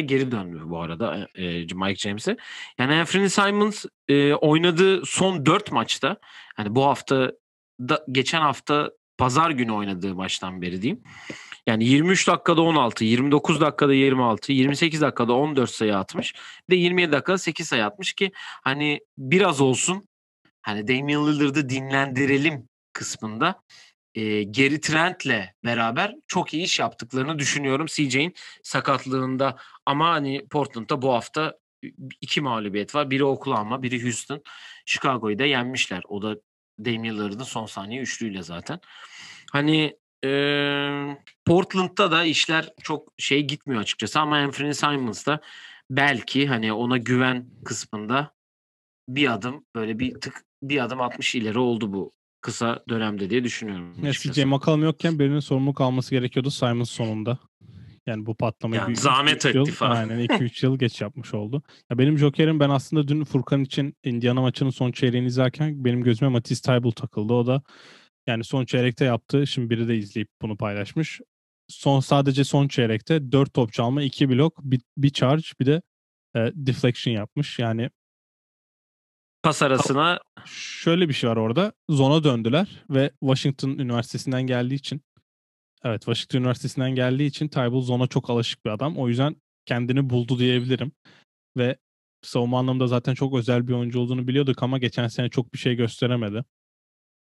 geri 0.00 0.30
döndü 0.30 0.62
bu 0.64 0.80
arada 0.80 1.28
e, 1.34 1.44
Mike 1.60 1.94
James'e. 1.94 2.36
Yani 2.78 2.94
Anthony 2.94 3.28
Simons 3.28 3.84
e, 4.08 4.34
oynadığı 4.34 5.06
son 5.06 5.46
4 5.46 5.72
maçta 5.72 6.16
hani 6.56 6.74
bu 6.74 6.84
hafta 6.84 7.32
da 7.80 8.04
geçen 8.12 8.40
hafta 8.40 8.90
pazar 9.18 9.50
günü 9.50 9.72
oynadığı 9.72 10.14
maçtan 10.14 10.62
beri 10.62 10.82
diyeyim. 10.82 11.02
Yani 11.66 11.84
23 11.84 12.28
dakikada 12.28 12.62
16, 12.62 13.04
29 13.04 13.60
dakikada 13.60 13.94
26, 13.94 14.52
28 14.52 15.00
dakikada 15.00 15.32
14 15.32 15.70
sayı 15.70 15.96
atmış. 15.96 16.34
Bir 16.68 16.76
de 16.76 16.80
27 16.80 17.12
dakikada 17.12 17.38
8 17.38 17.68
sayı 17.68 17.84
atmış 17.86 18.12
ki 18.12 18.32
hani 18.36 19.00
biraz 19.18 19.60
olsun 19.60 20.08
hani 20.62 20.88
Damian 20.88 21.26
Lillard'ı 21.26 21.68
dinlendirelim 21.68 22.68
kısmında 22.92 23.62
e, 24.14 24.42
Geri 24.42 24.80
Trent'le 24.80 25.54
beraber 25.64 26.14
çok 26.26 26.54
iyi 26.54 26.64
iş 26.64 26.78
yaptıklarını 26.78 27.38
düşünüyorum 27.38 27.86
CJ'in 27.86 28.34
sakatlığında. 28.62 29.56
Ama 29.86 30.10
hani 30.10 30.46
Portland'da 30.48 31.02
bu 31.02 31.12
hafta 31.12 31.58
iki 32.20 32.40
mağlubiyet 32.40 32.94
var. 32.94 33.10
Biri 33.10 33.24
Oklahoma, 33.24 33.82
biri 33.82 34.04
Houston. 34.04 34.42
Chicago'yu 34.86 35.38
da 35.38 35.44
yenmişler. 35.44 36.02
O 36.08 36.22
da 36.22 36.36
Damian 36.78 37.38
son 37.38 37.66
saniye 37.66 38.00
üçlüyle 38.00 38.42
zaten. 38.42 38.80
Hani 39.52 39.96
e, 40.24 40.30
Portland'da 41.44 42.10
da 42.10 42.24
işler 42.24 42.68
çok 42.82 43.12
şey 43.18 43.42
gitmiyor 43.42 43.82
açıkçası 43.82 44.20
ama 44.20 44.36
Anthony 44.36 44.74
Simons'da 44.74 45.40
belki 45.90 46.46
hani 46.46 46.72
ona 46.72 46.98
güven 46.98 47.46
kısmında 47.64 48.34
bir 49.08 49.32
adım 49.32 49.66
böyle 49.74 49.98
bir 49.98 50.20
tık 50.20 50.44
bir 50.62 50.84
adım 50.84 51.00
atmış 51.00 51.34
ileri 51.34 51.58
oldu 51.58 51.92
bu 51.92 52.12
kısa 52.44 52.84
dönemde 52.88 53.30
diye 53.30 53.44
düşünüyorum. 53.44 54.04
Açıkçası. 54.04 54.40
CJ 54.40 54.44
McCollum 54.44 54.82
yokken 54.82 55.18
birinin 55.18 55.40
sorumluluk 55.40 55.80
alması 55.80 56.10
gerekiyordu 56.10 56.50
Simons 56.50 56.90
sonunda. 56.90 57.38
Yani 58.06 58.26
bu 58.26 58.34
patlamayı 58.34 58.80
Yani 58.80 58.90
bir 58.90 58.96
zahmet 58.96 59.44
2-3 59.44 59.56
yıl, 59.56 59.62
etti 59.62 59.72
falan. 59.72 59.96
Aynen 59.96 60.18
2-3 60.18 60.66
yıl 60.66 60.78
geç 60.78 61.00
yapmış 61.00 61.34
oldu. 61.34 61.62
Ya 61.90 61.98
benim 61.98 62.18
Joker'im 62.18 62.60
ben 62.60 62.70
aslında 62.70 63.08
dün 63.08 63.24
Furkan 63.24 63.64
için 63.64 63.96
Indiana 64.04 64.40
maçının 64.40 64.70
son 64.70 64.92
çeyreğini 64.92 65.26
izlerken 65.26 65.84
benim 65.84 66.02
gözüme 66.02 66.28
Matisse 66.28 66.62
Thybulle 66.62 66.94
takıldı. 66.94 67.32
O 67.32 67.46
da 67.46 67.62
yani 68.26 68.44
son 68.44 68.64
çeyrekte 68.64 69.04
yaptı. 69.04 69.46
Şimdi 69.46 69.70
biri 69.70 69.88
de 69.88 69.96
izleyip 69.96 70.28
bunu 70.42 70.56
paylaşmış. 70.56 71.20
Son 71.68 72.00
sadece 72.00 72.44
son 72.44 72.68
çeyrekte 72.68 73.32
4 73.32 73.54
top 73.54 73.72
çalma, 73.72 74.02
2 74.02 74.28
blok, 74.28 74.58
bir, 74.62 74.80
bir 74.96 75.10
charge, 75.10 75.44
bir 75.60 75.66
de 75.66 75.82
e, 76.36 76.38
deflection 76.54 77.14
yapmış. 77.14 77.58
Yani 77.58 77.90
Pas 79.44 79.62
arasına 79.62 80.20
şöyle 80.46 81.08
bir 81.08 81.14
şey 81.14 81.30
var 81.30 81.36
orada. 81.36 81.72
Zona 81.90 82.24
döndüler 82.24 82.84
ve 82.90 83.10
Washington 83.20 83.68
Üniversitesi'nden 83.68 84.42
geldiği 84.42 84.74
için 84.74 85.02
evet 85.84 86.00
Washington 86.00 86.38
Üniversitesi'nden 86.38 86.94
geldiği 86.94 87.26
için 87.26 87.48
Tybull 87.48 87.80
zona 87.80 88.06
çok 88.06 88.30
alışık 88.30 88.64
bir 88.64 88.70
adam. 88.70 88.98
O 88.98 89.08
yüzden 89.08 89.36
kendini 89.66 90.10
buldu 90.10 90.38
diyebilirim. 90.38 90.92
Ve 91.56 91.76
savunma 92.22 92.58
anlamında 92.58 92.86
zaten 92.86 93.14
çok 93.14 93.34
özel 93.34 93.68
bir 93.68 93.72
oyuncu 93.72 94.00
olduğunu 94.00 94.28
biliyorduk 94.28 94.62
ama 94.62 94.78
geçen 94.78 95.08
sene 95.08 95.28
çok 95.28 95.54
bir 95.54 95.58
şey 95.58 95.74
gösteremedi. 95.74 96.44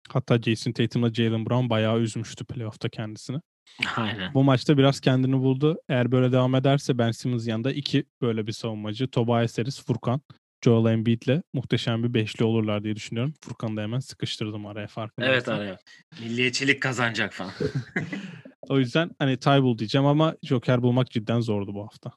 Hatta 0.08 0.42
Jason 0.42 0.72
Tatum'la 0.72 1.14
Jalen 1.14 1.46
Brown 1.46 1.70
bayağı 1.70 2.00
üzmüştü 2.00 2.44
playoff'ta 2.44 2.88
kendisini. 2.88 3.40
aynen. 3.96 4.34
Bu 4.34 4.44
maçta 4.44 4.78
biraz 4.78 5.00
kendini 5.00 5.38
buldu. 5.38 5.78
Eğer 5.88 6.12
böyle 6.12 6.32
devam 6.32 6.54
ederse 6.54 6.98
Ben 6.98 7.10
Simmons 7.10 7.46
yanında 7.46 7.72
iki 7.72 8.04
böyle 8.20 8.46
bir 8.46 8.52
savunmacı. 8.52 9.08
Tobias 9.10 9.58
Harris, 9.58 9.84
Furkan, 9.84 10.20
Joel 10.64 10.92
Embiid'le 10.92 11.42
muhteşem 11.54 12.02
bir 12.02 12.14
beşli 12.14 12.44
olurlar 12.44 12.84
diye 12.84 12.96
düşünüyorum. 12.96 13.34
Furkan'ı 13.44 13.76
da 13.76 13.82
hemen 13.82 13.98
sıkıştırdım 13.98 14.66
araya 14.66 14.86
farkındaysan. 14.86 15.34
Evet 15.34 15.48
araya. 15.48 15.78
Milliyetçilik 16.20 16.82
kazanacak 16.82 17.32
falan. 17.32 17.52
O 18.68 18.78
yüzden 18.78 19.10
hani 19.18 19.36
Tybull 19.36 19.78
diyeceğim 19.78 20.06
ama 20.06 20.36
Joker 20.42 20.82
bulmak 20.82 21.10
cidden 21.10 21.40
zordu 21.40 21.74
bu 21.74 21.82
hafta. 21.82 22.12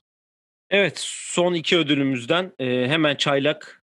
Evet 0.69 0.93
son 0.99 1.53
iki 1.53 1.77
ödülümüzden 1.77 2.51
e, 2.59 2.65
hemen 2.87 3.15
çaylak 3.15 3.83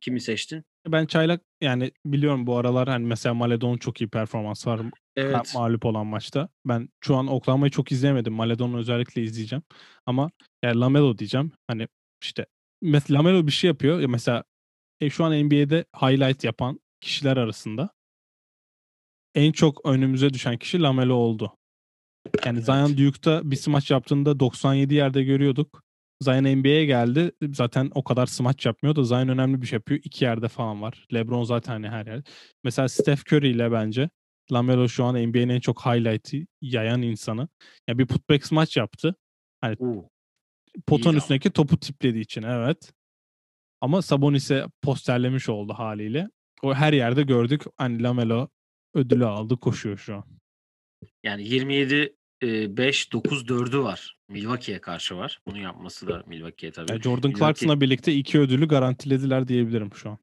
kimi 0.00 0.20
seçtin? 0.20 0.64
Ben 0.86 1.06
Çaylak 1.06 1.40
yani 1.60 1.90
biliyorum 2.06 2.46
bu 2.46 2.56
aralar 2.56 2.88
hani 2.88 3.06
mesela 3.06 3.34
Maledon'un 3.34 3.78
çok 3.78 4.00
iyi 4.00 4.08
performans 4.08 4.66
var 4.66 4.80
Evet. 5.16 5.52
mağlup 5.54 5.84
olan 5.84 6.06
maçta. 6.06 6.48
Ben 6.64 6.88
şu 7.04 7.16
an 7.16 7.26
Oklahoma'yı 7.26 7.70
çok 7.70 7.92
izleyemedim. 7.92 8.32
Maledon'u 8.32 8.78
özellikle 8.78 9.22
izleyeceğim. 9.22 9.62
Ama 10.06 10.30
yani 10.64 10.80
Lamelo 10.80 11.18
diyeceğim. 11.18 11.52
Hani 11.66 11.88
işte 12.22 12.46
mesela 12.82 13.18
Lamelo 13.18 13.46
bir 13.46 13.52
şey 13.52 13.68
yapıyor. 13.68 14.00
Ya 14.00 14.08
mesela 14.08 14.44
e, 15.00 15.10
şu 15.10 15.24
an 15.24 15.44
NBA'de 15.44 15.84
highlight 16.00 16.44
yapan 16.44 16.80
kişiler 17.00 17.36
arasında 17.36 17.90
en 19.34 19.52
çok 19.52 19.86
önümüze 19.86 20.32
düşen 20.32 20.56
kişi 20.56 20.82
Lamelo 20.82 21.14
oldu. 21.14 21.56
Yani 22.44 22.62
Zion 22.62 22.96
Duke'da 22.96 23.50
bir 23.50 23.56
smaç 23.56 23.90
yaptığında 23.90 24.40
97 24.40 24.94
yerde 24.94 25.24
görüyorduk. 25.24 25.82
Zion 26.22 26.58
NBA'ye 26.58 26.84
geldi. 26.84 27.32
Zaten 27.52 27.90
o 27.94 28.04
kadar 28.04 28.26
smaç 28.26 28.66
yapmıyor 28.66 28.96
da 28.96 29.04
Zion 29.04 29.28
önemli 29.28 29.62
bir 29.62 29.66
şey 29.66 29.76
yapıyor. 29.76 30.00
İki 30.04 30.24
yerde 30.24 30.48
falan 30.48 30.82
var. 30.82 31.06
LeBron 31.14 31.44
zaten 31.44 31.72
hani 31.72 31.88
her 31.88 32.06
yer. 32.06 32.22
Mesela 32.64 32.88
Steph 32.88 33.32
Curry 33.32 33.50
ile 33.50 33.72
bence 33.72 34.10
Lamelo 34.52 34.88
şu 34.88 35.04
an 35.04 35.14
NBA'nin 35.14 35.48
en 35.48 35.60
çok 35.60 35.86
highlight'i 35.86 36.46
yayan 36.60 37.02
insanı. 37.02 37.48
Yani 37.88 37.98
bir 37.98 38.06
putback 38.06 38.46
smaç 38.46 38.76
yaptı. 38.76 39.14
Hani 39.60 39.76
Oo. 39.78 40.11
Potanın 40.86 41.16
üstündeki 41.16 41.50
topu 41.50 41.80
tiplediği 41.80 42.22
için 42.24 42.42
evet. 42.42 42.92
Ama 43.80 44.02
Sabonis'e 44.02 44.66
posterlemiş 44.82 45.48
oldu 45.48 45.72
haliyle. 45.72 46.28
O 46.62 46.74
her 46.74 46.92
yerde 46.92 47.22
gördük. 47.22 47.62
Hani 47.76 48.02
Lamelo 48.02 48.48
ödülü 48.94 49.26
aldı 49.26 49.56
koşuyor 49.56 49.98
şu 49.98 50.14
an. 50.14 50.24
Yani 51.22 51.48
27 51.48 52.16
e, 52.42 52.76
5 52.76 53.12
9 53.12 53.42
4'ü 53.42 53.82
var. 53.82 54.16
Milwaukee'ye 54.28 54.80
karşı 54.80 55.16
var. 55.16 55.40
Bunu 55.46 55.58
yapması 55.58 56.08
da 56.08 56.24
Milwaukee'ye 56.26 56.72
tabii. 56.72 56.92
Yani 56.92 57.02
Jordan 57.02 57.30
Milwaukee- 57.30 57.38
Clarkson'la 57.38 57.80
birlikte 57.80 58.14
iki 58.14 58.38
ödülü 58.38 58.68
garantilediler 58.68 59.48
diyebilirim 59.48 59.94
şu 59.94 60.10
an. 60.10 60.18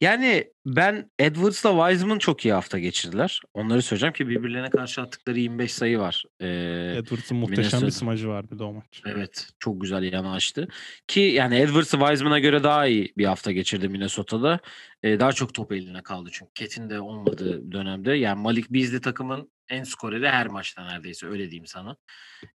Yani 0.00 0.52
ben 0.66 1.10
Edwards'la 1.18 1.88
Wiseman 1.88 2.18
çok 2.18 2.44
iyi 2.44 2.52
hafta 2.52 2.78
geçirdiler. 2.78 3.40
Onları 3.54 3.82
söyleyeceğim 3.82 4.12
ki 4.12 4.28
birbirlerine 4.28 4.70
karşı 4.70 5.02
attıkları 5.02 5.38
25 5.38 5.74
sayı 5.74 5.98
var. 5.98 6.24
Ee, 6.40 6.94
Edwards'ın 6.96 7.36
muhteşem 7.36 7.62
Minnesota. 7.62 7.86
bir 7.86 7.90
smacı 7.90 8.28
var 8.28 8.50
bir 8.50 8.58
de 8.58 8.64
o 8.64 8.72
maç. 8.72 9.02
evet 9.06 9.48
çok 9.58 9.80
güzel 9.80 10.02
yana 10.02 10.32
açtı. 10.32 10.68
Ki 11.06 11.20
yani 11.20 11.56
Edwards'ı 11.56 11.98
Wiseman'a 11.98 12.38
göre 12.38 12.62
daha 12.62 12.86
iyi 12.86 13.12
bir 13.18 13.24
hafta 13.24 13.52
geçirdi 13.52 13.88
Minnesota'da. 13.88 14.60
Ee, 15.02 15.20
daha 15.20 15.32
çok 15.32 15.54
top 15.54 15.72
eline 15.72 16.02
kaldı 16.02 16.28
çünkü 16.32 16.52
Ket'in 16.54 16.90
de 16.90 17.00
olmadığı 17.00 17.72
dönemde. 17.72 18.12
Yani 18.12 18.40
Malik 18.40 18.70
Beasley 18.70 19.00
takımın 19.00 19.50
en 19.68 19.84
skoreri 19.84 20.28
her 20.28 20.46
maçta 20.46 20.84
neredeyse 20.84 21.26
öyle 21.26 21.50
diyeyim 21.50 21.66
sana. 21.66 21.96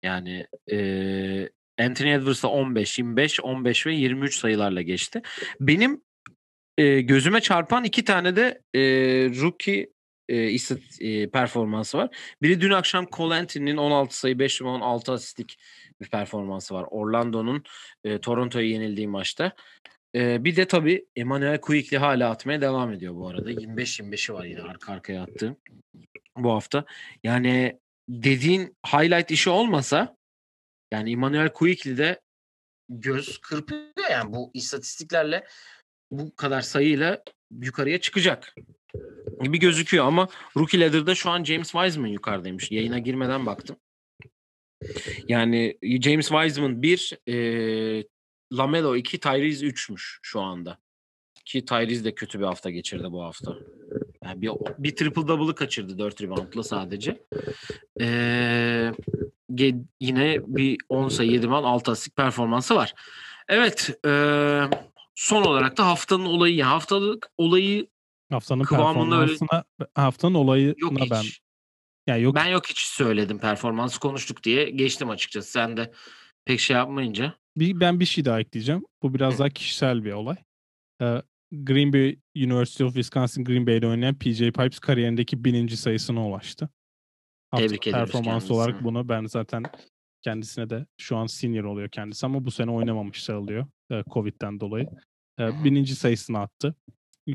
Yani 0.04 0.48
ee, 0.72 1.50
Anthony 1.80 2.14
Edwards'la 2.14 2.50
15, 2.50 3.00
25, 3.00 3.40
15 3.40 3.88
ve 3.88 3.96
23 3.96 4.36
sayılarla 4.36 4.82
geçti. 4.82 5.22
Benim 5.60 6.02
e, 6.78 7.02
gözüme 7.02 7.42
çarpan 7.42 7.84
iki 7.84 8.06
tane 8.06 8.36
de 8.36 8.62
e, 8.74 8.82
rookie 9.42 9.90
e, 10.30 10.58
e, 11.00 11.30
performansı 11.30 11.98
var. 11.98 12.18
Biri 12.42 12.62
dün 12.62 12.72
akşam 12.72 13.08
Cole 13.12 13.36
Anthony'nin 13.36 13.78
16 13.78 14.18
sayı 14.18 14.40
5 14.40 14.62
rebound 14.62 14.82
6 14.82 15.12
asistlik 15.12 15.58
bir 16.02 16.10
performansı 16.10 16.74
var. 16.74 16.86
Orlando'nun 16.92 17.64
e, 18.04 18.22
Toronto'ya 18.22 18.68
yenildiği 18.68 19.08
maçta. 19.08 19.52
E, 20.16 20.44
bir 20.44 20.56
de 20.56 20.68
tabii 20.68 21.06
Emmanuel 21.16 21.62
Quickly 21.62 21.98
hala 21.98 22.30
atmaya 22.30 22.62
devam 22.62 22.94
ediyor 22.94 23.16
bu 23.16 23.28
arada. 23.28 23.52
25-25'i 23.52 24.34
var 24.34 24.46
yine 24.46 24.62
arka 24.62 24.94
arkaya 24.94 25.24
attığı 25.24 25.58
bu 26.38 26.52
hafta. 26.52 26.86
Yani 27.24 27.80
dediğin 28.10 28.78
highlight 28.88 29.32
işi 29.32 29.50
olmasa 29.50 30.18
yani 30.92 31.12
Emmanuel 31.12 31.50
Quickly 31.50 31.98
de 31.98 32.20
göz 32.90 33.38
kırpıyor 33.38 34.10
yani 34.12 34.34
bu 34.34 34.52
istatistiklerle 34.54 35.46
bu 36.12 36.36
kadar 36.36 36.62
sayıyla 36.62 37.24
yukarıya 37.62 38.02
çıkacak 38.02 38.56
gibi 39.44 39.60
gözüküyor 39.60 40.06
ama 40.06 40.28
Rookie 40.58 40.80
Ladder'da 40.80 41.16
şu 41.16 41.30
an 41.30 41.44
James 41.44 41.72
Wiseman 41.72 42.08
yukarıdaymış. 42.08 42.72
Yayına 42.72 43.00
girmeden 43.00 43.46
baktım. 43.46 43.76
Yani 45.28 45.78
James 45.84 46.28
Wiseman 46.28 46.82
1, 46.82 47.18
e, 47.28 47.36
Lamelo 48.54 48.96
2, 48.96 49.20
Tyrese 49.20 49.66
3'müş 49.66 50.20
şu 50.22 50.42
anda. 50.42 50.78
Ki 51.46 51.66
Tyrese 51.66 52.04
de 52.04 52.16
kötü 52.16 52.40
bir 52.40 52.46
hafta 52.46 52.70
geçirdi 52.70 53.12
bu 53.12 53.24
hafta. 53.24 53.56
Yani 54.24 54.42
bir, 54.42 54.52
bir 54.78 54.96
triple 54.96 55.28
double'ı 55.28 55.56
kaçırdı 55.56 55.98
4 56.00 56.22
reboundla 56.22 56.64
sadece. 56.64 57.26
Ee, 58.02 58.92
yine 60.00 60.40
bir 60.48 60.78
10 60.90 61.10
sayı 61.10 61.32
7 61.32 61.46
rebound 61.46 61.66
6 61.66 61.92
asistlik 61.92 62.16
performansı 62.16 62.76
var. 62.76 62.94
Evet. 63.48 64.00
e, 64.06 64.10
son 65.16 65.42
olarak 65.44 65.78
da 65.78 65.88
haftanın 65.88 66.26
olayı. 66.26 66.56
Yani 66.56 66.70
haftalık 66.70 67.30
olayı 67.38 67.88
Haftanın 68.32 68.64
Kıvamında 68.64 69.20
öyle- 69.20 69.34
haftanın 69.96 70.34
olayına 70.34 70.74
yok 70.78 70.94
ben. 71.12 71.22
hiç. 71.22 71.40
Yani 72.08 72.22
yok 72.22 72.36
Ben 72.36 72.46
yok 72.46 72.68
hiç 72.70 72.80
söyledim 72.80 73.40
performansı 73.40 74.00
konuştuk 74.00 74.44
diye 74.44 74.70
geçtim 74.70 75.10
açıkçası. 75.10 75.52
Sen 75.52 75.78
de 75.78 75.92
pek 76.46 76.60
şey 76.60 76.76
yapmayınca. 76.76 77.34
bir, 77.58 77.80
ben 77.80 78.00
bir 78.00 78.06
şey 78.06 78.26
daha 78.26 78.40
ekleyeceğim. 78.40 78.86
Bu 79.04 79.14
biraz 79.14 79.34
Hı. 79.34 79.40
daha 79.40 79.50
kişisel 79.50 80.04
bir 80.06 80.12
olay. 80.12 80.36
Ee, 81.02 81.22
Green 81.52 81.94
Bay 81.94 82.18
University 82.36 82.84
of 82.84 82.94
Wisconsin 82.94 83.44
Green 83.46 83.68
Bay'de 83.68 83.88
oynayan 83.88 84.16
PJ 84.16 84.40
Pipes 84.40 84.80
kariyerindeki 84.80 85.44
bininci 85.46 85.78
sayısına 85.78 86.28
ulaştı. 86.28 86.70
Hafta 87.52 87.68
Tebrik 87.68 87.88
ediyoruz 87.88 88.12
performans 88.12 88.52
olarak 88.52 88.68
kendisini. 88.68 88.88
bunu 88.94 89.10
ben 89.10 89.26
zaten 89.26 89.64
kendisine 90.26 90.70
de 90.70 90.86
şu 90.98 91.18
an 91.18 91.26
senior 91.28 91.64
oluyor 91.64 91.90
kendisi 91.90 92.26
ama 92.26 92.46
bu 92.46 92.52
sene 92.52 92.72
oynamamış 92.72 93.24
sayılıyor 93.24 93.68
e, 93.92 94.04
Covid'den 94.14 94.60
dolayı. 94.60 94.88
E, 95.40 95.64
bininci 95.64 95.96
sayısını 95.96 96.40
attı. 96.40 96.76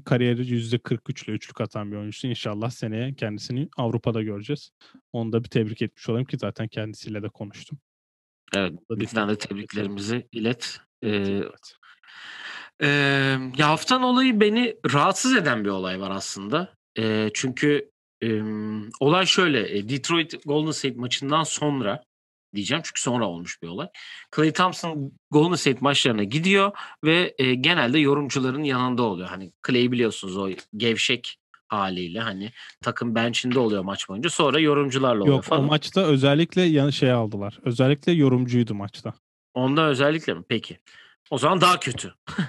Kariyeri 0.04 0.40
%43 0.42 1.24
ile 1.24 1.32
üçlük 1.32 1.60
atan 1.60 1.92
bir 1.92 1.96
oyuncusu. 1.96 2.26
İnşallah 2.26 2.70
seneye 2.70 3.14
kendisini 3.14 3.68
Avrupa'da 3.76 4.22
göreceğiz. 4.22 4.70
Onu 5.12 5.32
da 5.32 5.44
bir 5.44 5.48
tebrik 5.48 5.82
etmiş 5.82 6.08
olayım 6.08 6.26
ki 6.26 6.38
zaten 6.38 6.68
kendisiyle 6.68 7.22
de 7.22 7.28
konuştum. 7.28 7.78
Evet. 8.54 8.72
Bizden 8.90 9.28
de 9.28 9.38
tebriklerimizi 9.38 10.28
ilet. 10.32 10.80
Ee, 11.02 11.08
Evet. 11.08 11.74
Ee, 12.82 12.88
ya 13.56 13.68
haftanın 13.68 14.02
olayı 14.02 14.40
beni 14.40 14.76
rahatsız 14.92 15.36
eden 15.36 15.64
bir 15.64 15.70
olay 15.70 16.00
var 16.00 16.10
aslında. 16.10 16.74
Ee, 16.98 17.30
çünkü 17.34 17.90
em, 18.20 18.88
olay 19.00 19.26
şöyle. 19.26 19.78
e, 19.78 19.88
Detroit 19.88 20.44
Golden 20.44 20.70
State 20.70 20.96
maçından 20.96 21.42
sonra 21.42 22.02
diyeceğim 22.54 22.82
çünkü 22.86 23.00
sonra 23.00 23.26
olmuş 23.28 23.62
bir 23.62 23.68
olay. 23.68 23.88
Klay 24.30 24.52
Thompson 24.52 25.12
Golden 25.30 25.54
State 25.54 25.78
maçlarına 25.80 26.24
gidiyor 26.24 26.72
ve 27.04 27.34
e, 27.38 27.54
genelde 27.54 27.98
yorumcuların 27.98 28.62
yanında 28.64 29.02
oluyor. 29.02 29.28
Hani 29.28 29.52
Clay 29.66 29.92
biliyorsunuz 29.92 30.36
o 30.36 30.50
gevşek 30.76 31.36
haliyle 31.68 32.20
hani 32.20 32.52
takım 32.82 33.14
bench'inde 33.14 33.58
oluyor 33.58 33.84
maç 33.84 34.08
boyunca. 34.08 34.30
Sonra 34.30 34.58
yorumcularla 34.60 35.22
oluyor 35.22 35.36
Yok 35.36 35.44
falan. 35.44 35.64
o 35.64 35.66
maçta 35.66 36.00
özellikle 36.04 36.62
yan- 36.62 36.90
şey 36.90 37.12
aldılar. 37.12 37.58
Özellikle 37.64 38.12
yorumcuydu 38.12 38.74
maçta. 38.74 39.14
Onda 39.54 39.86
özellikle 39.88 40.34
mi? 40.34 40.42
Peki. 40.48 40.78
O 41.30 41.38
zaman 41.38 41.60
daha 41.60 41.80
kötü. 41.80 42.14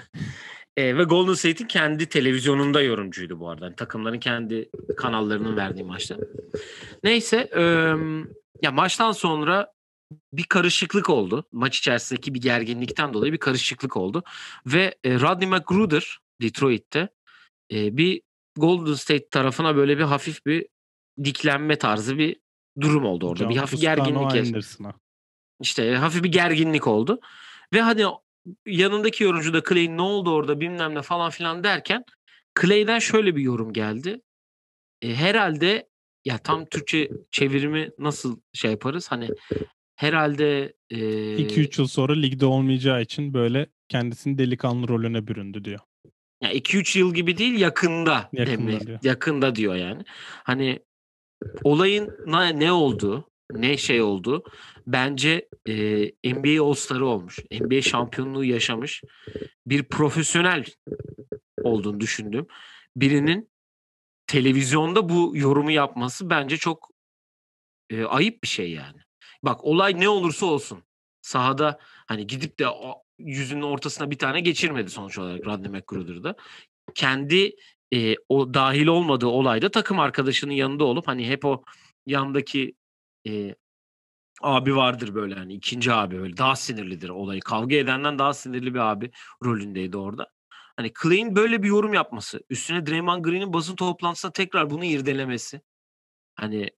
E, 0.76 0.96
ve 0.96 1.04
Golden 1.04 1.34
State'in 1.34 1.68
kendi 1.68 2.06
televizyonunda 2.06 2.82
yorumcuydu 2.82 3.40
bu 3.40 3.48
arada. 3.50 3.64
Yani 3.64 3.76
takımların 3.76 4.18
kendi 4.18 4.70
kanallarının 4.96 5.56
verdiği 5.56 5.84
maçta. 5.84 6.16
Neyse. 7.04 7.50
e, 7.56 7.62
ya 8.62 8.72
maçtan 8.72 9.12
sonra 9.12 9.72
bir 10.32 10.44
karışıklık 10.44 11.10
oldu. 11.10 11.44
Maç 11.52 11.78
içerisindeki 11.78 12.34
bir 12.34 12.40
gerginlikten 12.40 13.14
dolayı 13.14 13.32
bir 13.32 13.38
karışıklık 13.38 13.96
oldu. 13.96 14.22
Ve 14.66 14.94
e, 15.04 15.20
Rodney 15.20 15.48
McGruder 15.48 16.18
Detroit'te 16.42 17.08
e, 17.72 17.96
bir 17.96 18.22
Golden 18.56 18.94
State 18.94 19.28
tarafına 19.28 19.76
böyle 19.76 19.98
bir 19.98 20.02
hafif 20.02 20.46
bir 20.46 20.66
diklenme 21.24 21.78
tarzı 21.78 22.18
bir 22.18 22.36
durum 22.80 23.04
oldu 23.04 23.28
orada. 23.28 23.48
bir 23.48 23.54
Can 23.54 23.60
hafif 23.60 23.80
gerginlik. 23.80 24.16
Anderson'a. 24.16 24.94
İşte 25.60 25.84
e, 25.84 25.96
hafif 25.96 26.24
bir 26.24 26.32
gerginlik 26.32 26.86
oldu. 26.86 27.20
Ve 27.72 27.80
hani 27.80 28.04
yanındaki 28.66 29.24
yorumcu 29.24 29.52
da 29.52 29.62
Clay'in 29.68 29.96
ne 29.96 30.02
oldu 30.02 30.34
orada 30.34 30.60
bilmem 30.60 30.94
ne 30.94 31.02
falan 31.02 31.30
filan 31.30 31.64
derken 31.64 32.04
Clay'den 32.60 32.98
şöyle 32.98 33.36
bir 33.36 33.42
yorum 33.42 33.72
geldi. 33.72 34.20
E, 35.02 35.14
herhalde 35.14 35.88
ya 36.24 36.38
tam 36.38 36.66
Türkçe 36.66 37.10
çevirimi 37.30 37.90
nasıl 37.98 38.40
şey 38.52 38.70
yaparız? 38.70 39.10
Hani 39.10 39.28
herhalde 39.96 40.72
e, 40.90 40.96
2-3 41.36 41.80
yıl 41.80 41.86
sonra 41.88 42.12
ligde 42.12 42.46
olmayacağı 42.46 43.02
için 43.02 43.34
böyle 43.34 43.66
kendisini 43.88 44.38
delikanlı 44.38 44.88
rolüne 44.88 45.26
büründü 45.26 45.64
diyor. 45.64 45.80
ya 46.42 46.52
2-3 46.52 46.98
yıl 46.98 47.14
gibi 47.14 47.38
değil 47.38 47.60
yakında 47.60 48.30
Yakında 48.32 48.70
deme- 48.72 48.86
diyor. 48.86 48.98
yakında 49.02 49.54
diyor 49.54 49.74
yani. 49.74 50.02
Hani 50.44 50.80
olayın 51.64 52.10
ne, 52.26 52.58
ne 52.58 52.72
olduğu 52.72 53.28
ne 53.52 53.76
şey 53.76 54.02
oldu 54.02 54.44
bence 54.86 55.48
e, 55.68 55.74
NBA 56.32 56.64
All-Star'ı 56.64 57.06
olmuş. 57.06 57.38
NBA 57.60 57.82
şampiyonluğu 57.82 58.44
yaşamış 58.44 59.02
bir 59.66 59.82
profesyonel 59.82 60.64
olduğunu 61.62 62.00
düşündüm. 62.00 62.46
Birinin 62.96 63.50
televizyonda 64.26 65.08
bu 65.08 65.32
yorumu 65.36 65.70
yapması 65.70 66.30
bence 66.30 66.56
çok 66.56 66.90
e, 67.90 68.04
ayıp 68.04 68.42
bir 68.42 68.48
şey 68.48 68.70
yani. 68.70 68.98
Bak 69.42 69.64
olay 69.64 70.00
ne 70.00 70.08
olursa 70.08 70.46
olsun 70.46 70.82
sahada 71.22 71.78
hani 72.06 72.26
gidip 72.26 72.58
de 72.58 72.68
o 72.68 73.02
yüzünün 73.18 73.62
ortasına 73.62 74.10
bir 74.10 74.18
tane 74.18 74.40
geçirmedi 74.40 74.90
sonuç 74.90 75.18
olarak 75.18 75.46
Rodney 75.46 75.70
McGruder'da. 75.70 76.34
Kendi 76.94 77.56
e, 77.94 78.14
o 78.28 78.54
dahil 78.54 78.86
olmadığı 78.86 79.26
olayda 79.26 79.70
takım 79.70 79.98
arkadaşının 79.98 80.52
yanında 80.52 80.84
olup 80.84 81.08
hani 81.08 81.28
hep 81.28 81.44
o 81.44 81.64
yandaki 82.06 82.74
e, 83.28 83.54
abi 84.42 84.76
vardır 84.76 85.14
böyle 85.14 85.34
hani 85.34 85.54
ikinci 85.54 85.92
abi 85.92 86.18
böyle 86.18 86.36
daha 86.36 86.56
sinirlidir 86.56 87.08
olayı. 87.08 87.40
Kavga 87.40 87.76
edenden 87.76 88.18
daha 88.18 88.34
sinirli 88.34 88.74
bir 88.74 88.78
abi 88.78 89.10
rolündeydi 89.44 89.96
orada. 89.96 90.26
Hani 90.76 90.92
Clay'in 91.02 91.36
böyle 91.36 91.62
bir 91.62 91.68
yorum 91.68 91.94
yapması, 91.94 92.40
üstüne 92.50 92.86
Draymond 92.86 93.24
Green'in 93.24 93.52
basın 93.52 93.76
toplantısında 93.76 94.32
tekrar 94.32 94.70
bunu 94.70 94.84
irdelemesi. 94.84 95.60
Hani 96.34 96.70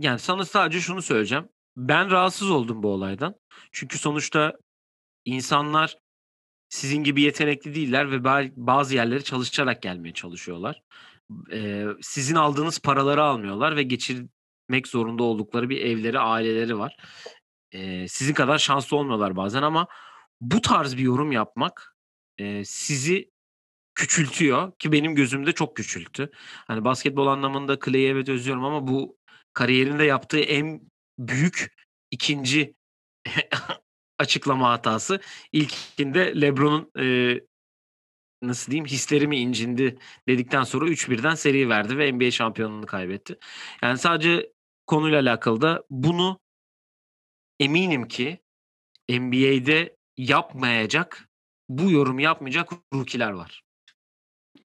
Yani 0.00 0.18
sana 0.18 0.44
sadece 0.44 0.80
şunu 0.80 1.02
söyleyeceğim. 1.02 1.48
Ben 1.76 2.10
rahatsız 2.10 2.50
oldum 2.50 2.82
bu 2.82 2.88
olaydan. 2.88 3.34
Çünkü 3.72 3.98
sonuçta 3.98 4.52
insanlar 5.24 5.96
sizin 6.68 7.04
gibi 7.04 7.22
yetenekli 7.22 7.74
değiller 7.74 8.10
ve 8.10 8.16
ba- 8.16 8.52
bazı 8.56 8.94
yerlere 8.94 9.22
çalışarak 9.24 9.82
gelmeye 9.82 10.12
çalışıyorlar. 10.14 10.82
Ee, 11.52 11.86
sizin 12.00 12.34
aldığınız 12.34 12.78
paraları 12.78 13.22
almıyorlar 13.22 13.76
ve 13.76 13.82
geçirmek 13.82 14.86
zorunda 14.86 15.22
oldukları 15.22 15.68
bir 15.70 15.80
evleri, 15.80 16.18
aileleri 16.18 16.78
var. 16.78 16.96
Ee, 17.72 18.08
sizin 18.08 18.34
kadar 18.34 18.58
şanslı 18.58 18.96
olmuyorlar 18.96 19.36
bazen 19.36 19.62
ama 19.62 19.86
bu 20.40 20.60
tarz 20.60 20.96
bir 20.96 21.02
yorum 21.02 21.32
yapmak 21.32 21.96
e, 22.38 22.64
sizi 22.64 23.30
küçültüyor 23.94 24.72
ki 24.78 24.92
benim 24.92 25.14
gözümde 25.14 25.52
çok 25.52 25.76
küçülttü. 25.76 26.30
Hani 26.66 26.84
basketbol 26.84 27.26
anlamında 27.26 27.78
Clay'i 27.84 28.08
evet 28.08 28.28
özlüyorum 28.28 28.64
ama 28.64 28.88
bu 28.88 29.19
kariyerinde 29.60 30.04
yaptığı 30.04 30.40
en 30.40 30.80
büyük 31.18 31.76
ikinci 32.10 32.74
açıklama 34.18 34.70
hatası. 34.70 35.20
İlkinde 35.52 36.40
LeBron'un 36.40 36.90
e, 36.98 37.34
nasıl 38.42 38.72
diyeyim 38.72 38.86
hislerimi 38.86 39.36
incindi 39.36 39.98
dedikten 40.28 40.62
sonra 40.62 40.88
3-1'den 40.88 41.34
seri 41.34 41.68
verdi 41.68 41.98
ve 41.98 42.12
NBA 42.12 42.30
şampiyonluğunu 42.30 42.86
kaybetti. 42.86 43.38
Yani 43.82 43.98
sadece 43.98 44.52
konuyla 44.86 45.20
alakalı 45.20 45.60
da 45.60 45.84
bunu 45.90 46.40
eminim 47.60 48.08
ki 48.08 48.40
NBA'de 49.10 49.96
yapmayacak, 50.16 51.28
bu 51.68 51.90
yorum 51.90 52.18
yapmayacak 52.18 52.70
rookie'ler 52.94 53.30
var. 53.30 53.62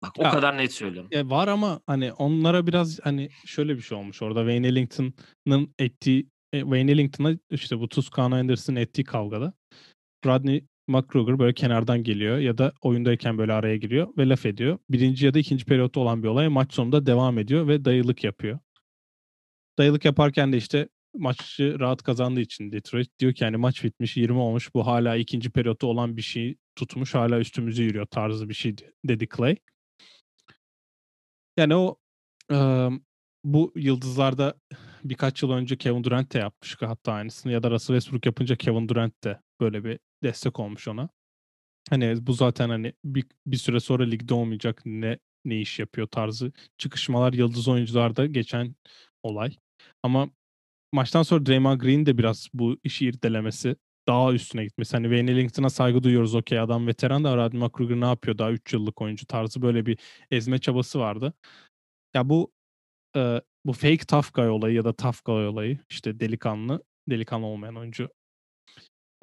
Bak 0.01 0.11
o 0.17 0.23
Ya, 0.23 0.31
kadar 0.31 0.57
net 0.57 0.73
söylüyorum. 0.73 1.09
E, 1.11 1.29
var 1.29 1.47
ama 1.47 1.81
hani 1.87 2.13
onlara 2.13 2.67
biraz 2.67 2.99
hani 3.03 3.29
şöyle 3.45 3.75
bir 3.75 3.81
şey 3.81 3.97
olmuş 3.97 4.21
orada 4.21 4.39
Wayne 4.39 4.67
Ellington'ın 4.67 5.73
ettiği 5.79 6.27
e, 6.53 6.59
Wayne 6.61 6.91
Ellington'a 6.91 7.37
işte 7.51 7.79
bu 7.79 7.89
Tuscano 7.89 8.35
Anderson'ın 8.35 8.77
ettiği 8.79 9.03
kavgada 9.03 9.53
Rodney 10.25 10.65
McGregor 10.87 11.39
böyle 11.39 11.53
kenardan 11.53 12.03
geliyor 12.03 12.37
ya 12.37 12.57
da 12.57 12.73
oyundayken 12.81 13.37
böyle 13.37 13.53
araya 13.53 13.77
giriyor 13.77 14.07
ve 14.17 14.29
laf 14.29 14.45
ediyor. 14.45 14.79
Birinci 14.89 15.25
ya 15.25 15.33
da 15.33 15.39
ikinci 15.39 15.65
periyotta 15.65 15.99
olan 15.99 16.23
bir 16.23 16.27
olay 16.27 16.47
maç 16.47 16.73
sonunda 16.73 17.05
devam 17.05 17.39
ediyor 17.39 17.67
ve 17.67 17.85
dayılık 17.85 18.23
yapıyor. 18.23 18.59
Dayılık 19.77 20.05
yaparken 20.05 20.53
de 20.53 20.57
işte 20.57 20.89
maçı 21.15 21.79
rahat 21.79 22.03
kazandığı 22.03 22.39
için 22.41 22.71
Detroit 22.71 23.19
diyor 23.19 23.33
ki 23.33 23.43
yani 23.43 23.57
maç 23.57 23.83
bitmiş 23.83 24.17
20 24.17 24.37
olmuş 24.39 24.73
bu 24.73 24.87
hala 24.87 25.15
ikinci 25.15 25.49
periyotta 25.49 25.87
olan 25.87 26.17
bir 26.17 26.21
şey 26.21 26.55
tutmuş 26.75 27.15
hala 27.15 27.39
üstümüze 27.39 27.83
yürüyor 27.83 28.05
tarzı 28.05 28.49
bir 28.49 28.53
şey 28.53 28.75
dedi 29.05 29.27
Clay. 29.37 29.55
Yani 31.57 31.75
o 31.75 31.95
eee, 32.51 32.89
bu 33.43 33.73
yıldızlarda 33.75 34.53
birkaç 35.03 35.43
yıl 35.43 35.51
önce 35.51 35.77
Kevin 35.77 36.03
Durant 36.03 36.33
de 36.33 36.39
yapmış 36.39 36.77
hatta 36.81 37.11
aynısını 37.13 37.51
ya 37.51 37.63
da 37.63 37.71
Russell 37.71 37.95
Westbrook 37.95 38.25
yapınca 38.25 38.55
Kevin 38.55 38.89
Durant 38.89 39.23
de 39.23 39.39
böyle 39.61 39.83
bir 39.83 39.99
destek 40.23 40.59
olmuş 40.59 40.87
ona. 40.87 41.09
Hani 41.89 42.27
bu 42.27 42.33
zaten 42.33 42.69
hani 42.69 42.93
bir, 43.05 43.25
bir 43.47 43.57
süre 43.57 43.79
sonra 43.79 44.03
ligde 44.05 44.33
olmayacak 44.33 44.81
ne 44.85 45.19
ne 45.45 45.61
iş 45.61 45.79
yapıyor 45.79 46.07
tarzı 46.07 46.51
çıkışmalar 46.77 47.33
yıldız 47.33 47.67
oyuncularda 47.67 48.25
geçen 48.25 48.75
olay. 49.23 49.57
Ama 50.03 50.29
maçtan 50.93 51.23
sonra 51.23 51.45
Draymond 51.45 51.81
Green 51.81 52.05
de 52.05 52.17
biraz 52.17 52.49
bu 52.53 52.77
işi 52.83 53.07
irdelemesi 53.07 53.75
daha 54.07 54.33
üstüne 54.33 54.63
gitmesi. 54.63 54.97
Hani 54.97 55.03
Wayne 55.03 55.31
Ellington'a 55.31 55.69
saygı 55.69 56.03
duyuyoruz 56.03 56.35
okey 56.35 56.59
adam 56.59 56.87
veteran 56.87 57.23
da 57.23 57.37
Rodney 57.37 57.61
McGregor 57.61 58.01
ne 58.01 58.05
yapıyor 58.05 58.37
daha 58.37 58.51
3 58.51 58.73
yıllık 58.73 59.01
oyuncu 59.01 59.25
tarzı 59.25 59.61
böyle 59.61 59.85
bir 59.85 59.99
ezme 60.31 60.59
çabası 60.59 60.99
vardı. 60.99 61.33
Ya 62.15 62.29
bu 62.29 62.51
e, 63.15 63.41
bu 63.65 63.73
fake 63.73 64.05
tough 64.07 64.33
guy 64.33 64.49
olayı 64.49 64.75
ya 64.75 64.85
da 64.85 64.93
tough 64.93 65.17
guy 65.25 65.47
olayı 65.47 65.79
işte 65.89 66.19
delikanlı 66.19 66.83
delikanlı 67.09 67.45
olmayan 67.45 67.75
oyuncu 67.75 68.09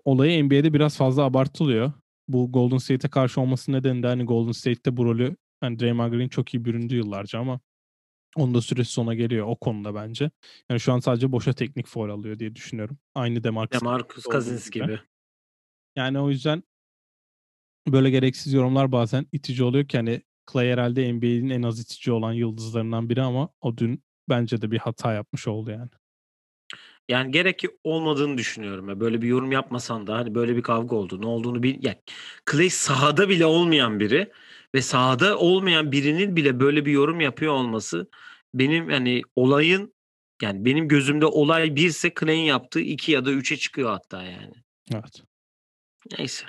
olayı 0.05 0.45
NBA'de 0.45 0.74
biraz 0.74 0.97
fazla 0.97 1.22
abartılıyor. 1.22 1.93
Bu 2.28 2.53
Golden 2.53 2.78
State'e 2.78 3.11
karşı 3.11 3.41
olması 3.41 3.72
nedeni 3.72 4.03
de 4.03 4.07
hani 4.07 4.24
Golden 4.24 4.53
State'te 4.53 4.97
bu 4.97 5.05
rolü 5.05 5.37
hani 5.61 5.78
Draymond 5.78 6.12
Green 6.12 6.28
çok 6.28 6.55
iyi 6.55 6.64
büründü 6.64 6.97
yıllarca 6.97 7.39
ama 7.39 7.61
onun 8.37 8.55
da 8.55 8.61
süresi 8.61 8.93
sona 8.93 9.14
geliyor 9.14 9.47
o 9.47 9.57
konuda 9.57 9.95
bence. 9.95 10.30
Yani 10.70 10.80
şu 10.80 10.93
an 10.93 10.99
sadece 11.01 11.32
boşa 11.32 11.53
teknik 11.53 11.87
foul 11.87 12.11
alıyor 12.11 12.39
diye 12.39 12.55
düşünüyorum. 12.55 12.99
Aynı 13.14 13.45
Demarcus, 13.45 13.80
Demarcus 13.80 14.24
Cousins 14.24 14.70
gibi. 14.70 14.85
gibi. 14.85 15.01
Yani 15.97 16.20
o 16.20 16.30
yüzden 16.30 16.62
böyle 17.89 18.11
gereksiz 18.11 18.53
yorumlar 18.53 18.93
bazen 18.93 19.26
itici 19.32 19.64
oluyor 19.64 19.89
ki 19.89 19.97
hani 19.97 20.22
Clay 20.53 20.68
herhalde 20.68 21.12
NBA'nin 21.12 21.51
en 21.51 21.62
az 21.62 21.80
itici 21.80 22.12
olan 22.12 22.32
yıldızlarından 22.32 23.09
biri 23.09 23.22
ama 23.22 23.49
o 23.61 23.76
dün 23.76 24.05
bence 24.28 24.62
de 24.62 24.70
bir 24.70 24.78
hata 24.78 25.12
yapmış 25.12 25.49
oldu 25.49 25.70
yani. 25.70 25.91
Yani 27.09 27.30
gerek 27.30 27.62
olmadığını 27.85 28.39
düşünüyorum. 28.39 28.89
Ya. 28.89 29.01
Böyle 29.01 29.22
bir 29.22 29.28
yorum 29.28 29.53
yapmasan 29.53 30.07
da 30.07 30.14
hani 30.14 30.35
böyle 30.35 30.57
bir 30.57 30.62
kavga 30.62 30.97
oldu. 30.97 31.20
Ne 31.22 31.26
olduğunu 31.26 31.62
bil. 31.62 31.78
Yani 31.80 31.99
Clay 32.51 32.70
sahada 32.70 33.28
bile 33.28 33.47
olmayan 33.47 34.01
biri 34.01 34.32
ve 34.75 34.83
sahada 34.83 35.39
olmayan 35.39 35.93
birinin 35.93 36.37
bile 36.37 36.61
böyle 36.61 36.87
bir 36.87 36.93
yorum 36.93 37.20
yapıyor 37.20 37.53
olması 37.53 38.11
benim 38.55 38.91
hani 38.91 39.22
olayın 39.37 39.95
yani 40.43 40.64
benim 40.64 40.89
gözümde 40.89 41.27
olay 41.27 41.77
birse 41.77 42.12
Clay'in 42.20 42.45
yaptığı 42.45 42.81
iki 42.81 43.12
ya 43.12 43.25
da 43.25 43.31
üçe 43.33 43.57
çıkıyor 43.57 43.91
hatta 43.91 44.22
yani. 44.22 44.55
Evet. 44.95 45.22
Neyse. 46.18 46.47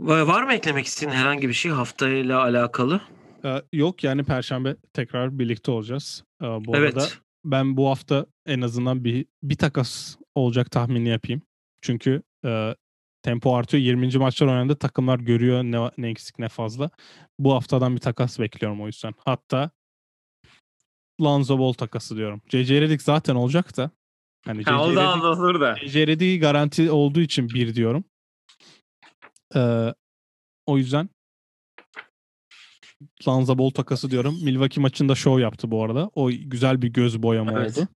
Va- 0.00 0.26
Var 0.26 0.42
mı 0.42 0.54
eklemek 0.54 0.86
istediğin 0.86 1.16
herhangi 1.16 1.48
bir 1.48 1.54
şey 1.54 1.72
haftayla 1.72 2.42
alakalı? 2.42 3.00
Ee, 3.44 3.62
yok 3.72 4.04
yani 4.04 4.24
Perşembe 4.24 4.76
tekrar 4.92 5.38
birlikte 5.38 5.70
olacağız. 5.70 6.24
Ee, 6.42 6.46
bu 6.46 6.76
evet. 6.76 6.96
arada 6.96 7.08
ben 7.44 7.76
bu 7.76 7.88
hafta 7.88 8.26
en 8.46 8.60
azından 8.60 9.04
bir 9.04 9.26
bir 9.42 9.56
takas 9.56 10.16
olacak 10.34 10.70
tahmini 10.70 11.08
yapayım. 11.08 11.42
Çünkü 11.82 12.22
e, 12.44 12.74
tempo 13.26 13.56
artıyor. 13.56 13.82
20. 13.82 14.18
maçlar 14.18 14.46
oynandı. 14.46 14.76
Takımlar 14.76 15.18
görüyor 15.18 15.62
ne, 15.62 15.90
ne 15.98 16.08
eksik 16.08 16.38
ne 16.38 16.48
fazla. 16.48 16.90
Bu 17.38 17.54
haftadan 17.54 17.94
bir 17.94 18.00
takas 18.00 18.38
bekliyorum 18.38 18.82
o 18.82 18.86
yüzden. 18.86 19.14
Hatta 19.24 19.70
Lonzo 21.20 21.58
Ball 21.58 21.72
takası 21.72 22.16
diyorum. 22.16 22.42
CC 22.48 22.80
Redick 22.80 23.02
zaten 23.02 23.34
olacak 23.34 23.76
da. 23.76 23.90
Hani 24.44 24.62
Ha, 24.62 24.84
o 24.84 24.96
da 24.96 25.08
anlatılır 25.08 25.60
da. 25.60 25.76
CC 25.86 26.06
Redick 26.06 26.40
garanti 26.40 26.90
olduğu 26.90 27.20
için 27.20 27.48
bir 27.48 27.74
diyorum. 27.74 28.04
Ee, 29.56 29.94
o 30.66 30.78
yüzden 30.78 31.08
Lonzo 33.28 33.58
Ball 33.58 33.70
takası 33.70 34.10
diyorum. 34.10 34.38
Milwaukee 34.44 34.80
maçında 34.80 35.14
show 35.14 35.42
yaptı 35.42 35.70
bu 35.70 35.84
arada. 35.84 36.10
O 36.14 36.30
güzel 36.30 36.82
bir 36.82 36.88
göz 36.88 37.22
boyama 37.22 37.52
Evet. 37.52 37.78
oldu. 37.78 37.88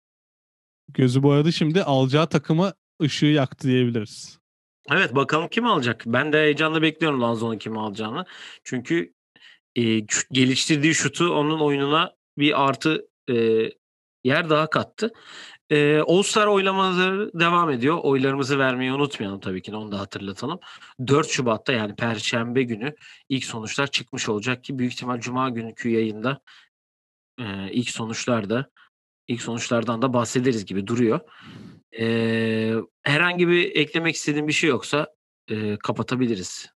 Gözü 0.93 1.23
boyadı 1.23 1.53
şimdi 1.53 1.83
alacağı 1.83 2.29
takıma 2.29 2.73
ışığı 3.01 3.25
yaktı 3.25 3.67
diyebiliriz. 3.67 4.38
Evet 4.91 5.15
bakalım 5.15 5.47
kim 5.47 5.65
alacak? 5.65 6.03
Ben 6.05 6.33
de 6.33 6.37
heyecanla 6.37 6.81
bekliyorum 6.81 7.21
Lonzo'nun 7.21 7.57
kim 7.57 7.77
alacağını. 7.77 8.25
Çünkü 8.63 9.13
e, 9.75 9.99
geliştirdiği 10.31 10.95
şutu 10.95 11.33
onun 11.33 11.59
oyununa 11.59 12.15
bir 12.37 12.67
artı 12.67 13.07
e, 13.29 13.35
yer 14.23 14.49
daha 14.49 14.69
kattı. 14.69 15.11
E, 15.69 15.99
All-Star 15.99 16.47
oylamaları 16.47 17.31
devam 17.39 17.69
ediyor. 17.69 17.97
Oylarımızı 18.03 18.59
vermeyi 18.59 18.93
unutmayalım 18.93 19.39
tabii 19.39 19.61
ki. 19.61 19.75
Onu 19.75 19.91
da 19.91 19.99
hatırlatalım. 19.99 20.59
4 21.07 21.29
Şubat'ta 21.29 21.73
yani 21.73 21.95
Perşembe 21.95 22.63
günü 22.63 22.95
ilk 23.29 23.45
sonuçlar 23.45 23.87
çıkmış 23.87 24.29
olacak 24.29 24.63
ki 24.63 24.79
büyük 24.79 24.93
ihtimal 24.93 25.19
Cuma 25.19 25.49
günkü 25.49 25.89
yayında 25.89 26.41
e, 27.39 27.71
ilk 27.71 27.89
sonuçlarda 27.89 28.69
ilk 29.27 29.41
sonuçlardan 29.41 30.01
da 30.01 30.13
bahsederiz 30.13 30.65
gibi 30.65 30.87
duruyor. 30.87 31.19
E, 31.99 32.75
herhangi 33.03 33.47
bir 33.47 33.75
eklemek 33.75 34.15
istediğin 34.15 34.47
bir 34.47 34.53
şey 34.53 34.69
yoksa 34.69 35.07
e, 35.47 35.77
kapatabiliriz. 35.77 36.69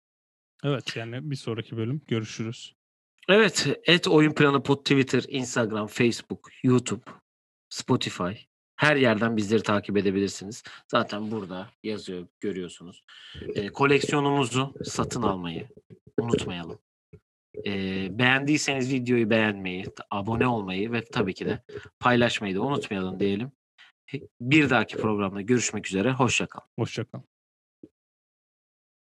Evet 0.64 0.96
yani 0.96 1.32
bir 1.32 1.36
sonraki 1.36 1.78
bölüm 1.78 2.02
görüşürüz. 2.08 2.76
Evet, 3.30 3.68
et 3.86 4.08
oyun 4.08 4.34
planı 4.34 4.64
pod 4.64 4.78
Twitter, 4.78 5.24
Instagram, 5.28 5.88
Facebook, 5.88 6.50
YouTube, 6.64 7.02
Spotify. 7.70 8.32
Her 8.76 8.96
yerden 8.96 9.38
bizleri 9.38 9.64
takip 9.64 9.98
edebilirsiniz. 9.98 10.64
Zaten 10.92 11.32
burada 11.32 11.70
yazıyor, 11.84 12.28
görüyorsunuz. 12.40 13.04
Ee, 13.56 13.68
koleksiyonumuzu 13.68 14.74
satın 14.84 15.22
almayı 15.22 15.68
unutmayalım. 16.20 16.80
Ee, 17.66 18.08
beğendiyseniz 18.20 18.94
videoyu 18.94 19.30
beğenmeyi, 19.30 19.86
abone 20.12 20.48
olmayı 20.48 20.92
ve 20.92 21.04
tabii 21.04 21.34
ki 21.34 21.46
de 21.46 21.64
paylaşmayı 22.00 22.56
da 22.56 22.62
unutmayalım 22.62 23.20
diyelim. 23.20 23.52
Bir 24.42 24.70
dahaki 24.70 24.98
programda 24.98 25.42
görüşmek 25.42 25.88
üzere. 25.88 26.12
Hoşçakalın. 26.12 26.68
Hoşçakalın. 26.80 27.33